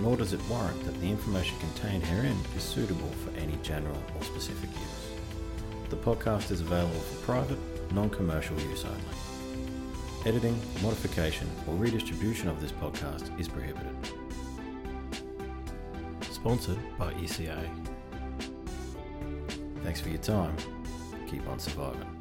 nor 0.00 0.16
does 0.16 0.32
it 0.32 0.48
warrant 0.48 0.84
that 0.84 1.00
the 1.00 1.08
information 1.08 1.56
contained 1.60 2.02
herein 2.02 2.36
is 2.56 2.62
suitable 2.62 3.10
for 3.24 3.30
any 3.38 3.56
general 3.62 4.02
or 4.16 4.24
specific 4.24 4.70
use. 4.70 5.88
The 5.88 5.96
podcast 5.96 6.50
is 6.50 6.60
available 6.60 7.00
for 7.00 7.24
private, 7.24 7.58
non 7.92 8.10
commercial 8.10 8.58
use 8.60 8.84
only. 8.84 9.33
Editing, 10.26 10.58
modification, 10.82 11.46
or 11.66 11.74
redistribution 11.74 12.48
of 12.48 12.58
this 12.58 12.72
podcast 12.72 13.38
is 13.38 13.46
prohibited. 13.46 13.94
Sponsored 16.30 16.78
by 16.98 17.12
ECA. 17.14 17.68
Thanks 19.82 20.00
for 20.00 20.08
your 20.08 20.18
time. 20.18 20.56
Keep 21.28 21.46
on 21.46 21.58
surviving. 21.58 22.13